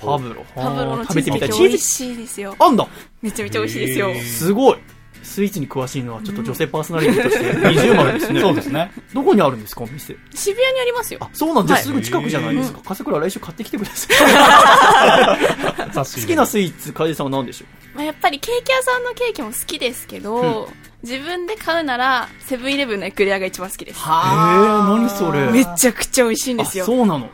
[0.00, 0.44] パブロ。
[0.54, 1.50] パブロの食べてみたい。
[1.50, 2.56] チーズケーキ美味しいですよ。
[2.58, 2.86] あんだ
[3.22, 4.14] めちゃめちゃ美味しいですよ。
[4.14, 4.78] すごい
[5.22, 8.40] スイーツに詳しいのはちょっと女性パーソナリティとして二重丸ですね。
[8.42, 8.90] そうですね。
[9.14, 10.16] どこにあるんですか、お店？
[10.34, 11.20] 渋谷にありますよ。
[11.22, 11.74] あ、そうなんです。
[11.74, 12.80] はいすぐ近くじゃないですか。
[12.84, 14.06] 笠倉来週買ってきてくださ
[15.36, 15.94] い。
[15.94, 20.68] 好きなスイーツ、楓さんは何でしょまあ、やっぱりケーキ屋さんのケーキも好きですけど、
[21.02, 23.98] 自分で買うなら、セブンイレブンのエクレアが一番好きです。
[23.98, 25.50] うへえ、何それ。
[25.50, 26.86] めちゃくちゃ美味しいんですよあ、。
[26.86, 27.28] そうなの。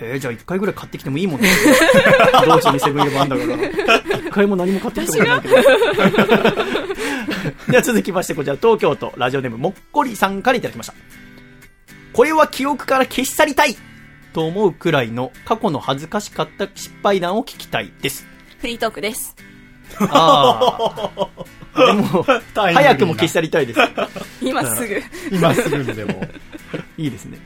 [0.00, 1.48] へえ、じゃあ一回ぐらい買ってきてもいいもんね。
[2.46, 4.18] 道中にセブンイレブンあんだから。
[4.18, 5.54] 一回も何も買ってきてもらえないけど。
[7.70, 10.94] では続きまして、こちら東京都ラジオネームもっこりさんからいただきました。
[12.12, 13.76] これは記憶から消し去りたい
[14.32, 18.26] と思うくらいの過去の恥ずかしかった失敗談を聞きたいです。
[18.58, 19.36] フリートークです。
[20.00, 21.28] ああ。
[21.76, 23.80] でも、 早くも消し去りたいです。
[24.40, 25.02] 今すぐ。
[25.30, 26.22] 今すぐにでも。
[26.98, 27.38] いいですね。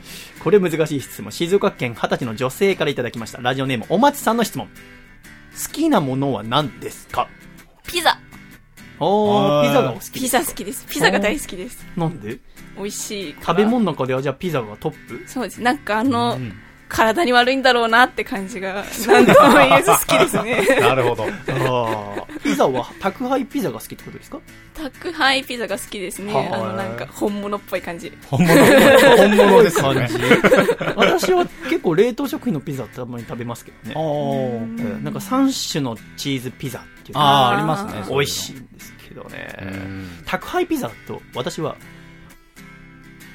[0.43, 1.31] これ難しい質問。
[1.31, 3.39] 静岡県20歳の女性からいただきました。
[3.41, 4.67] ラジオネームお松さんの質問。
[4.67, 7.27] 好きなものは何ですか？
[7.87, 8.19] ピザ。
[8.99, 10.19] おー、あーピザがお好きですか？
[10.19, 10.85] ピザ好きです。
[10.87, 11.85] ピザが大好きです。
[11.95, 12.39] なんで？
[12.77, 13.45] 美味しいから。
[13.47, 15.23] 食べ物の中ではじゃあピザがトップ？
[15.27, 15.61] そうです。
[15.61, 16.53] なんかあの、うん
[16.89, 20.65] 体に悪いんだろうなって感じが、なんとも言えず好きですね。
[20.81, 21.23] なるほど。
[21.25, 21.29] あ
[22.17, 22.39] あ。
[22.43, 24.39] ピザは宅配ピザが好きってことですか？
[24.73, 26.33] 宅配ピザが好きですね。
[26.33, 28.11] はああの、なんか本物っぽい感じ。
[28.25, 28.55] 本物、
[29.17, 30.09] 本物ですよね。
[30.95, 33.93] 私は結構冷凍食品のピザたまに食べますけどね。
[33.95, 37.21] おーうんなんか3種のチーズピザっていうあ
[37.51, 38.03] あ、ありますね。
[38.09, 39.55] 美味しいんですけどね。
[39.61, 41.75] うん宅配ピザだと私は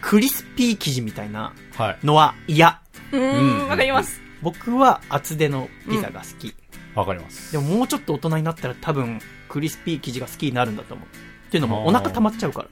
[0.01, 1.99] クリスピー生地みたいなはい。
[2.05, 2.81] のは嫌。
[3.15, 4.21] うーん、わかります。
[4.43, 6.55] 僕は厚手のピザが好き。
[6.95, 7.53] わかります。
[7.53, 11.07] でももうちょっと大人になったら多分クリスピー生地が好きになるんだと思う。
[11.07, 12.69] っていうのもお腹溜まっちゃうから。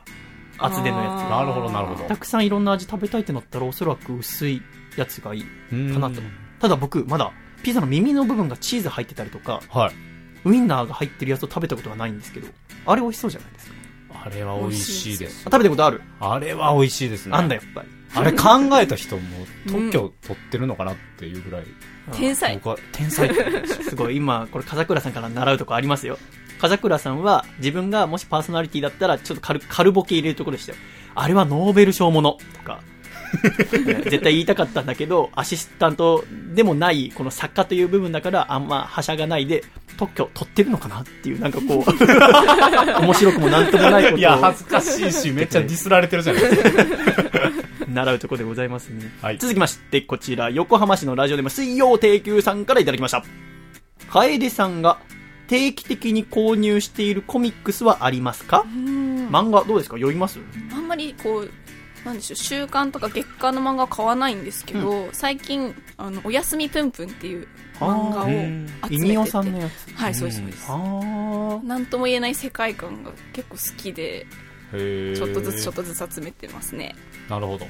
[0.59, 1.98] 厚手のやあーなるほど、なるほつ。
[1.98, 2.16] どた。
[2.16, 4.62] くさんいろんな味食べたいってなったらおそらく薄い
[4.97, 6.32] やつがいいかなとうん。
[6.60, 7.32] ただ僕、まだ
[7.62, 9.94] ピザの耳の部分がチーズ入ってたりとか、はい。
[10.44, 12.48] ウインナーが入ってるやつを食べたことがないんですけど、
[12.86, 13.74] あれ美味しそうじゃないですか。
[14.24, 15.51] あれは美味しいですあ。
[15.51, 16.02] 食べたことある？
[16.20, 17.36] あれは美味しいですね。
[17.36, 17.89] あんだやっぱり。
[18.14, 19.22] あれ考えた人も
[19.66, 21.64] 特許取ってるのかなっていうぐらい。
[22.12, 22.55] 天才。
[22.55, 23.30] 僕は天才
[23.89, 26.18] すごい、今、これ、風倉さんから習うとこありますよ。
[26.60, 30.78] 風倉さんは、自分がもしパーソナリティだったら、ちょっと軽軽ボケ入れるところでしたよ。
[31.14, 32.80] あれはノーベル賞ものとか、
[34.05, 36.24] 絶対言いたかったんだけど、アシスタント
[36.55, 39.64] でもない、この作家という部分だから、あんまはしゃがないで、
[39.97, 44.18] 特許取ってるのかなっていう、なんかこう、面白くもなんともないことを。
[44.18, 46.84] いや、恥ずかしいし、めっちゃディスられてるじゃないですか。
[47.93, 49.12] 習うところでございますね。
[49.20, 53.24] はい続きまして、こちら、横浜市のラジオでも水曜定休さんからいただきました。
[54.10, 54.98] 楓さんが
[55.48, 58.64] 定期的に購入しているコミックスはありますか？
[58.64, 59.97] うん漫画どうですか？
[59.97, 60.39] 読みます？
[60.73, 61.51] あんまりこう、
[62.05, 67.47] なんでしょう、週刊とか月刊の漫画は買わないんですけど、最近、あの、おやすみぷんぷんっていう
[67.78, 68.94] 漫画をうん集めてて。
[68.94, 69.94] イミオさんのやつ。
[69.94, 70.66] はい、そうです、そうです。
[70.69, 71.66] あー。
[71.66, 74.27] なんとも言えない世界観が結構好きで、
[74.73, 76.94] ちょっとずつちょっとずつ集めてますね。
[77.28, 77.66] なるほど。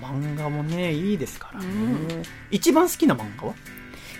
[0.00, 1.66] 漫画もね、いいですからね。
[1.66, 3.54] うん一番好きな漫画は？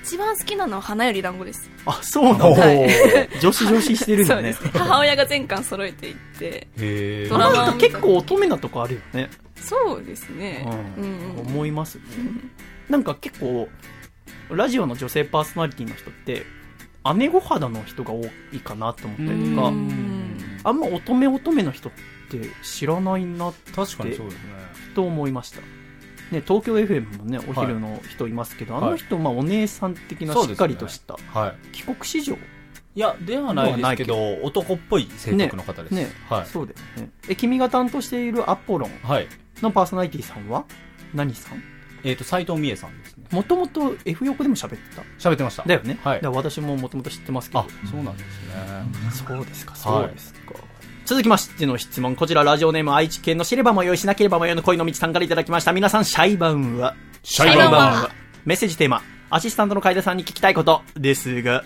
[0.03, 1.71] 一番好きなのは花より団子です。
[1.87, 2.47] あ、そうなんだ。
[2.49, 2.89] はい
[3.41, 4.75] 女子女子してるんだね そうです。
[4.75, 4.81] ね。
[4.81, 9.29] 母親が全巻揃えていって、へドラマ結構乙女なとこあるよね。
[9.57, 10.65] そうですね。
[10.99, 12.05] ううんんうん思いますね。
[12.89, 13.69] なんか結構、
[14.51, 16.45] ラジオの女性パーソナリティの人って、
[17.17, 20.20] 姉御肌の人が多いかなと思ったりとか、うん
[20.65, 21.93] あんま乙女乙女の人っ
[22.31, 24.41] て知らないな確かにそうですね。
[24.95, 25.61] と思いました。
[26.31, 31.77] ね、東京 FM もね、お昼の人いますけど、はいあの人、まあお姉さん的なしっかりとした、はい。
[31.77, 35.93] 帰国子女いや、ではないですけど、男っぽい性格の方です。
[35.95, 36.47] ね、はい。
[36.47, 37.11] そうだよね。
[37.29, 39.29] え、君が担当しているアポロンはい。
[39.63, 40.65] のパーソナリティさんは？
[41.15, 41.63] 何さん？
[42.05, 43.27] えっ、と、斎藤美恵さんですね。
[43.31, 45.03] もともと F 横でも喋ってた？
[45.19, 45.65] 喋ってました。
[45.65, 45.99] だよね。
[46.03, 47.61] はいだから私ももともと知ってますけど。
[47.61, 48.55] あ、そうなんですね。
[49.13, 50.41] そうですか、はいそうですか。
[51.05, 52.15] 続きましての質問。
[52.15, 55.73] こちら、ラジオネーム愛知県の知ればもよいしなければもよいの恋の道さんからいただきました。
[55.73, 56.95] 皆さん、シャイバンは？
[57.23, 58.11] シャイバンは？
[58.45, 61.65] メッセージテーマ、アシスタントの楓さんに聞きたいことですが、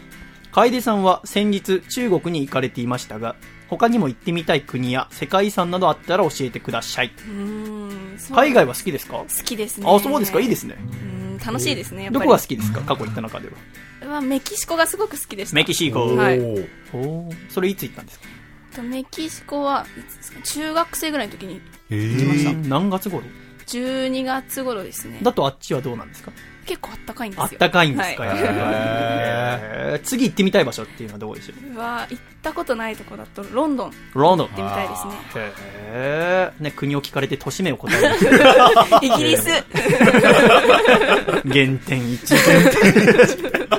[0.52, 3.36] 楓さんは先日中国に行かれていましたが、
[3.68, 7.10] 他にも行ってみたい国や世界遺産などあったら教えてください。
[8.32, 9.18] 海外は好きですか？
[9.18, 9.86] 好きですね。
[9.88, 10.76] あ、そうですか、いいですね。
[11.48, 12.04] うん楽しいですね。
[12.04, 12.80] やっぱりどこが好きですか？
[12.82, 13.48] 過去行った中で
[14.02, 14.14] は。
[14.14, 15.54] はメキシコがすごく好きでした。
[15.56, 16.14] メキシコ。
[16.16, 16.40] はい
[16.92, 18.26] おそれいつ行ったんですか？
[18.76, 19.86] とメキシコは
[20.44, 21.60] 中学生ぐらいの時に
[21.90, 22.50] へ行きました。
[22.50, 23.22] ー何月頃
[23.66, 26.32] ？12月頃ですねだとあっちはどうなんですか？
[26.64, 27.44] 結構あったかいんですよ。
[27.44, 28.36] あったかいんですか、はい。
[28.38, 30.04] やっぱりへー。
[30.04, 31.74] 次行ってみたい場所っていうのはどこでしょう？
[31.74, 33.90] うわ行ったことないとこだとロンドン。
[33.90, 34.46] 行ロンドン。
[34.48, 35.12] ってみたいですね。
[35.36, 36.62] へー。
[36.62, 38.24] ね、国を聞かれて都市名を答えまし
[38.90, 38.98] た。
[39.06, 39.48] イギリス。
[39.50, 39.64] 原
[41.86, 42.02] 点。
[42.16, 43.74] 1。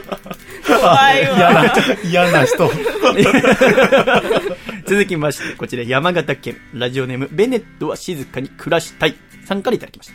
[0.67, 1.37] 怖いわ。
[1.37, 2.71] 嫌な、嫌な人。
[4.87, 9.15] 続きまして、こちら山形県、ラジオネーム、ベネットは静かに暮らしたい。
[9.45, 10.13] さんからいただきました。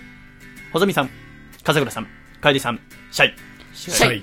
[0.73, 1.11] 細見さん、
[1.65, 2.09] 笠倉さん、
[2.41, 2.81] 楓さん、
[3.11, 3.35] シャイ。
[3.75, 4.23] シャイ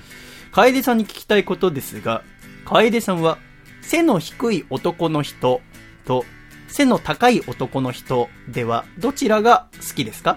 [0.52, 2.22] 楓さんに聞きたいことですが、
[2.64, 3.38] 楓さんは、
[3.82, 5.60] 背の低い男の人
[6.04, 6.24] と、
[6.68, 10.36] 背の高い男の人では、どちらが好きですか？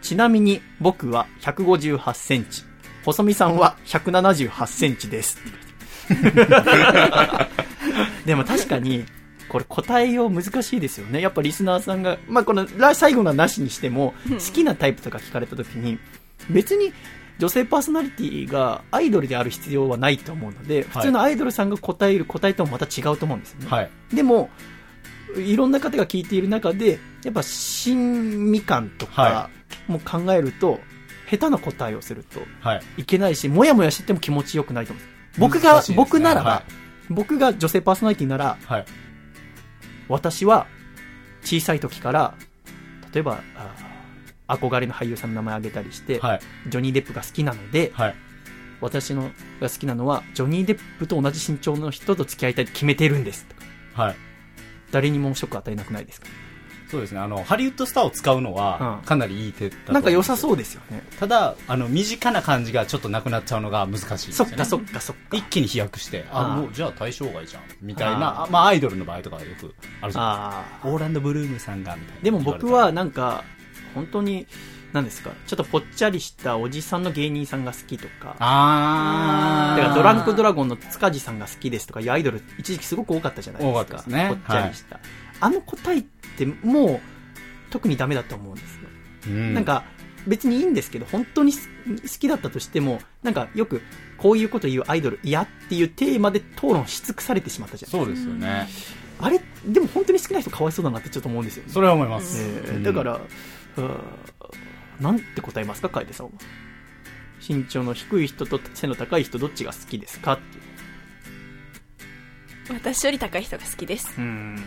[0.00, 2.62] ちなみに、僕は158センチ。
[3.04, 5.38] 細見さんは178センチです。
[8.24, 9.04] でも確かに、
[9.48, 11.20] これ答えよう難しいですよね。
[11.20, 15.98] やっぱリスナーさんが、まあこのら最後のはなしにしても、好きなタイプとか聞かれた時に、
[16.50, 16.92] 別に
[17.38, 23.66] 女性パーソナリティがアイドルである必要はないと思うので、普通のアイドルさんが答える答えともまた違うと思うんですよね。
[23.68, 23.90] はい。
[24.14, 24.50] でも、
[25.36, 29.50] いろんな方が聞いている中で、やっぱ親味感とかは
[29.88, 30.80] も考えると、
[31.28, 32.82] 下手な答えをするとはい。
[32.98, 35.04] いけないし、もやもやしてても気持ちよくないと思う。
[35.38, 36.62] 僕が、ね僕ならば、は
[37.08, 38.84] 僕が女性パーソナリティなら、はい。
[40.08, 40.66] 私は
[41.42, 42.34] 小さい時から、
[43.12, 43.74] 例えば、あ
[44.56, 46.40] 憧れの俳優さんの名前を挙げたりして、はい。
[46.68, 48.14] ジョニー・デップが好きなので、はい。
[48.80, 49.30] 私の
[49.60, 53.46] が好きなのは、ジョニー・デップと同じ身長の人と付き合いたいと決めてるんです。
[53.94, 54.16] はい。
[54.90, 56.26] 誰にもショック与えなくないですか？
[56.90, 57.20] そうですね。
[57.20, 61.02] あの、ハリウッドスターを使うのはう、んかなりいい手だと思なんか良さそうですよね。
[61.18, 64.34] ただ、あの、身近な感じがちょっとなくなっちゃうのが難しいですよね。
[64.34, 65.36] そっかそっかそっか。
[65.38, 67.62] 一気に飛躍して、あ、あーもう、じゃあ対象外じゃん。
[67.80, 70.88] みたいあな、ーあまあ、アイドルの場合とかよくあるじゃないあですか。
[70.90, 72.22] オーランド・ブルームさんが、みたいな。
[72.22, 73.44] でも僕はなんか、
[73.94, 74.46] 本当に、
[74.92, 83.80] 何ですかちょっとぽっちゃりしたおじさんの芸人さんが好きとかあだからドランクドラゴンの塚地さんが好きですとかいうアイドル一時期すごく多かったじゃないですか。
[83.80, 84.26] 多かったですね。
[84.28, 85.00] ぽっちゃりした、
[85.40, 86.02] あの答えっ
[86.36, 87.00] てもう
[87.70, 88.80] 特にダメだと思うんですよ、
[89.28, 89.54] うん。
[89.54, 89.84] なんか
[90.26, 91.58] 別にいいんですけど本当に好
[92.02, 93.80] 好きだったとしてもなんかよく
[94.18, 98.68] こういうこと言うアイドル嫌っていうテーマで討論し尽くされてしまったじゃないそうですよね。
[99.20, 101.72] あれでも本当に好きな人かわいそうだなってちょっと思うんですよね。
[101.72, 102.42] それは思います。
[102.42, 102.82] えーうん。
[102.82, 103.20] だから、うん
[105.00, 106.32] なんて答えますか、楓さんは。
[107.46, 110.34] 身長の低い人と背の高い人、どっちが好きですか？
[110.34, 110.62] っていう。
[112.74, 114.14] 私より高い人が好きです。
[114.16, 114.62] うん。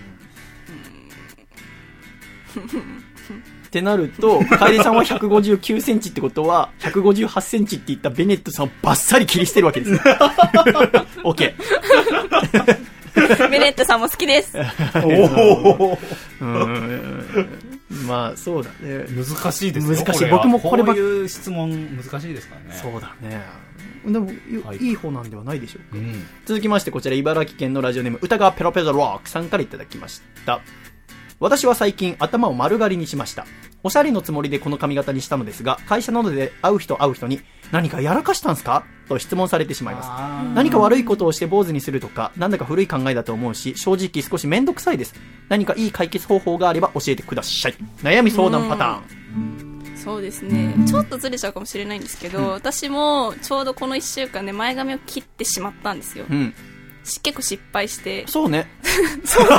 [3.68, 9.99] ってなると、楓さんは159センチってことは、158センチって言ったベネットさんをバッサリ切り捨てるわけですよ。
[11.23, 11.53] OK。
[13.49, 14.53] ベネットさんも好きです。
[16.41, 17.74] うん。
[18.07, 19.05] まあ、そうだね。
[19.09, 22.80] 難しいですよ難しい僕もこればこういう質問難しいですからね。
[22.81, 23.41] そうだね。
[24.05, 25.97] でも、いはいいい方なんではないでしょうか。
[25.97, 26.26] うん。
[26.45, 30.61] 続きましてこちら茨城県のラジオネーム歌川ペロペロロックさんからいただきました
[31.39, 33.45] 私は最近頭を丸刈りにしました。
[33.83, 37.41] おしゃれのつもりでこの髪型にしたのですが会社などで会う人会う人に
[37.71, 38.85] 何かやらかしたんすか？
[39.07, 40.09] と質問されてしまいます。
[40.55, 45.13] 何か悪いことをして坊主にするとかなんだか古い考えだと思うし正直少し面倒くさいです。
[45.49, 47.75] 何かいい解決方法があれば教えてください。
[48.01, 49.75] 悩み相談パターン。
[49.95, 50.75] そうですね。
[50.87, 56.25] ちょっとずれちゃうかもしれないんですけど、私もちょうどこの1週間で前髪を切ってしまったんですよ。
[56.29, 56.51] うん。
[56.51, 56.55] し
[57.22, 58.68] 結構失敗して、そうね。
[59.26, 59.57] そうね。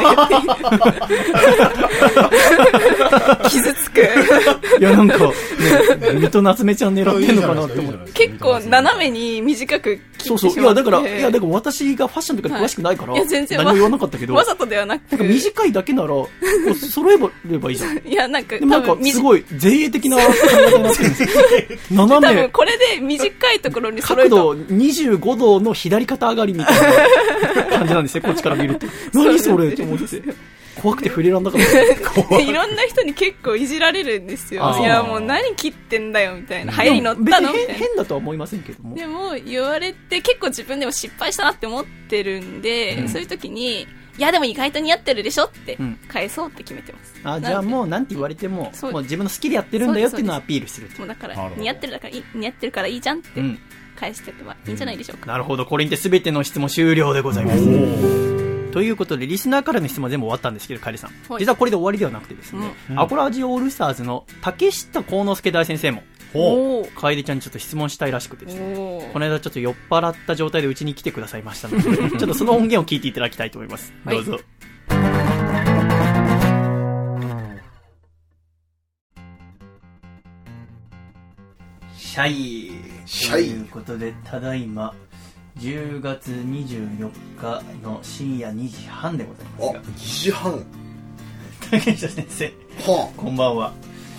[3.48, 4.01] 傷つく。
[4.81, 5.32] いやなんか、ね、
[6.14, 8.12] 水戸夏目ちゃん狙ってんのかなって思って。
[8.12, 10.62] 結構斜めに短く切そうそう。
[10.62, 13.20] いや、だから、いや、だから私がファッションとかに詳しくないから、はい。
[13.20, 15.12] いや全然何も言わなかったけど、わざとではなく。
[15.12, 16.28] なんか短いだけなら、こ
[16.70, 17.18] う揃え
[17.48, 17.98] ればいいじゃん。
[18.06, 21.28] いや、なんか、でもなんか、すごい、前衛的な考え方になってるんですよ。
[21.93, 24.31] 斜多分め、これで短いところに揃えた。
[24.31, 27.35] 角度25度の左肩上がりみたいな
[27.70, 28.86] 感じなんですよ、こっちから見ると。
[29.14, 30.22] 何それと思って。
[30.80, 31.60] 怖くて触れらんなかっ
[32.28, 32.36] た。
[32.40, 34.76] いろんな人に結構いじられるんですよ。
[34.78, 36.72] いや、もう何切ってんだよ、みたいな。
[36.72, 37.52] 流行り乗ったの？
[37.52, 37.74] みたいな。
[37.74, 38.94] 変変だとは思いませんけども。
[38.94, 43.86] でも、言われて、結構自分でも失敗したなって思ってるんで、うんそういう時に、
[44.18, 47.14] いや、でも意外と似合ってるでしょってうん、返そうって決めてます。
[47.22, 50.98] あ、じゃあもう、なんて言われても、もう自分の好きでやってるんだよっていうのをアピールすると。
[50.98, 53.58] もうだから似合ってるだからいい、似合ってるからいいじゃんってうん。
[53.97, 55.27] 返しておけばいいんじゃないでしょうか。
[55.27, 58.27] なるほど、これにて全ての質問終了でございます。
[58.77, 61.10] ということで、リスナーからの質問は全部終わったんですけど、カリさん。
[61.31, 61.40] はい。
[61.40, 63.01] 実はこれで終わりではなくてですね、うん。
[63.01, 66.02] アコラジオールスターズの竹下幸之助大先生も、
[66.94, 73.94] 楓ちゃんにちょっと質問したいらしくてですね、この間ちょっと酔っ払った状態でうちに来てくださいましたので、 ちょっとその音源を聞いていただきたいと思います。
[74.05, 74.16] はい。
[74.16, 74.40] どうぞ。
[81.97, 82.95] シャイ
[83.30, 84.94] ということで、ただいま、
[85.58, 87.10] 10月24
[87.40, 90.52] 日の深夜2時半でございあ、ます2時半。
[90.52, 90.64] はが、
[91.70, 92.52] 竹下先生、
[93.16, 93.72] こんばんは。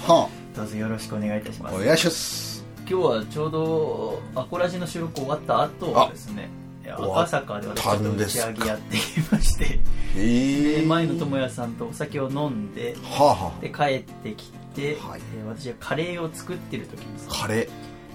[0.07, 1.75] あ、はどうぞよろしくお願いいたしまあ、す。
[1.75, 1.79] お。
[1.85, 2.65] 願いします。
[2.89, 6.49] 今日はちょうどアコラジの収録終わった後ですね。
[6.85, 9.79] いや終わっ赤坂で私ちたょっと打ち上げやってきまして。
[10.15, 15.21] ええで前野智也さんとお酒を飲んではあ、はで帰ってきて、はい。
[15.37, 17.67] えー私がカレーを作ってる時にあ、カレ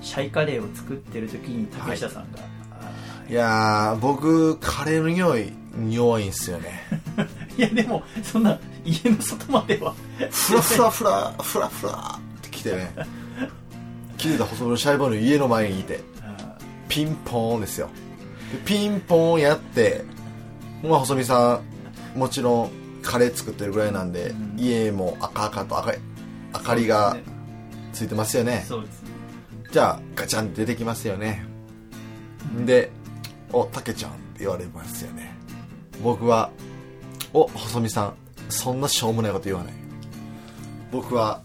[0.02, 3.32] シャイカレーを作ってる時に竹下さんが、あー。
[3.32, 5.52] いやー、僕、カレーの匂い、
[5.88, 6.84] 弱いんすよね。
[7.16, 9.94] ー いやでもそんな家の外までは
[10.30, 12.92] ふらふらふら、ふらふらって来てね。
[14.18, 16.56] 切れた細身のシャイボールの家の前にいて、あ
[16.88, 17.88] ピンポーンですよ。
[18.52, 20.04] でピンポーンやって、
[20.82, 21.60] まあ、細見さ
[22.14, 22.70] ん、もちろん、
[23.02, 25.98] カレー作ってるぐらいなんで、うん家も赤々と赤い、
[26.54, 27.16] 明かりが
[27.92, 28.64] ついてますよね。
[28.68, 29.01] そうですね
[29.72, 31.46] じゃあガチャン出てきますよね。
[32.66, 32.92] で
[33.50, 35.34] 「おたけちゃん」って言われますよね。
[36.04, 36.50] 僕は
[37.32, 38.14] 「お細見さん
[38.50, 39.72] そんなしょうもないこと言わない」
[40.92, 41.40] 僕は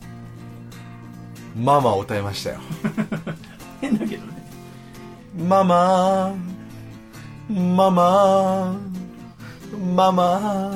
[1.56, 2.58] 「ママ」を歌いましたよ。
[3.80, 4.46] 変だけどね。
[5.38, 6.36] ママ
[7.50, 8.78] ママ
[9.72, 10.74] ママ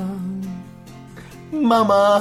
[1.52, 2.18] ママ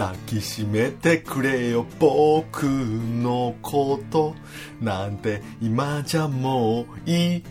[0.00, 4.34] 抱きしめてくれよ僕のこと
[4.80, 7.42] なんて今じゃもう言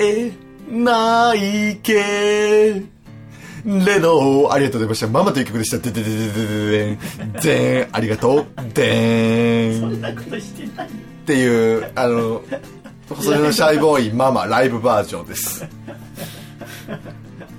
[0.00, 0.32] え
[0.68, 1.94] ないけ
[3.64, 5.06] レノありがとうございました。
[5.06, 5.78] ママという曲でした。
[5.78, 7.88] でででででででん。
[7.92, 8.46] ありがとう。
[8.74, 9.80] でん。
[9.80, 10.88] そんなことしてない。
[10.88, 10.90] っ
[11.24, 12.42] ていう、あの、
[13.08, 15.64] 細身のシャイボーイママライブバージョンです。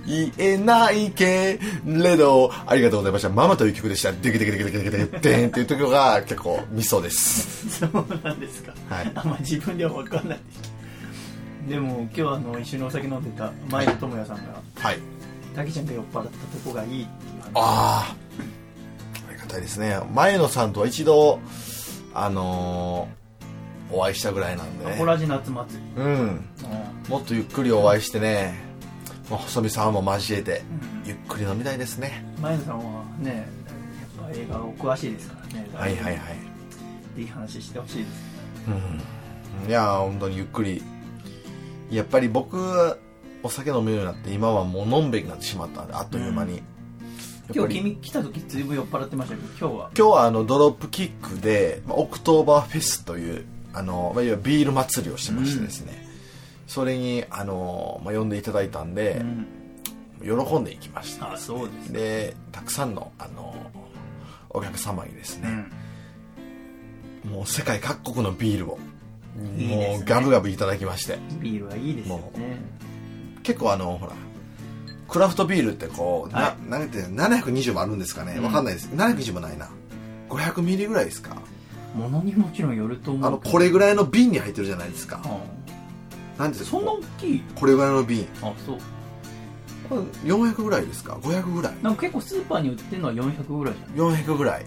[0.05, 3.29] 言えないけれど、ありがとうございました。
[3.29, 4.11] ママという曲でした。
[4.11, 7.79] デキデキデキデキデキデキデンっていうところが結構ミソです。
[7.79, 10.39] そうなんですか、はいあんま自分では分かんない
[11.67, 14.99] でも今日あの一緒にお酒飲んでた前野智也さんがはい。
[15.55, 16.35] タケちゃんが酔っ払ったと
[16.65, 17.05] こがいいっていう
[17.41, 18.15] 話ああ。
[19.29, 19.97] ありがたいですね。
[20.13, 21.39] 前野さんとは一度、
[22.13, 23.23] あのー
[23.95, 24.93] お会いしたぐらいなんでね。
[24.93, 26.07] アコラジ夏祭りうん。
[26.07, 26.45] うん
[27.09, 28.55] もっとゆっくりお会いしてね、
[29.29, 30.61] まあ細身さんも交えて、
[31.05, 32.25] ゆっくり飲みたいですね。
[32.41, 33.47] 前野さんはね
[34.17, 36.19] やっぱ映画お詳しいですからねはいはいは
[37.15, 37.21] い。
[37.21, 38.09] いい話してほしいです
[39.63, 39.69] うん。
[39.69, 40.81] いやー、本当にゆっくり。
[41.91, 42.97] やっぱり僕、
[43.43, 46.55] お酒飲めるようになって、今はもうのんべいになってしまったんで、あっという間に。
[46.55, 49.91] やっぱり今日君来た時ずいぶん酔っ払ってましたけど今日は？
[49.95, 56.02] 今日はあのドロップキックで、まあオクトーバーフェスというあの、まあ、いわゆるビール祭りをしてましてですね、
[56.67, 59.21] それにあの、まあ、呼んでいただいたんで、
[60.21, 61.33] 喜んでいきました。
[61.33, 63.53] あそうですでたくさんのあの
[64.49, 65.65] お客様にですね、
[67.29, 68.79] もう世界各国のビールを
[69.57, 69.87] いいね。
[69.97, 71.17] もうガブガブいただきまして。
[71.39, 72.57] ビールはいいですよもね
[73.43, 74.13] 結構あのほら
[75.07, 78.89] クラフトビールってこう、はななんて720もあるんですかね、わかんないです。
[78.89, 79.69] 720もないな。
[80.29, 81.37] 500ミリぐらいですか。
[81.95, 85.21] ものにもちろんよると思うあのこれぐらいの瓶に入ってるじゃないですか。
[85.23, 85.39] うなん
[86.37, 87.43] ていうんですそんな大きい？
[87.55, 88.27] これぐらいの瓶。
[88.41, 88.77] あそう。
[89.89, 90.01] これ
[90.31, 91.73] 400ぐらいですか？500ぐらい。
[91.81, 94.65] なんか結構スーパーに売ってるのは400ぐらいじゃん400ぐらい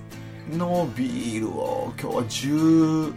[0.53, 3.15] のビールを今日は1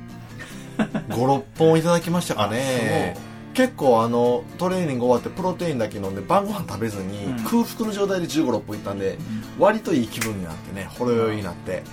[0.77, 3.17] 5 6本いただきましたかね。
[3.53, 7.43] 結構あのトレーニング終わってプロテインだけ飲んで晩ご飯食べずに、うん。
[7.43, 9.17] 空腹の状態で1 5 6本いったんで、
[9.57, 11.83] 割といい気分になってねほろ酔いになって。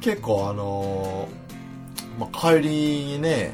[0.00, 3.52] 結構あのーまあ、帰りにね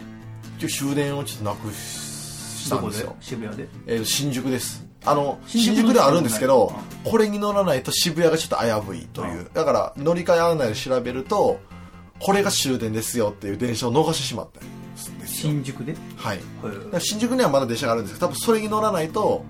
[0.59, 2.08] 終電をちょっとなくした
[2.71, 2.89] どこで？
[2.89, 2.97] んで？
[2.97, 3.69] すよ渋谷で？
[3.87, 4.87] えー新宿です。
[5.05, 6.75] あの新宿ではあるんですけど
[7.07, 9.51] うこれに乗らないと渋谷がちょっと危ういという。
[9.55, 11.61] だから乗り換え案内を調べると
[12.19, 14.65] これが終電ですよっていう電車を逃してしまったん
[15.19, 15.53] ですよ。
[15.53, 15.95] 新宿で？
[16.17, 16.41] はい。
[17.01, 19.45] 新宿にはまだ電車があるんですけど多分それに乗らないと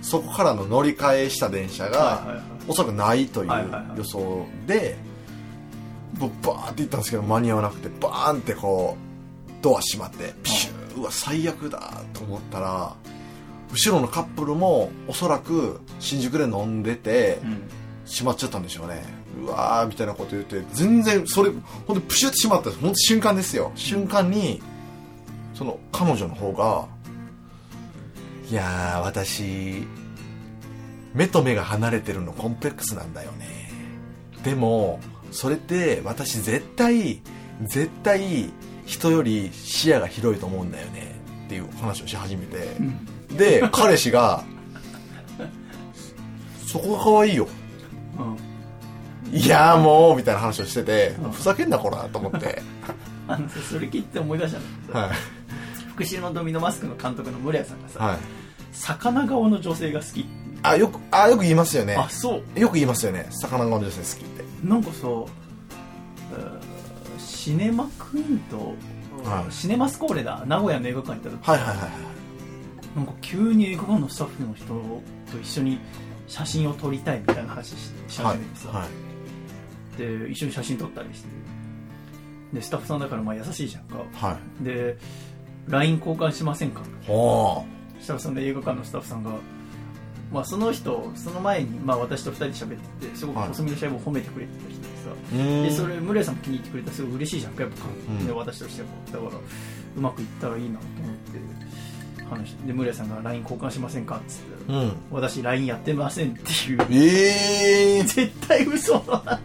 [0.00, 3.50] そこからの乗り換えした電車がおそらくないという
[3.96, 4.96] 予想で
[6.18, 8.96] 僕バーって行ったんですけど間に合わなくてバーンってこ
[9.48, 12.94] うドア閉まってピシューうわ最悪だと思ったら
[13.72, 17.62] 後ろのカップルもおそらく新宿で飲んでてうん。
[18.06, 19.02] 閉まっちゃったんでしょうね。
[19.42, 21.50] うわーみたいなこと言って全然それ
[21.86, 23.72] ほんとプシュって閉まったんですほんと瞬間ですよ。
[23.74, 24.62] 瞬間に
[25.54, 26.86] その彼女の方が
[28.50, 29.86] 「いやー私
[31.14, 33.70] 目と目が離れてるのコンプレックスなんだよね。
[34.44, 35.00] でも
[35.30, 37.22] それって私絶対
[37.62, 38.52] 絶対
[38.86, 41.14] 人より視野が広いと思うんだよね」
[41.46, 42.76] っていう話をし始めて、
[43.36, 44.44] で彼氏が
[46.66, 47.48] 「そこが可愛いよ」
[49.32, 52.62] いやーもうみたいな話をしてて、ふざけんなこらと思って、
[53.26, 55.16] あのさそれ聞いて思い出したんだはい。
[55.88, 58.18] 福島のドミノマスクの監督の村屋さんがさ、はい、
[58.72, 60.26] 魚顔の女性が好き。
[60.62, 61.94] あよくあよく言いますよね。
[61.94, 62.60] あそう。
[62.60, 63.26] よく言いますよね。
[63.30, 64.44] 魚の女性好きって。
[64.62, 66.63] なんかさ、えー
[67.44, 68.74] シネマクイーンと、
[69.28, 69.52] はい。
[69.52, 70.42] シネマスコーレだ。
[70.46, 71.90] 名古屋の映画館行った時、はいはいはいはい。
[72.96, 75.02] なんか急に映画館のスタッフの人と
[75.42, 75.78] 一緒に
[76.26, 79.98] 写真を撮りたいみたいな話しし始めてさ、はい。
[79.98, 81.28] で一緒に写真撮ったりして。
[82.54, 83.98] でスタッフさんだからまあ優しいじゃんか。
[84.14, 84.64] はい。
[84.64, 84.96] で
[85.68, 86.80] LINE 交換しませんか？
[87.06, 87.66] ほ
[87.98, 89.32] そしたらその映画館のスタッフさんが、
[90.34, 93.48] まあ、その人その前に、まあ、私と二人で喋っててすごくはい。
[93.48, 97.52] 細身のシャイボーを褒めてくれてた人でさ、でそれ村井さんも気に入ってくれたらすごい嬉しいじゃん。
[97.52, 99.40] かやっぱ、うんで私としてもだから
[99.96, 101.16] うまくいったらいいなと思っ
[102.18, 104.92] て話で村井さんが LINE 交換しませんかっつって、うん。
[105.12, 106.78] 私 LINE やってませんっていう。
[106.90, 108.98] ええ絶対嘘。
[108.98, 109.40] だ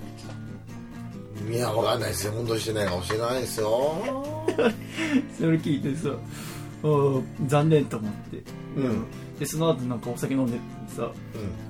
[1.49, 2.34] いやわかんないですよ。
[2.34, 3.94] 本当にしてないかもしれないですよ。
[5.38, 6.10] それ聞いてさ
[7.48, 8.44] 残念と思って、
[8.78, 9.06] うん
[9.40, 10.60] でその後なんかお酒飲んでて
[10.95, 11.14] さう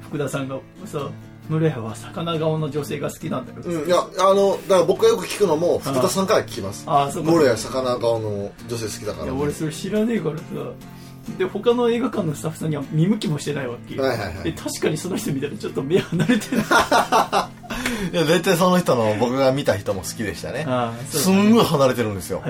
[0.02, 1.10] 福田さんがさ
[1.48, 6.84] 村井は魚顔の女性が好きなんだよ、ん、うん、いやあのだから僕がよく聞くのも福田さんから聞きます。
[6.88, 7.34] ああそうか。
[7.34, 10.44] 俺は魚顔の女性好きだからいや俺それ知らねえからさ。
[11.38, 14.44] で他の映画館のスタッフさんには見向きもしてないわけ、はいはいはい。
[14.44, 16.62] で確かにその人見たらちょっと目離れてる
[18.12, 20.66] いや絶対その人の僕が見た人も好きでしたね。
[21.10, 22.42] すんごい離れてるんですよ。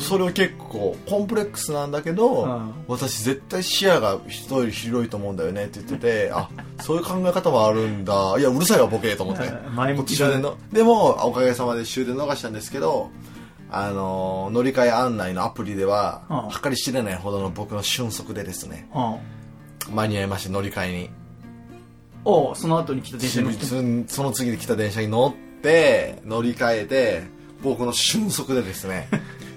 [0.00, 6.48] それは結構コンプレックスなんだけど、うん私絶対視野が人より広いと思うんだよねって言っててあ
[6.80, 8.36] そういう考え方もあるんだ。
[8.38, 10.56] いやうるさいわボケと思って、はい前向きの。
[10.72, 13.10] でもおかげさまで終電逃したんですけど
[13.70, 21.10] あの乗り換え案内のアプリでは、うん計り知れないほどの僕の俊足でですねうん間に合いまして乗り換えに
[22.24, 23.66] おうその後に来た電車に乗って。
[24.06, 27.22] そその次で来た電車に乗って乗り換えて
[27.62, 29.08] 僕の瞬足でですね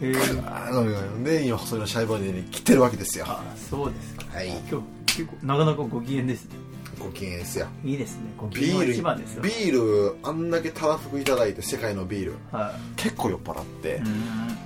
[0.02, 0.68] へー。
[0.68, 3.26] あので今細いのシャイボーイに来てるわけですよ。
[3.28, 4.38] あそうですか。
[4.38, 4.50] はい。
[4.70, 6.56] 今日結構なかなかご機嫌ですね。
[7.00, 7.68] ご機嫌ですよ。
[7.84, 8.22] いいですね。
[8.38, 9.42] ご機ビ嫌はール一番ですよ。
[9.42, 12.34] ビールあんだけたらふくいただいて世界のビール。
[12.52, 14.02] は結構酔っ払って。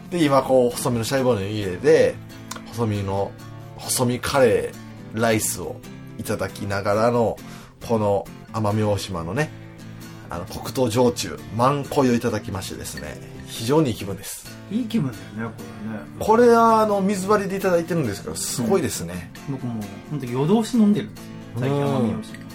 [0.09, 2.15] で今こう細身のシャイボーイの家で
[2.67, 3.31] 細身の
[3.77, 5.79] 細身カレーライスを
[6.17, 7.37] いただきながらの
[7.87, 9.49] この奄美大島のね
[10.29, 14.47] あの黒糖焼酎満恋をいただきましてですね非常にいい気分です。
[14.71, 15.55] いい気分だよね
[16.19, 22.49] ここれはあの水割りでいただいてるんですけどすごいですね、れね僕もう本当夜通し飲んでるんですよ最近奄美大島。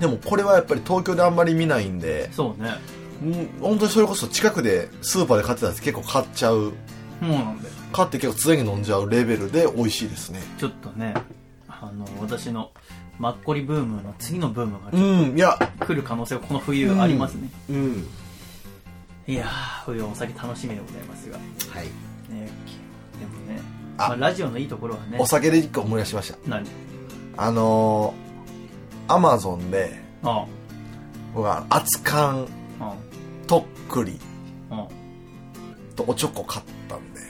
[0.00, 2.70] でもこれはやっぱり東京であんまり見ないんでそうね。
[3.22, 6.72] うん本当にそれこそ近くでスーパーで買ってたやつ結構買っちゃう。
[7.20, 7.74] そうなんだよ。
[7.92, 10.40] 買って結構常に飲んじゃうレベルで美味しいですね。
[10.58, 11.14] ちょっとね
[11.68, 12.72] あの私の
[13.18, 15.56] マッコリブームの次のブームがうんいや。
[15.80, 18.06] 来る可能性はこの冬ありますね、うん。
[19.26, 21.36] いやー冬はお酒楽しみでございますが。
[21.36, 21.42] は
[21.82, 21.86] い。
[21.86, 22.48] ね
[23.20, 23.60] でもね
[23.98, 24.08] あ。
[24.08, 25.18] まあ、ラジオのいいところはね。
[25.20, 26.38] お酒で一個思い出しました。
[26.46, 26.66] 何？
[27.36, 30.44] あのー、アマゾンであ。
[31.34, 32.48] 僕は熱燗
[32.80, 32.94] あ。
[33.46, 34.18] とっくり
[34.70, 34.82] あ。
[34.82, 34.88] あ
[35.94, 37.20] とおチョコ買ったんで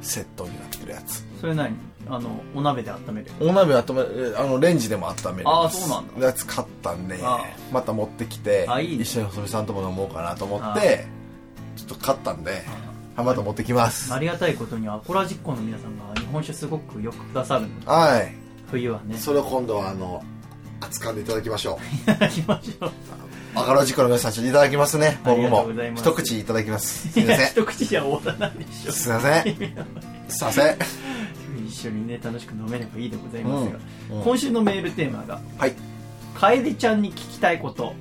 [0.00, 1.24] セットになってるやつ。
[1.40, 1.76] それ何？
[2.12, 3.30] あのお鍋で温める。
[3.40, 6.26] お鍋温めえあのレンジでも温めるあーそうなんだ。
[6.26, 9.02] やつ買ったんであまた持ってきてあいいね。
[9.02, 11.06] 一緒に細見さんとも飲もうかなと思って
[11.76, 12.62] ちょっと買ったんで
[13.16, 14.12] あまた持ってきます。
[14.12, 18.34] ありがたいことにアコラ実行の皆さんが日本酒すごくよくくださるのではい。
[18.70, 19.16] 冬はね。
[19.16, 20.22] それを今度はあの
[20.80, 21.94] 熱燗でいただきましょう。
[22.10, 22.90] いただきましょう。
[23.52, 25.18] 赤ロジックの皆さんちょっといただきますね。
[25.24, 27.10] 僕も一口いただきます。
[27.10, 27.46] すいません。
[27.48, 28.92] 一口じゃ終わらないでしょ。
[28.92, 29.42] すいません。
[30.28, 30.76] すいません
[31.70, 33.78] 一緒にね楽しく飲めればいいでございますが、
[34.10, 34.24] うんうん。
[34.24, 35.74] 今週のメールテーマがはい
[36.34, 37.94] 「楓ちゃんに聞きたいこと。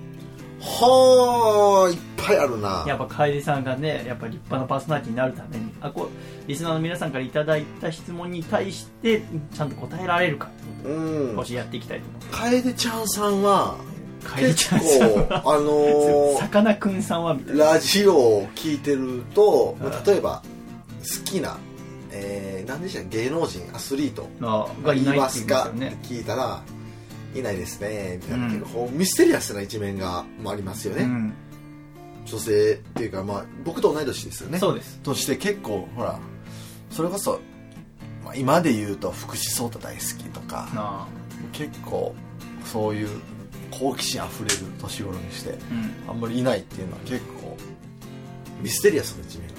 [0.61, 6.09] はあいっぱいあるな」やっぱ楓さんがねやっぱ立派なパーソナリティになるためにあこ
[6.45, 9.21] うリスナーの皆さんからいただいた質問に対して
[9.53, 11.35] ちゃんと答えられるかってことうん。
[11.37, 12.21] 少しやっていきたいと思う。
[12.61, 13.75] 楓ちゃんさんは
[14.23, 17.65] 楓ちゃん結さんは構あのーさかなクンさんはみたいな。
[17.73, 20.43] ラジオを聞いてるとはい例えば
[21.01, 21.57] 好きな、
[22.11, 24.27] えー、何でした芸能人アスリート。
[24.41, 25.69] あがいますか？
[25.69, 26.63] って聞いたら
[27.35, 28.19] いないですね。
[28.21, 28.97] みたいな、うん。
[28.97, 31.33] ミステリアスな一面がもありますよね、うん。
[32.25, 34.59] 女性っていうか、まあ、僕と同い年ですよね。
[34.59, 34.99] そうです。
[35.03, 36.19] として結構ほら
[36.89, 37.39] それこそ、
[38.25, 41.07] まあ、今で言うと福士蒼太大好きとかあ
[41.51, 42.15] 結構
[42.65, 43.09] そういう
[43.71, 46.09] 好奇心あふれる年頃にしてあうん。
[46.09, 47.55] あんまりいないっていうのは結構
[48.61, 49.58] ミステリアスな一面がま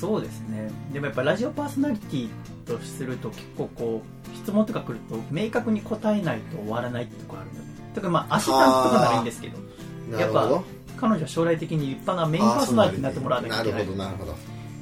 [0.00, 0.70] そうですね。
[0.92, 2.28] でもやっぱラジオパーソナリティ
[2.66, 4.02] とすると結構こ
[4.32, 7.60] う質問とか来ると明確に答えないと終わらないってとこあるので
[7.94, 10.62] とかまあアシスタントとかならいいんですけどやっぱ
[10.96, 13.80] 彼女は将来的に立派なメインパーソナリティになってもらわなきゃいけない。
[13.80, 14.32] なるほどなるほど。
[14.32, 14.36] っ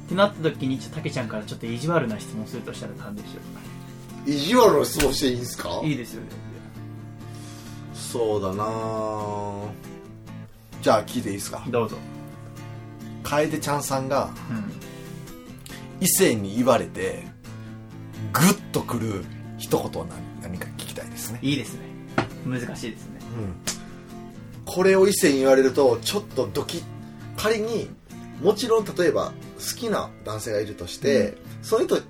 [0.09, 5.79] てなった時にたけちゃんからちょっと意地悪な質問するとしたら何でしょ意地悪の質問していいんですか？
[5.81, 6.29] ういいですよね。
[7.93, 8.63] そうだな。
[10.81, 11.63] じゃあ聞いていいですか？
[11.67, 11.97] どうぞ。
[13.23, 14.71] 楓ちゃんさんがうん
[15.99, 17.25] 異性に言われて
[18.33, 19.25] グッとくる
[19.57, 21.39] 一言は何何か聞きたいですね。
[21.41, 21.81] いいですね。
[22.45, 23.19] 難しいですね。
[24.65, 26.83] これを異性に言われるとちょっとドキッ。
[27.35, 27.89] 仮に
[28.41, 32.03] もちろん例えば好きな男性がいるとして、その人に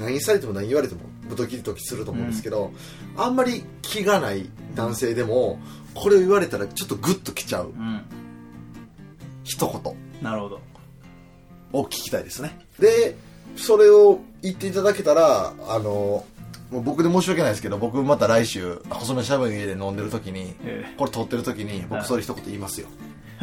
[0.00, 1.02] 何されても何言われても
[1.34, 2.72] ドキドキすると思うんですけど、
[3.16, 5.60] あんまり気がない男性でも
[5.94, 8.02] これを言われたらちょっとグッときちゃううん。
[9.44, 9.96] 一言。
[10.22, 10.60] なるほど
[11.72, 12.58] を聞きたいですね。
[12.78, 13.16] で
[13.56, 16.24] それを言っていただけたらあの
[16.70, 22.88] もう僕で申し訳ないですけど僕また来週細めしゃべの家で飲んでる時にえこれ撮ってる時にはい僕それ一言言いますよ。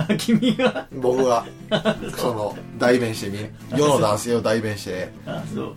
[0.10, 0.88] え君が？
[0.91, 1.45] 僕が
[2.18, 3.39] その代弁してみ
[3.77, 5.10] 世の男性を代弁して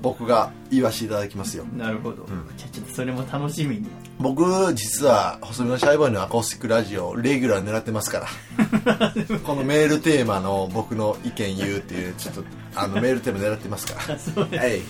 [0.02, 1.64] 僕が言わせていただきますよ。
[1.76, 2.26] なるほど、
[2.56, 3.86] じゃあちょっとそれも楽しみに
[4.18, 8.26] 僕実は細身のシャイボーイのアコースティックラジオレギュラー狙ってますから。
[9.44, 12.42] このメールテーマの僕の意見言うっていうちょっと
[12.74, 13.94] あのメールテーマ狙ってますか
[14.52, 14.58] ら。
[14.58, 14.80] はい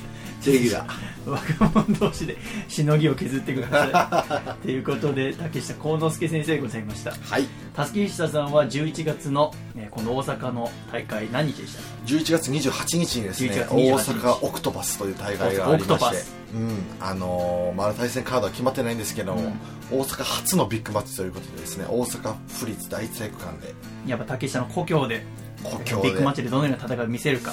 [0.47, 1.31] レギュラー。
[1.31, 2.37] 若者同士で
[2.69, 4.63] しのぎを削ってください。
[4.67, 7.13] ということで竹下幸之助先生でございました。
[7.13, 7.47] はい。
[7.75, 14.27] 竹下さんは11月の、えーこの大阪の大会何日でした？11月28日にですね11月大28日。
[14.27, 16.25] 阪オクトパスという大会がありまして。
[16.55, 16.71] うん。
[17.01, 19.53] あのーまだ対戦カードは決まってないんですけども、
[19.91, 23.75] 大阪初のビッグマッチということでですね大阪府立第一体育館で。
[24.07, 25.25] やっぱ竹下の故郷で
[25.63, 26.09] 故郷で。
[26.09, 27.53] ビッグマッチでどのような戦いを見せるか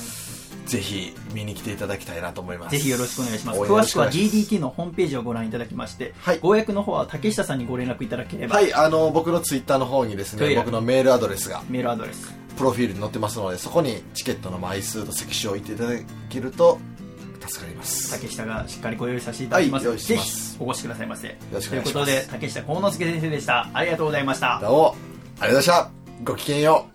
[0.66, 2.72] ぜひ見に来ていただきたいなと思います。
[2.72, 3.60] ぜひよろしくお願いします。
[3.60, 12.34] 詳しくはよろしくお願いします DDT のホームページをご覧いただきまして、はいご予約の方は竹下さんにご連絡いただければ、はい、あの、僕のツイッターの方にですね、僕のメールアドレスが、メールアドレス。
[12.58, 15.90] プロフィールに載ってますので、そこにチケットの枚数と席数を置いていただ
[16.30, 16.80] けると、
[17.48, 18.12] 助かります。
[18.12, 21.36] 竹下がしっかりご用意させていただきますはいぜひお越しくださいませ。
[21.52, 23.70] ろしくお願いしますということで、竹下幸之助先生でした。
[23.74, 24.60] ありがとうございました。
[24.62, 24.96] どうも、
[25.40, 25.92] ありがとうございました。
[26.24, 26.95] ごきげんよう。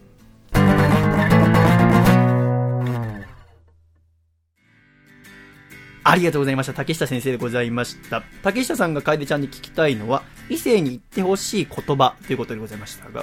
[6.03, 6.73] ありがとうございました。
[6.73, 8.23] 竹下先生でございました。
[8.43, 13.23] 竹下さんが楓ちゃんに聞きたいのは、異性に言ってほしい言葉ということでございましたが、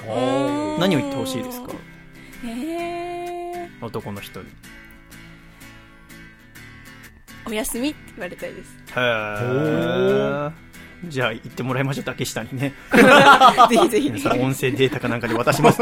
[0.78, 1.72] 何を言ってほしいですか？
[2.44, 4.46] えー、男の人に。
[7.46, 8.76] おやすみって言われたいです。
[8.94, 10.52] へー
[11.04, 12.74] じゃあ言ってもらいましょう、竹下にね。
[13.70, 14.10] ぜひぜひ。
[14.10, 15.80] 皆さん音声データかなんかで渡します。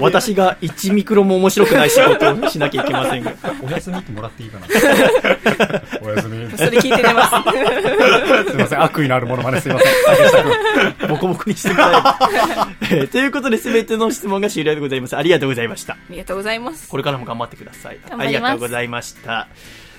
[0.00, 3.32] 私が1ミクロも面白くない仕事をしなきゃいけませんが。
[3.62, 4.66] お休みってもらっていいかな
[6.02, 6.50] お休み。
[6.56, 7.30] それ聞いて寝ます。
[8.50, 9.92] すいません、悪意のあるものまねすいません。
[10.06, 10.42] 竹下
[10.98, 11.08] 君。
[11.08, 12.94] ボコボコにしてください。
[12.94, 15.16] えーということで、すべての質問が終了でございます。
[15.16, 15.94] ありがとうございました。
[15.94, 16.88] ありがとうございます。
[16.88, 17.98] これからも頑張ってください。
[18.08, 19.48] 頑張りますありがとうございました。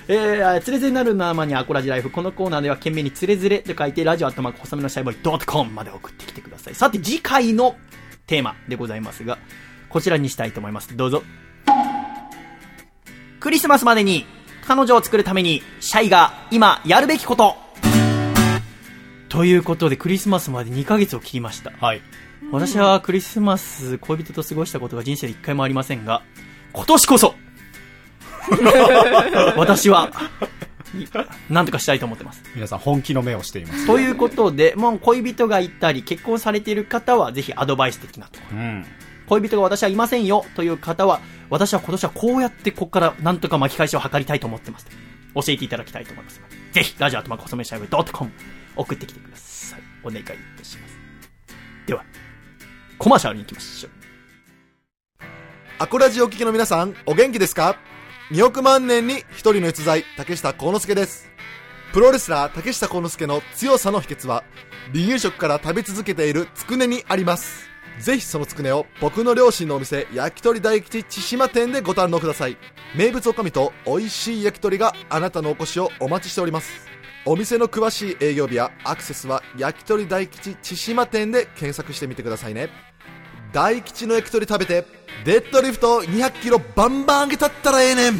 [0.08, 2.10] えー、つれづれなるなまにアコラジライフ。
[2.10, 6.74] このコーナーでは懸命につれづれと書いて、ラジオアットマーク細めのシャイボーイドットコムまで送ってきてください。
[6.74, 7.76] さて、次回の
[8.26, 9.38] テーマでございますが、
[9.88, 10.96] こちらにしたいと思います。
[10.96, 11.22] どうぞ。
[13.40, 14.26] クリスマスまでに
[14.66, 17.56] 彼女を作るためにシャイが今やるべきこと
[19.28, 21.72] ということでクリスマスまで2ヶ月を切りました。
[21.80, 22.00] はい。
[22.52, 26.22] 私はクリスマス恋人と過ごしたことが人生で一回もありませんが、
[26.72, 27.34] 今年こそ
[29.56, 30.10] 私は、
[30.94, 31.04] い
[31.52, 32.42] なんとかしたいと思ってます。
[32.54, 33.86] 皆さん本気の目をしています。
[33.86, 38.58] ということで、もう恋人がいたり、結婚されている方は、ぜひアドバイス的なところ。
[38.58, 38.86] うん。
[39.26, 41.20] 恋人が私はいませんよという方は、
[41.50, 44.86] 私は今年はこうやってここからなんとか巻き返しを図りたいと思ってます。
[45.34, 46.40] 教えていただきたいと思います。
[46.72, 48.30] ぜひ、ラジオアットマーク細めしゃべドットコム
[48.76, 49.80] 送ってきてください。
[50.04, 50.96] お願いいたします。
[51.86, 52.04] では、
[52.98, 53.92] コマーシャルに行きましょう。
[55.78, 57.76] アコラジお聞きの皆さん、お元気ですか？
[58.30, 61.30] ?2 億万年に一人の逸材、竹下幸之助です。
[61.92, 64.42] プロレスラー竹下幸之助の強さの秘訣は、
[64.92, 67.68] 離乳食から食べ続けているつくねにあります。
[68.00, 72.56] ぜひそのつくねを僕の両親のお店、焼き鳥大吉千島店でご堪能ください。
[72.94, 76.86] 名物おかみと美味しい焼き鳥があなたのお越しをお待ちしております。
[77.24, 82.70] お店の詳しい営業日やアクセスは焼き鳥大吉千島店で検索してみてくださいね。
[83.52, 84.84] 大吉の焼き鳥食べて
[85.24, 88.14] デッドリフト200キロバンバン上げたったらええねん。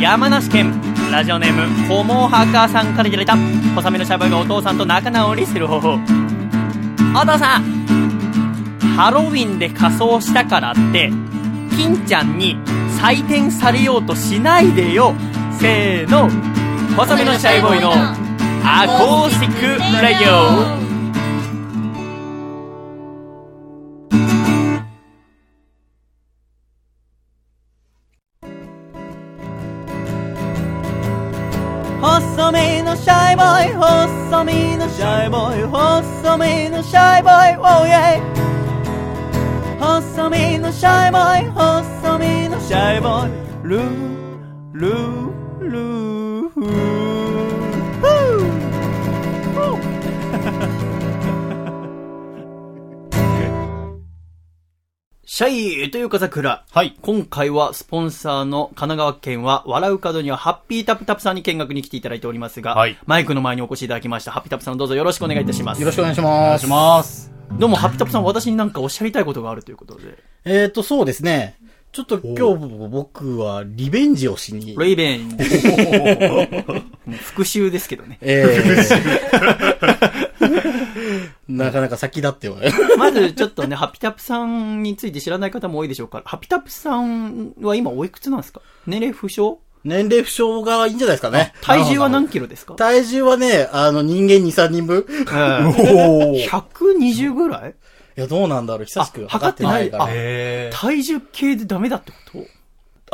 [0.00, 0.72] 山梨県
[1.12, 3.36] ラジオネームホモハカさんからいただいた
[3.74, 5.92] 細身のシャバがお父さんと仲直りする方法。
[7.14, 7.62] お父さん
[8.96, 11.10] ハロウィンで仮装したからって
[11.76, 12.56] 金ちゃんに
[13.00, 15.14] 採点されようとしないでよ。
[15.58, 16.30] せーの。
[16.96, 18.31] 細身のシャイボーイの
[18.64, 19.62] アコースティック
[20.02, 20.82] レディオ。
[32.00, 38.20] 細身のシャイボーイ細身のシャイボーイ細身のシャイボーイ Oh yeah
[39.78, 43.32] 細身のシャイボーイ細身のシャイボーイ。
[43.64, 43.82] ルー
[44.72, 47.01] ルールーフー。
[55.34, 56.62] シャイというか桜。
[56.70, 56.94] はい。
[57.00, 65.80] 今回はスポンサーの神奈川県は笑う角にはハッピータプタプさんに見学に来ていただいておりますが、はいマイクの前にお越しいただきましたハッピータプさんどうぞよろしくお願いいたします。
[65.80, 66.64] よろしくお願いしお願ます。
[66.64, 67.32] いします。
[67.58, 70.18] どうもハッピータプさん私になんかおっしゃりたいことがあるということで。
[70.44, 71.56] えっ、と、そうですね。
[71.92, 74.76] ちょっと今日僕はリベンジをしに。
[74.76, 75.30] レイベン。
[77.24, 78.18] 復讐ですけどね。
[78.20, 80.22] えー
[81.56, 82.56] なかなか先立っては。
[82.98, 88.60] まずちょっとね、ハッピタプさんについて知らない方も多いでしょうから、ハッピタプさんは今おいくつなんですか？
[88.86, 89.56] 年齢不詳？
[89.84, 91.52] 年齢不詳がいいんじゃないですかね。
[91.60, 92.74] 体重は何キロですか？
[92.74, 95.04] 体重はね、あの人間2、3人分。
[95.08, 97.74] お120ぐらい？
[98.16, 98.84] いや、どうなんだろう。
[98.84, 100.06] 久しくあ測ってないから。
[100.08, 102.61] へ体重計でダメだってこと？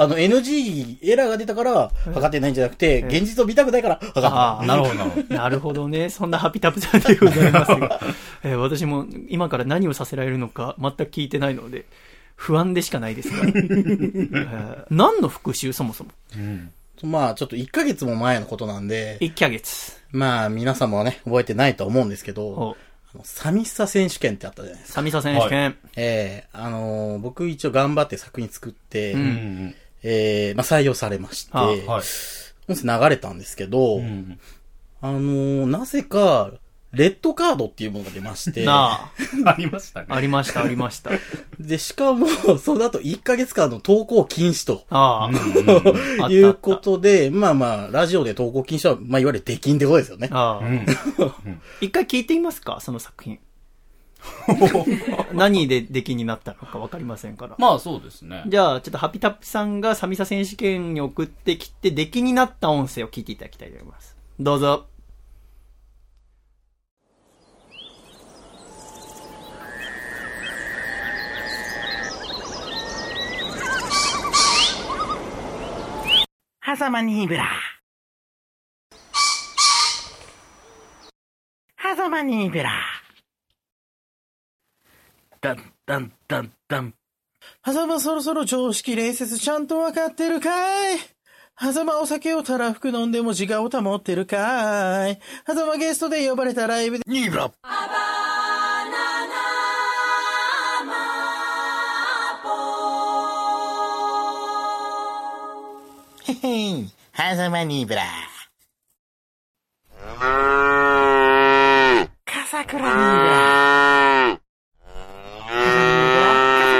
[0.00, 5.34] あの、NG、エラーが出たから、測ってないんじゃなくて、現実を見たくないから、測ってああ、なるほどなるほど。
[5.34, 6.08] なるほどね。
[6.10, 8.00] そんなハピタプさんでございますが、
[8.44, 11.84] えー私も今から何をさせられるのか全く聞いてないので、
[12.36, 13.38] 不安でしかないですが。
[13.48, 16.10] えー何の復習そもそも？
[16.36, 16.70] うん。
[17.02, 19.96] まあ、ちょっと1ヶ月も前のことなんで、?1 ヶ月。
[20.10, 22.76] まあ、皆さんもね、覚えてないと思うんですけどほ、
[23.14, 24.94] あの、寂しさ選手権ってあったじゃないですか。
[24.96, 25.76] サミサ選手権。
[25.96, 32.02] ええあのー僕一応頑張って作品作って、うんうんええまあ採用されまして、あはい。
[32.68, 34.38] 音声流れたんですけど、うん
[35.00, 36.50] あのーなぜか、
[36.92, 39.10] レッドカードっていうものが出まして、な
[39.44, 40.14] あ りましたねあ、。
[40.14, 41.10] ありました、ありました。
[41.60, 42.26] で、しかも、
[42.58, 44.84] その後1ヶ月間の投稿禁止と。
[44.88, 45.30] あ
[46.22, 50.30] あ、 いうことで、まあまあ、ラジオで投稿禁止は、まあ、いわゆる出禁ってことですよね。
[50.32, 50.86] ああうん。
[51.82, 53.38] 一回聞いてみますかその作品。
[55.32, 57.56] 何で出来になったのかわかりませんから。
[57.58, 58.44] まあそうですね。
[58.46, 64.16] じゃあ、ちょっとハピタップさんがサミサ選手権に送ってきて、出来になった音声を聞いていただきたいと思います。
[64.38, 64.86] どうぞ。
[76.76, 77.48] 狭間にブラ。
[81.80, 82.70] 狭間にブラ。
[85.40, 86.94] ダンダンダンダン。
[87.64, 90.98] 狭間そろそろ常識礼節ちゃんとわかってるかい？
[91.60, 95.20] 狭間お酒をたらふく飲んでも自我を保ってるかい？
[95.46, 97.52] 狭間ゲストで呼ばれたライブで、ニーブラ
[106.26, 108.02] へへん、狭間ニーブラ。
[112.24, 113.38] 笠倉ニーブラ。
[113.94, 114.44] 笠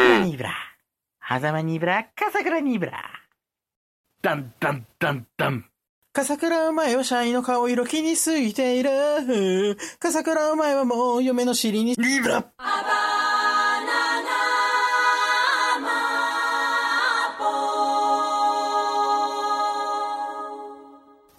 [0.06, 0.54] 倉ニーブラ。
[1.38, 3.00] 狭間ニーブラ、笠倉ニーブラ。
[4.22, 5.64] ダンダンダンダン。
[6.12, 8.90] 笠倉お前はシャイの顔色気にすいている。
[10.00, 12.44] 笠倉お前はもう嫁の尻に、リブラ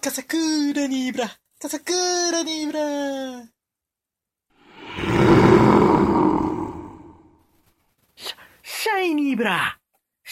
[0.00, 1.28] 笠倉ニーブラ、
[1.60, 3.44] 笠倉ニーブラ。
[8.16, 9.79] シャ、シャイニーブラ、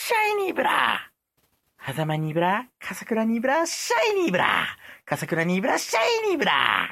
[0.09, 1.11] シャイニーブラ。
[1.87, 4.65] 狭間ニーブラ、笠倉ニーブラ、シャイニーブラ。
[5.05, 6.89] 笠倉ニーブラ、シャイニーブラ。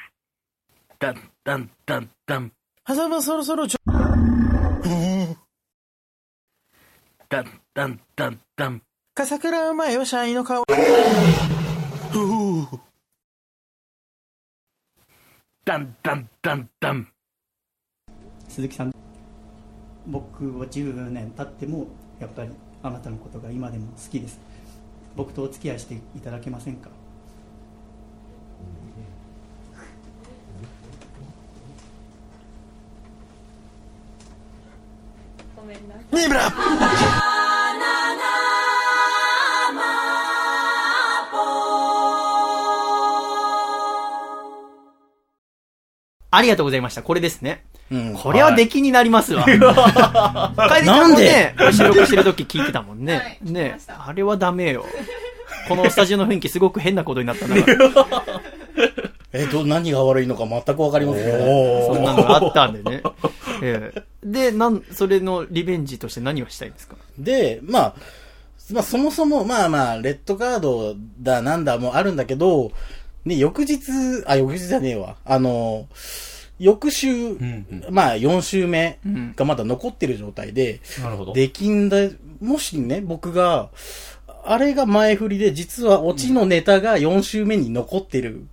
[0.98, 2.52] ダンダンダンダン。
[2.86, 3.78] 狭間そろそろちょ、
[7.30, 8.82] ダンダンダンダン。
[9.14, 10.62] 笠倉お前はシャイの顔。
[15.64, 17.08] ダンダンダンダン。
[18.46, 18.92] 鈴木さん
[20.06, 21.86] 僕は10年経っても
[22.20, 22.50] やっぱり
[22.86, 24.38] あなたのことが今でも好きです
[25.16, 26.88] 僕とお付き合いしていただけませんか？
[35.56, 36.52] ごめんなニーブラ
[46.30, 47.02] ありがとうございました。
[47.02, 47.64] これですね。
[47.90, 48.14] うん。
[48.14, 49.44] これは出来になりますわ。
[49.44, 49.58] 楓
[50.84, 53.14] ちゃんもね、収録してる時聞いてたもんね。
[53.16, 54.84] はいねあれはダメよ。
[55.68, 58.40] このスタジオの雰囲気すごく変なことになったんだから。
[59.32, 61.94] え、ど、何が悪いのか全くわかりませんけど。
[61.94, 63.02] そんなのがあったんでね。
[63.62, 66.96] ええで、なん、それのリベンジとして何をしたいんですか？
[67.18, 67.94] で、まあ、
[68.72, 72.72] まあそもそも、まあまあ、レッドカードだなんだもあるんだけど、
[73.24, 73.80] ね、翌日、
[74.26, 75.16] あ、翌日じゃねえわ。
[75.24, 75.86] あの、
[76.58, 77.94] 翌週、うんうん。
[77.94, 80.80] まあ4週目うんがまだ残ってる状態で。
[81.34, 81.98] できんだ、
[82.40, 83.68] もしね、僕が、
[84.44, 88.46] あれが前振りで、実はオチのネタが4週目に残ってる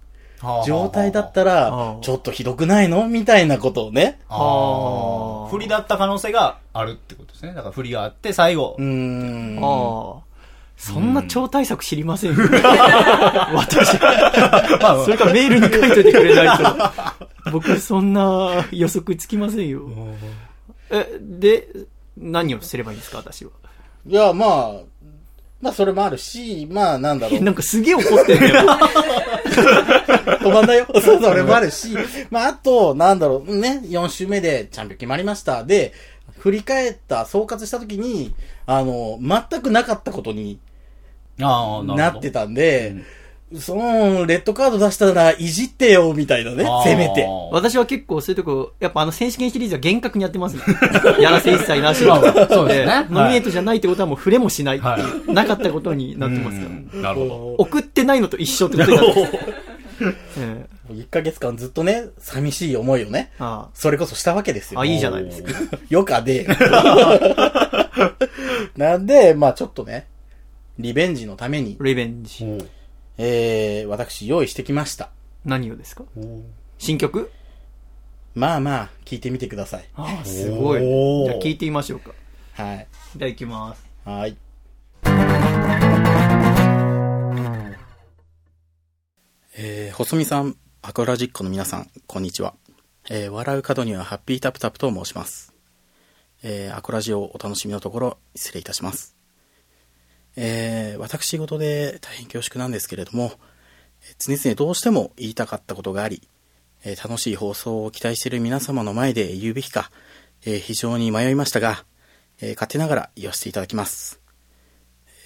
[0.65, 3.07] 状態だったあらー、ちょっとひどくないの？
[3.07, 4.19] みたいなことをね。
[5.51, 7.53] 振りだった可能性があるってことですね。
[7.53, 8.85] だから振りがあって、最後うー。
[8.85, 9.59] ん。
[9.63, 10.32] ああ。
[10.85, 12.43] そんな超大作知りませんよ。
[13.55, 13.91] 私。
[13.91, 17.51] それからメールに書いといてくれないと。
[17.51, 19.87] 僕そんな予測つきませんよ。
[20.89, 21.69] え、で、
[22.17, 23.51] 何をすればいいんですか私は？
[24.05, 24.73] いや、まあ、
[25.61, 27.39] まあそれもあるし、まあなんだろう。
[27.43, 28.55] なんかすげえ怒ってるよ。
[30.43, 30.87] 止まんないよ。
[31.01, 31.95] そう、それもあるし。
[32.29, 35.63] まあ、あと、なんだろう、ね、4週目でチャンピオン決まりました。
[35.63, 35.93] で、
[36.39, 38.35] 振り返った、総括した時に、
[38.65, 40.59] あの、全くなかったことに
[41.37, 42.95] なってたんで、
[43.59, 47.27] その、レッドカード出したら、いじってよ、みたいなね、せめて。
[47.51, 50.63] 私は結構そういうとこ、やっぱあの選手権シリーズは厳格にやってますね。
[51.19, 56.69] やらせ一切なしまあまあそうですねノミネートじゃないってことはもう触れもしないっていう、はなかったことになってますから。
[56.69, 57.55] うんなるほど。
[57.59, 59.33] 送ってないのと一緒ってことになってます。
[60.39, 64.79] ええ1ヶ月間ずっとね、寂しい思いをね、あそれこそしたわけですよ。
[64.79, 65.53] あ、いいじゃないですか。
[65.89, 66.47] よかで。
[68.75, 70.07] なんで、まあちょっとね、
[70.79, 72.45] リベンジのために、リベンジ。
[73.19, 75.11] えー、私用意してきました。
[75.45, 76.03] 何をですか？
[76.79, 77.31] 新曲？
[78.33, 79.85] まあまあ、聞いてみてください。
[79.93, 80.79] ああ、すごい。
[80.81, 82.13] おーじゃあ聞いてみましょうか。
[82.53, 82.87] はい。
[83.15, 83.85] じゃあ行きます。
[84.03, 84.35] はい。
[89.55, 92.55] えー、細見さん、アコラジックの皆さん、こんにちは。
[93.11, 95.53] えー、笑う角にはハッピータプタプと申します。
[96.41, 99.12] えー、アコラジをお楽しみのところ、失礼いたします。
[100.35, 103.33] えー、私事で大変恐縮なんですけれども、
[104.19, 106.27] 常々どうしても言いたかったことがあり、
[106.85, 109.89] え楽しい放送を期待している皆様の前で言うべきか、
[110.45, 111.85] え非常に迷いましたが、
[112.41, 114.19] え勝手ながら言わせていただきます。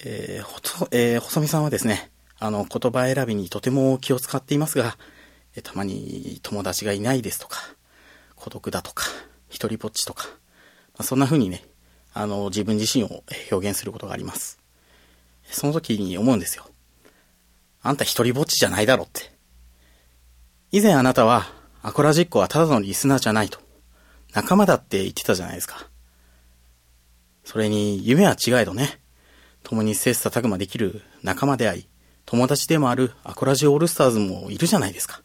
[0.04, 4.96] えーほと、えー細見さんはですね、あの、言葉選びにとても気を使っていますが、
[5.56, 7.58] えたまに友達がいないですとか、
[8.36, 9.04] 孤独だとか、
[9.48, 11.64] 一人ぼっちとか、まあ、そんな風にね、
[12.14, 14.57] あの、自分自身を表現することがあります。
[15.50, 16.66] その時に思うんですよ。
[17.82, 19.32] あんた一人ぼっちじゃないだろって。
[20.70, 21.46] 以前あなたは、
[21.82, 23.58] アコラジッコはただのリスナーじゃないと。
[24.34, 25.88] 仲間だって言ってたじゃないですか。
[27.44, 29.00] それに、夢は違えどね。
[29.62, 31.88] 共に切磋琢磨できる仲間であり、
[32.26, 35.22] 友達でもあるアコラジオールスターズもいるじゃないですか。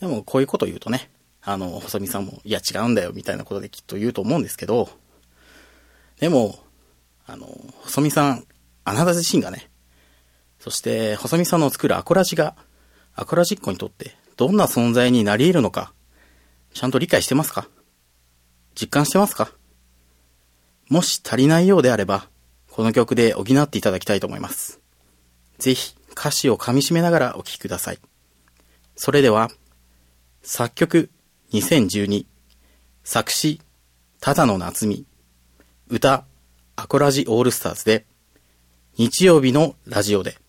[0.00, 1.10] でも、こういうこと言うとね、
[1.42, 4.90] あの、細見さんも、いや違うんだよ、みたいなことできっと言うと思うんですけど、
[6.18, 6.58] でも、
[7.26, 7.48] あの、
[7.82, 8.46] 細見さん、
[8.84, 9.70] あなた自身がね、
[10.60, 12.56] そして、細見さんの作るアコラジが、
[13.14, 15.92] アコラジッコにとってどんな存在になり得るのか、
[16.72, 17.68] ちゃんと理解してますか？
[18.74, 19.52] 実感してますか？
[20.88, 22.28] もし足りないようであれば、
[22.70, 24.80] この曲で補っていただきたいと思います。
[25.58, 27.98] ぜひ歌詞を噛み締めながらお聴きください。
[28.96, 29.50] それでは、
[30.42, 31.10] 作曲
[31.52, 32.26] 2012、
[33.04, 33.60] 作詞
[34.20, 35.06] ただの夏美、
[35.88, 36.24] 歌
[36.74, 38.06] アコラジオールスターズで、
[38.96, 40.43] 日曜日のラジオで。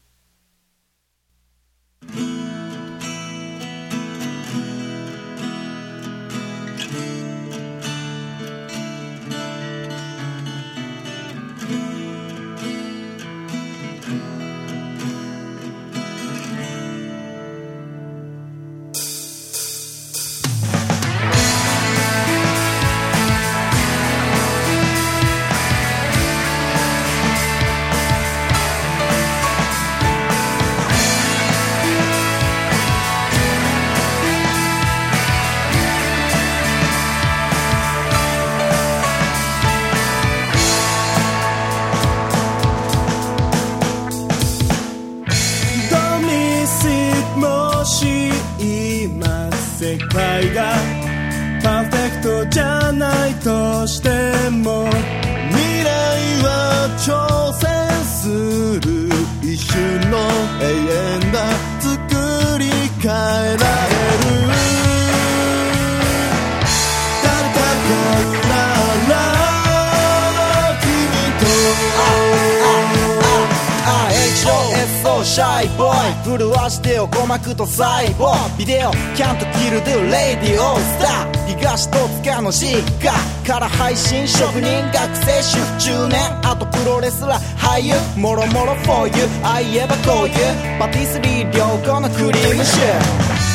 [75.35, 76.39] シャイボーイ。
[76.39, 81.59] 震わしてよ鼓膜と細胞ビデオキャントキルドゥレディオスター。
[81.59, 83.11] 東戸塚の実家
[83.43, 84.63] から配信職人
[84.95, 84.95] 学
[85.27, 87.99] 生主婦中年あとプロレスラー俳優。
[88.15, 92.95] もろもろ for you あいえばこういうパティスリー良好のクリームシュー。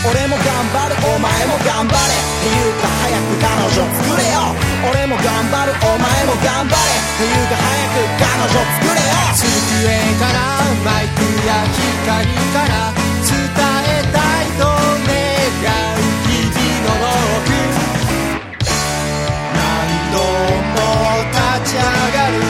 [0.05, 1.97] 俺も頑張るお前も頑張れ。
[1.97, 4.53] っていうか早く彼女作れよ。
[4.85, 6.77] 俺も頑張るお前も頑張れ。
[6.77, 9.20] っていうか早く彼女作れよ。
[9.83, 10.39] から
[10.85, 12.93] マイクや光から
[13.25, 13.33] 伝
[13.81, 17.51] えたいと願う日々のローク
[19.57, 19.65] 何
[20.13, 20.17] 度
[20.75, 20.85] も
[21.31, 22.50] 立ち上がる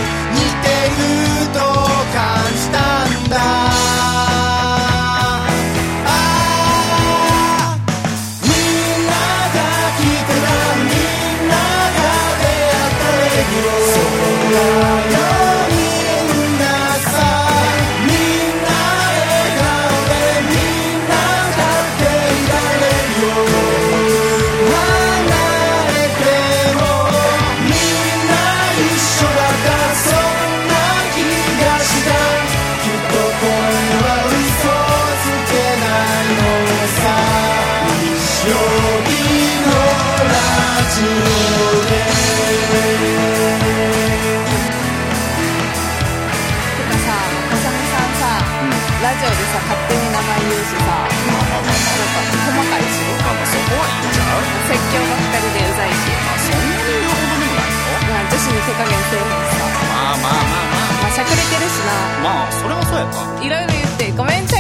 [49.11, 56.15] ラジオでさ、勝手に名前言うしさ、なんか細かいし、まあそこはいいんちゃう説教ばっかりでうざいし、
[56.47, 61.11] そんなに言うほどでもないよまあ女子に手加減せえへんしさ、まあまあまあまあ。
[61.11, 61.91] しゃくれてるしな、
[62.23, 63.19] まあまあそれはそうやな。
[63.43, 64.60] いろいろ言ってごめんちゃ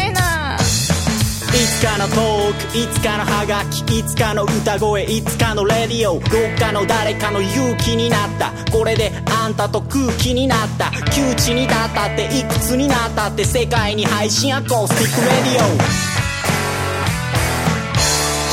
[1.80, 6.22] つかのトークいつかのハガキいつかの歌声いつかのレディオどっ
[6.58, 8.52] かの誰かの勇気になった。
[8.70, 10.90] これであんたと空気になった。
[11.10, 15.64] 窮地に立ったっていくつになったって世界に配信アコースティックレディオ。
[15.64, 15.80] 聞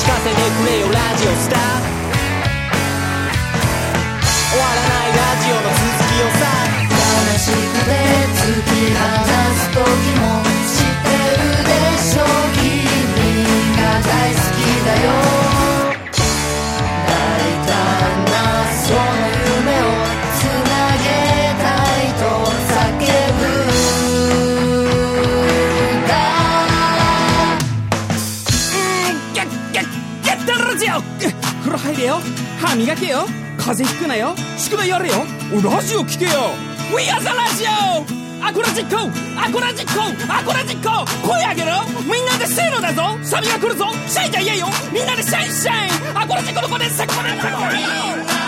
[0.08, 1.60] かせてくれよラジオスター。
[4.56, 6.48] 終わらないラジオの続きをさ。
[7.36, 7.92] 悲しくて
[8.40, 9.04] 突き放
[9.52, 10.57] す時も。
[32.60, 33.26] 歯磨けよ。
[33.58, 34.36] 風邪ひくなよ。
[34.58, 35.26] 宿題やれよ。
[35.64, 36.32] ラジオ聞けよ。
[36.96, 40.00] We are the ラジオアコラジックアコラジック
[40.32, 41.84] アコラジック声上げろ。
[42.04, 43.18] みんなでせーのだぞ。
[43.24, 43.86] サビが来るぞ。
[44.08, 44.68] シャイじゃ言えよ。
[44.92, 45.90] みんなでシャイシャイ。
[46.16, 48.47] アコラジックの子でセコレンだみ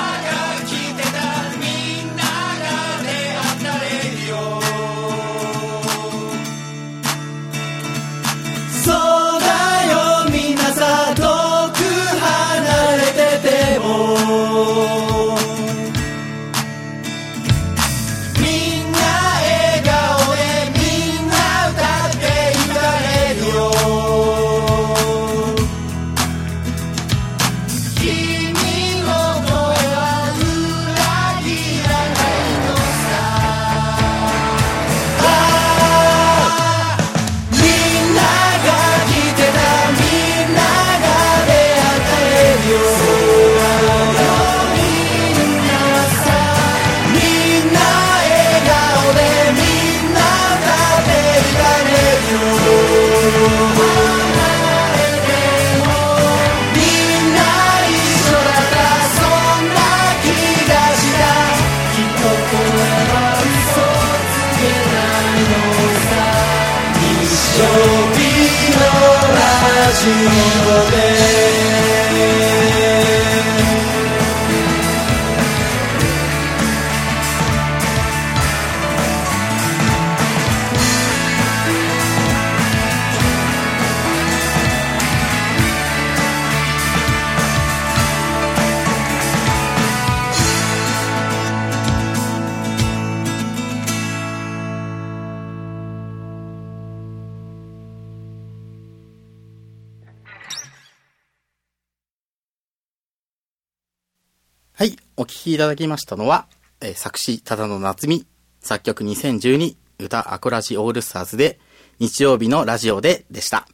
[105.59, 106.47] ただきましたのは、
[106.81, 108.25] えー作詞、ただの夏美、
[108.61, 111.59] 作曲2012、歌アコラジオールスターズで、
[111.99, 113.67] 日曜日のラジオででした。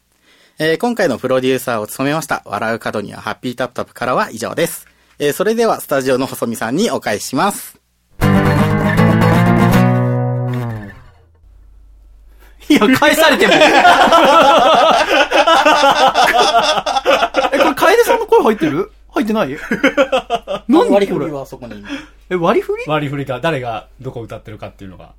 [0.60, 4.88] えー今回のプロデューサーを務めました、笑う角にはハッピータップタップからは以上です。
[5.20, 7.80] えーそれではスタジオの細見さんにお返しします。
[12.68, 13.53] いや、返されても。
[17.53, 18.91] え、これ、楓さんの声入ってる？
[19.15, 19.57] 入ってない？
[20.67, 21.83] 何割り振りはそこに。
[22.29, 22.83] え、割り振り？
[22.87, 25.13] 割り振りが誰がどこ歌ってるかっていうのが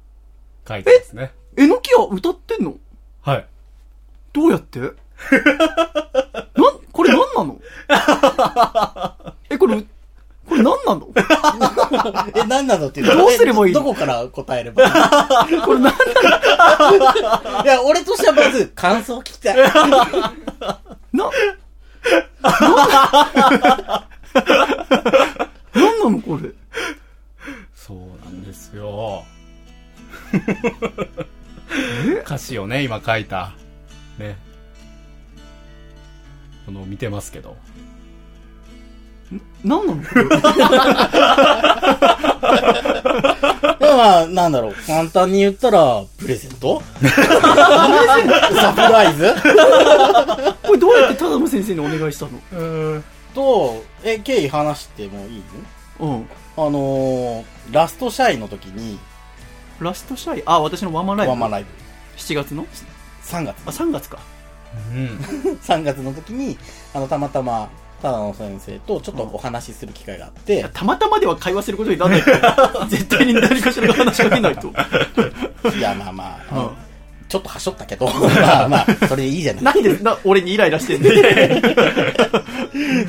[0.68, 1.32] 書いてますね。
[1.56, 2.74] えのきは歌ってんの？
[3.22, 3.46] はい。
[4.32, 4.78] どうやって？
[4.80, 4.92] なん、
[6.92, 7.58] これ何なの？
[9.48, 9.82] え、これ、
[10.46, 11.08] これ何なの？
[12.34, 13.80] え、何なのっていうとどうすればいいの？
[13.80, 14.90] どこから答えればいい
[15.62, 19.56] これ何いや、俺としてはまず感想聞きたい。
[21.12, 21.30] な、
[25.74, 26.50] 何なのこれ。
[27.74, 29.24] そうなんですよ。
[32.24, 33.52] 歌詞をね、今書いた。
[34.18, 34.36] ね。
[36.64, 37.56] この見てますけど。
[39.64, 40.24] 何なのこれ？
[43.96, 44.74] まあ、なんだろう？
[44.86, 46.82] 簡単に言ったら、プレゼント？
[47.00, 49.34] サプライズ？
[50.62, 53.02] これどうやってただの先生にお願いしたの？
[53.34, 55.42] と、え、経緯話してもいい？
[56.00, 56.10] うん。
[56.10, 58.98] のあのー、ラストシャイの時に、
[59.80, 60.42] ラストシャイ？
[60.46, 61.30] あ、私のワンマンライブ？
[61.30, 61.68] ワンマンライブ。
[62.16, 62.64] 7月の
[63.24, 63.56] ？3月。
[63.66, 64.18] あ、3月か。
[64.90, 65.06] うん。
[65.62, 66.58] 3月の時に、
[66.94, 67.68] あの、たまたま、
[68.02, 72.86] ただの先生とちょっとお話しする機会があって、たまたまでは会話することにならないと。
[72.88, 74.68] 絶対に何かしらが話しかけないと。
[75.76, 76.70] いや、まあまあ、うん。
[77.28, 78.06] ちょっとはしょったけど、
[78.40, 79.64] まあまあ、それでいいじゃない。
[79.64, 81.08] なんでな俺にイライラしてんの？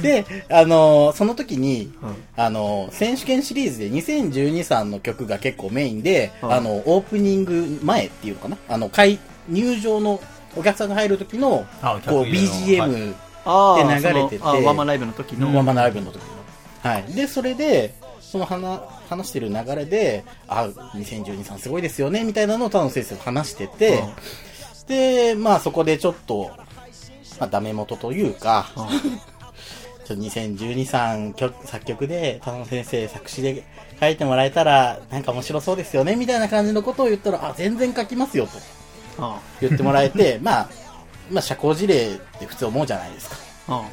[0.01, 1.91] で、あのーその時に、
[2.35, 6.53] あのー選手権シリーズで2012さんの曲が結構メインで、うん。
[6.53, 8.57] あの、オープニング前っていうのかな？
[8.69, 9.19] あの、開、
[9.49, 10.19] 入場の
[10.55, 13.26] お客さんが入る時のあこう BGM あ
[13.77, 15.55] で流れててワンマンライブの時の。
[15.55, 16.89] ワンマンライブの時の。
[16.89, 17.03] はい。
[17.13, 20.65] で、それで、その話、話してる流れで、あ、
[20.95, 24.03] 2012さんすごいですよね、みたいなのを田野先生と話してて、
[24.87, 26.51] で、まあそこでちょっと、
[27.39, 33.63] まあダメ元というか、 ちょっと2012さん曲作曲で、田野先生作詞で
[33.99, 38.51] 書いてもらえたら、なんか面白そうですよね、みたいな感じのことを言ったら、あ、全然書きますよ、と
[39.19, 40.69] あ言ってもらえて、 まあ、
[41.31, 43.35] まあ社交辞令って普通思うじゃないですか。
[43.69, 43.83] あ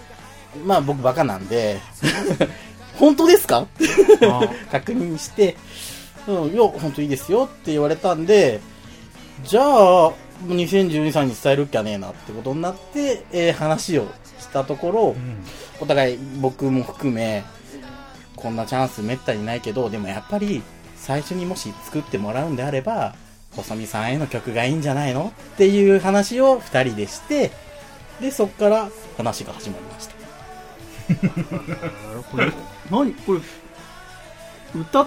[0.65, 1.81] まあ僕バカなんで、
[2.99, 3.63] 本当ですか？
[3.63, 3.85] って
[4.71, 5.57] 確認して、
[6.29, 8.61] うん、いや、本当いいですよって言われたんで、
[9.45, 10.15] じゃあ、も
[10.49, 14.07] う2012さんに伝えるっきゃねえなってことになって、えー話を
[14.39, 15.17] したところ、
[15.81, 17.43] お互い僕も含め、
[18.37, 20.63] こんなチャンスめったにないけど、でもやっぱり
[20.97, 23.15] 最初にもし作ってもらうんであれば、
[23.57, 25.33] 細見さんへの曲がいいんじゃないの？
[25.55, 27.51] っていう話を二人でして、
[28.21, 30.15] で、そっから話が始まりました。
[32.91, 33.13] 何？
[33.15, 33.41] これ、
[34.81, 35.07] 歌っ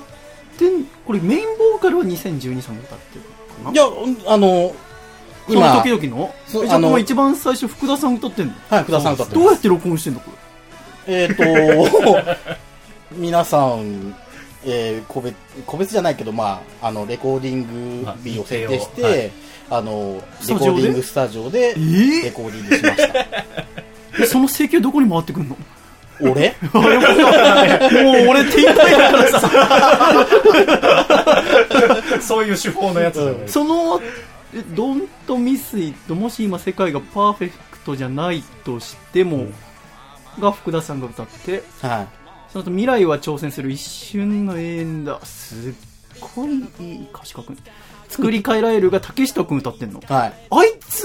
[0.58, 3.22] てん、これメインボーカルは2012さんが歌ってる
[3.64, 3.72] のかな？
[3.72, 4.74] いや、うんあの、
[5.48, 6.34] その時々の？
[6.66, 8.54] じゃあもう一番最初福田さん歌ってんの？
[8.70, 10.32] はい福田さん歌ってどうやって録音してんのこ
[11.08, 11.44] えっ、と、
[13.14, 14.14] 皆さん、
[14.70, 15.36] えー個別、
[15.66, 19.32] 個別じゃないけど、まあ、あの、レコーディング日を設定して、はい。
[19.70, 23.14] あの、レコーディングスタジオで、レコーディングしました。
[23.14, 23.28] れ
[24.24, 25.56] えその請求どこに回ってくんの？
[26.20, 26.56] 俺？
[26.74, 26.84] もう
[28.30, 30.28] 俺天才だからさ。
[32.22, 34.02] そういう手法のやつじゃないその、
[34.54, 39.46] えドントミスイット、もし今世界がパーフェクトじゃないとしても、
[40.40, 42.08] が福田さんが歌って、はい。
[42.52, 45.20] その後未来は挑戦する一瞬の永遠だ。
[45.24, 45.74] すっ
[46.36, 46.56] ごいい
[46.96, 47.58] い歌詞書くね。
[48.10, 50.00] 作り変えられるが竹下くん歌ってんの？
[50.08, 50.34] はい。
[50.50, 51.04] あいつ、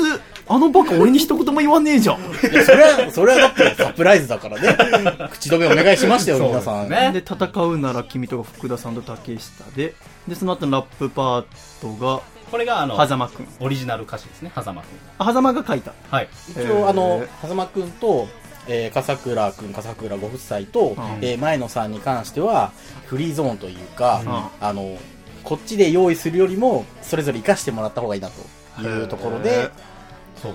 [0.48, 2.18] あのバカ俺に一言も言わねえじゃん。
[2.32, 4.76] それは、それはだってサプライズだからね。
[5.32, 6.88] 口止めお願いしましたよ、皆さん。
[6.88, 9.94] で、戦うなら君とが福田さんと竹下で、
[10.28, 11.44] で、その後のラップパー
[11.80, 12.20] トが、
[12.52, 13.48] これがあの、狭間くん。
[13.58, 14.88] オリジナル歌詞ですね、狭間くん。
[15.18, 15.92] あ、狭間が書いた。
[16.08, 16.28] はい。
[16.50, 18.28] 一応、あの、狭間くんと、
[18.68, 22.72] えー、笠倉くん、笠倉ご夫妻と、えー前野さんに関しては、
[23.06, 24.98] フリーゾーンというか、あの、
[25.42, 28.30] こっちで用意するよりも、それぞれ活かしてもらった方がいいな
[28.76, 29.70] というところで、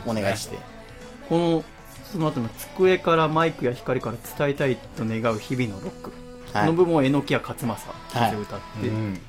[0.05, 0.57] お願いして。
[1.29, 1.63] この、
[2.11, 6.11] その後の机からマイクや光から伝えたいと願う日々のロック。
[6.53, 6.65] はい。
[6.65, 7.77] この部分を榎谷勝正
[8.13, 9.19] 先生歌って、うん。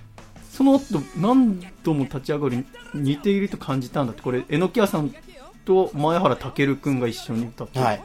[0.53, 2.65] その後何度も立ち上がり
[2.95, 5.13] 似ていると感じたんだって、これ榎谷さん
[5.65, 7.99] と前原健くんが一緒に歌ってる、はい。
[7.99, 8.05] こ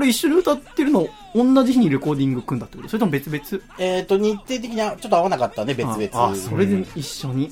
[0.00, 2.88] れ一緒に歌ってるの同じ日にレコーディング組んだってこと？
[2.88, 3.42] それとも別々？
[3.78, 6.08] えっ、と、日程的にはちょっと合わなかったんで、別々。
[6.12, 7.50] ああそれで一緒に、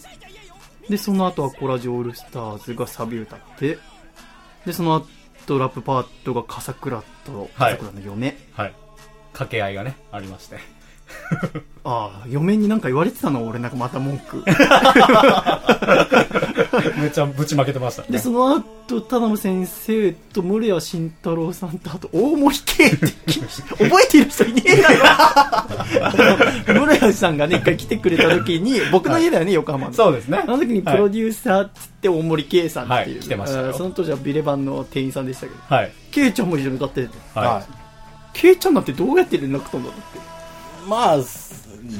[0.88, 3.78] でその後アコラジオールスターズがサビ歌って
[4.66, 8.74] でその後ラップパートが笠倉とはい笠倉の嫁、はい。
[9.32, 10.58] 掛け合いがね、ありまして。
[11.82, 13.46] ああ嫁になんか言われてたの？
[13.46, 14.44] 俺なんかまた文句。
[17.00, 18.08] めっちゃぶちまけてましたね。
[18.10, 24.88] でその後田辺先生と室谷慎太郎さんとあと大森圭って覚えている人いねえだ
[26.66, 26.74] ろ。
[26.86, 29.94] 室谷さんがね一回来てくれた時に僕の家だよね、横浜の。
[29.94, 30.38] そうですね。
[30.38, 35.74] あの時にプロデューサーっつって大森圭さんっていう、はい来てましたその当時はビレバンの店員さんでしたけど。
[35.74, 35.92] はい。
[36.10, 37.08] 圭ちゃんも一緒に歌ってて。
[37.34, 37.62] は
[38.32, 40.39] 圭ちゃんなんてどうやって連絡取んだろうって
[40.86, 41.16] まあ、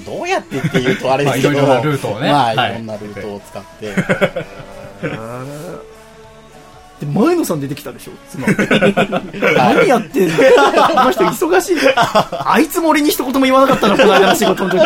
[0.06, 2.30] どうやってっていうとあれですけど、まあいろいろなルートをね。
[2.30, 2.72] まあ、はい。
[2.72, 3.94] いろんなルートを使って。
[7.00, 8.12] で前野さん出てきたでしょ？
[8.28, 8.46] 妻。
[9.56, 10.36] 何やってんの？
[10.36, 10.42] こ
[11.04, 11.76] の人忙しい。
[11.96, 14.80] あいつも俺に一言も言わなかったのこの間の仕事の時。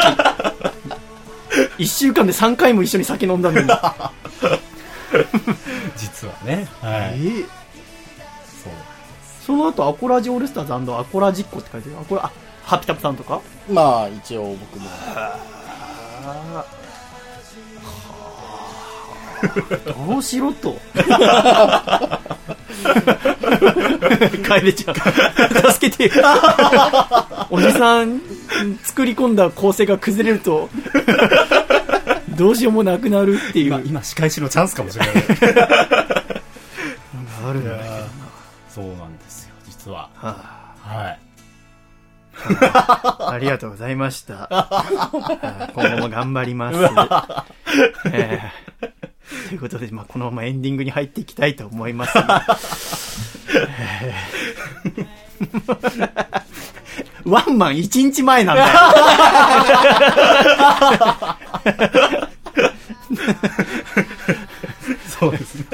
[1.78, 3.66] 一週間で3回も一緒に酒飲んだのに。
[5.96, 6.68] 実はね。
[6.80, 6.92] はい。
[6.94, 7.46] えー。
[9.44, 11.96] その後アコラジオールスターズアコラジッコって書いてる。
[12.00, 12.30] アコラあ
[12.64, 13.40] ハピタプさんとか？
[13.68, 14.88] まあ、一応僕も。
[20.08, 20.76] どうしろと？
[24.44, 24.94] 帰れちゃう
[25.72, 26.10] 助けて
[27.50, 28.20] おじさん
[28.82, 30.68] 作り込んだ構成が崩れると
[32.30, 35.14] どうしようもなくなるっていう今、今仕返しのチャンスかもしれない。
[37.46, 37.90] あるんだけど
[38.70, 40.08] そうなんですよ、実は。
[40.14, 40.34] は
[40.82, 41.18] はい。
[42.46, 44.48] ありがとうございました。
[44.50, 46.78] はい今後も頑張ります。
[48.12, 48.88] えー
[49.48, 52.18] ということで、まあ、このままエンディングに入っていきたいと思います
[57.24, 58.68] ワンマン1日前なんだよ。
[65.08, 65.66] そうですね。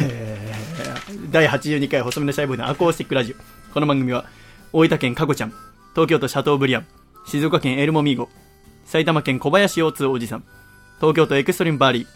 [0.00, 0.62] えー
[1.30, 3.72] 第82回細身のシャイボーイのアコースティックラジオ。
[3.72, 4.26] この番組は、
[4.72, 5.52] 大分県かこちゃん、
[5.94, 6.86] 東京都シャトーブリアン、
[7.26, 8.30] 静岡県エルモミーゴ、
[8.86, 10.44] 埼玉県小林腰痛おじさん、
[10.98, 12.08] 東京都エクストリームパーリー、岐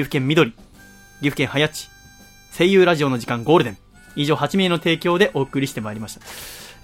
[0.00, 0.56] 阜県緑、岐
[1.20, 1.88] 阜県はやち、
[2.56, 3.78] 声優ラジオの時間ゴールデン、
[4.16, 6.20] 以上8名の提供でお送りしてまいりました。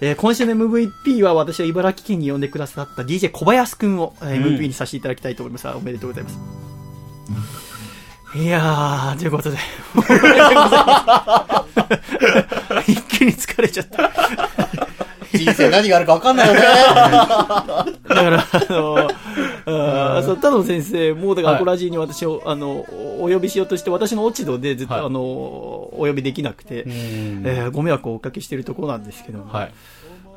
[0.01, 5.67] えー今週の MVP は私は茨城県に呼んでくださった DJ 小林くんを、MVP にさせていただきたいと思います。
[5.67, 6.39] あおめでとうございます。
[8.37, 9.57] いやー、ということで。
[12.87, 14.48] 一気に疲れちゃった。
[15.33, 16.59] 人生何があるか分かんないよね。
[16.61, 18.97] だから、あの、
[19.65, 22.85] あーそう、ただの先生、もうだから、はいアコラジーに私を、あの、
[23.19, 25.05] お呼びしようとして、私の落ち度でずっと、はい。
[25.05, 26.87] あの、お呼びできなくて、ん。
[26.87, 29.73] えーご迷惑をおかけしているところなんですけども、はい。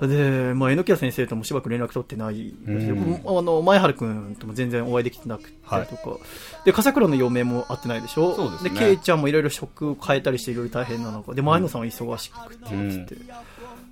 [0.08, 2.96] で、まあ、榎谷先生ともしばらく連絡取ってないですよ。
[2.96, 3.38] うん。
[3.38, 6.18] あの、前原くんとも全然お会いできてなくてとか、はい。
[6.64, 8.34] で、笠倉の嫁も会ってないでしょ？
[8.34, 8.70] そうですね。
[8.70, 12.74] で、ケイちゃんもいろいろ職を変えたりしていろいろ大変なので、前野さんは忙しくて、つって。
[12.74, 13.32] えー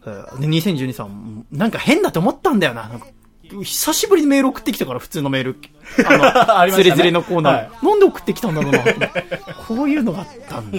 [0.05, 2.91] で、2012さん、なんか変だと思ったんだよな。
[3.65, 5.57] 久しぶりにメール送ってきたから、普通のメール。
[6.07, 8.81] あの、 ズレズレのコーナー、はいなんで送ってきたんだろうな。
[9.67, 10.79] こういうのがあったんだ。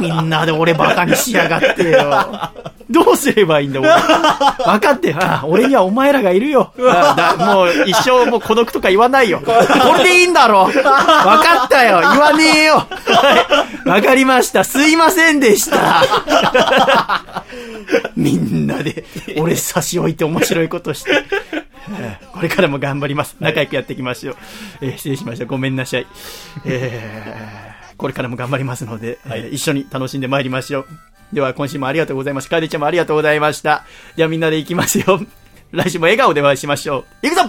[0.00, 2.50] みんなで俺バカにしやがってよ。
[2.88, 3.90] どうすればいいんだ、俺。
[3.90, 6.72] 分かって、ああ俺にはお前らがいるよ。
[6.78, 9.40] あもう一生もう孤独とか言わないよ。
[9.44, 9.52] こ
[9.98, 10.66] れでいいんだろ。
[10.66, 12.00] 分かったよ。
[12.00, 12.74] 言わねえよ。
[12.76, 13.88] はい。
[13.88, 14.62] 分かりました。
[14.62, 17.44] すいませんでした。
[18.14, 19.04] みんなで
[19.36, 21.24] 俺差し置いて面白いことして。
[21.98, 23.36] えーこれからも頑張ります。
[23.40, 24.36] 仲良くやっていきましょう。
[24.82, 25.46] えー失礼しました。
[25.46, 26.06] ごめんなさい。
[26.66, 30.86] えーこれからも頑張りますので、えー一緒に楽しんでまいりましょう。
[31.32, 32.50] では、今週もありがとうございました。
[32.50, 33.84] かでちゃんもありがとうございました。
[34.16, 35.20] では、みんなで行きますよ。
[35.72, 37.26] 来週も笑顔でお会いしましょう。
[37.26, 37.42] いくぞ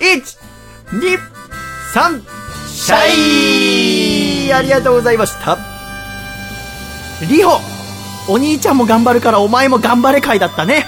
[0.00, 0.38] !1、
[0.98, 1.18] 2、
[1.92, 2.22] 3、
[2.68, 5.58] シャイありがとうございました。
[7.28, 7.60] リホ
[8.28, 10.86] お兄ちゃんも頑張るからお前も頑張れ会だったね。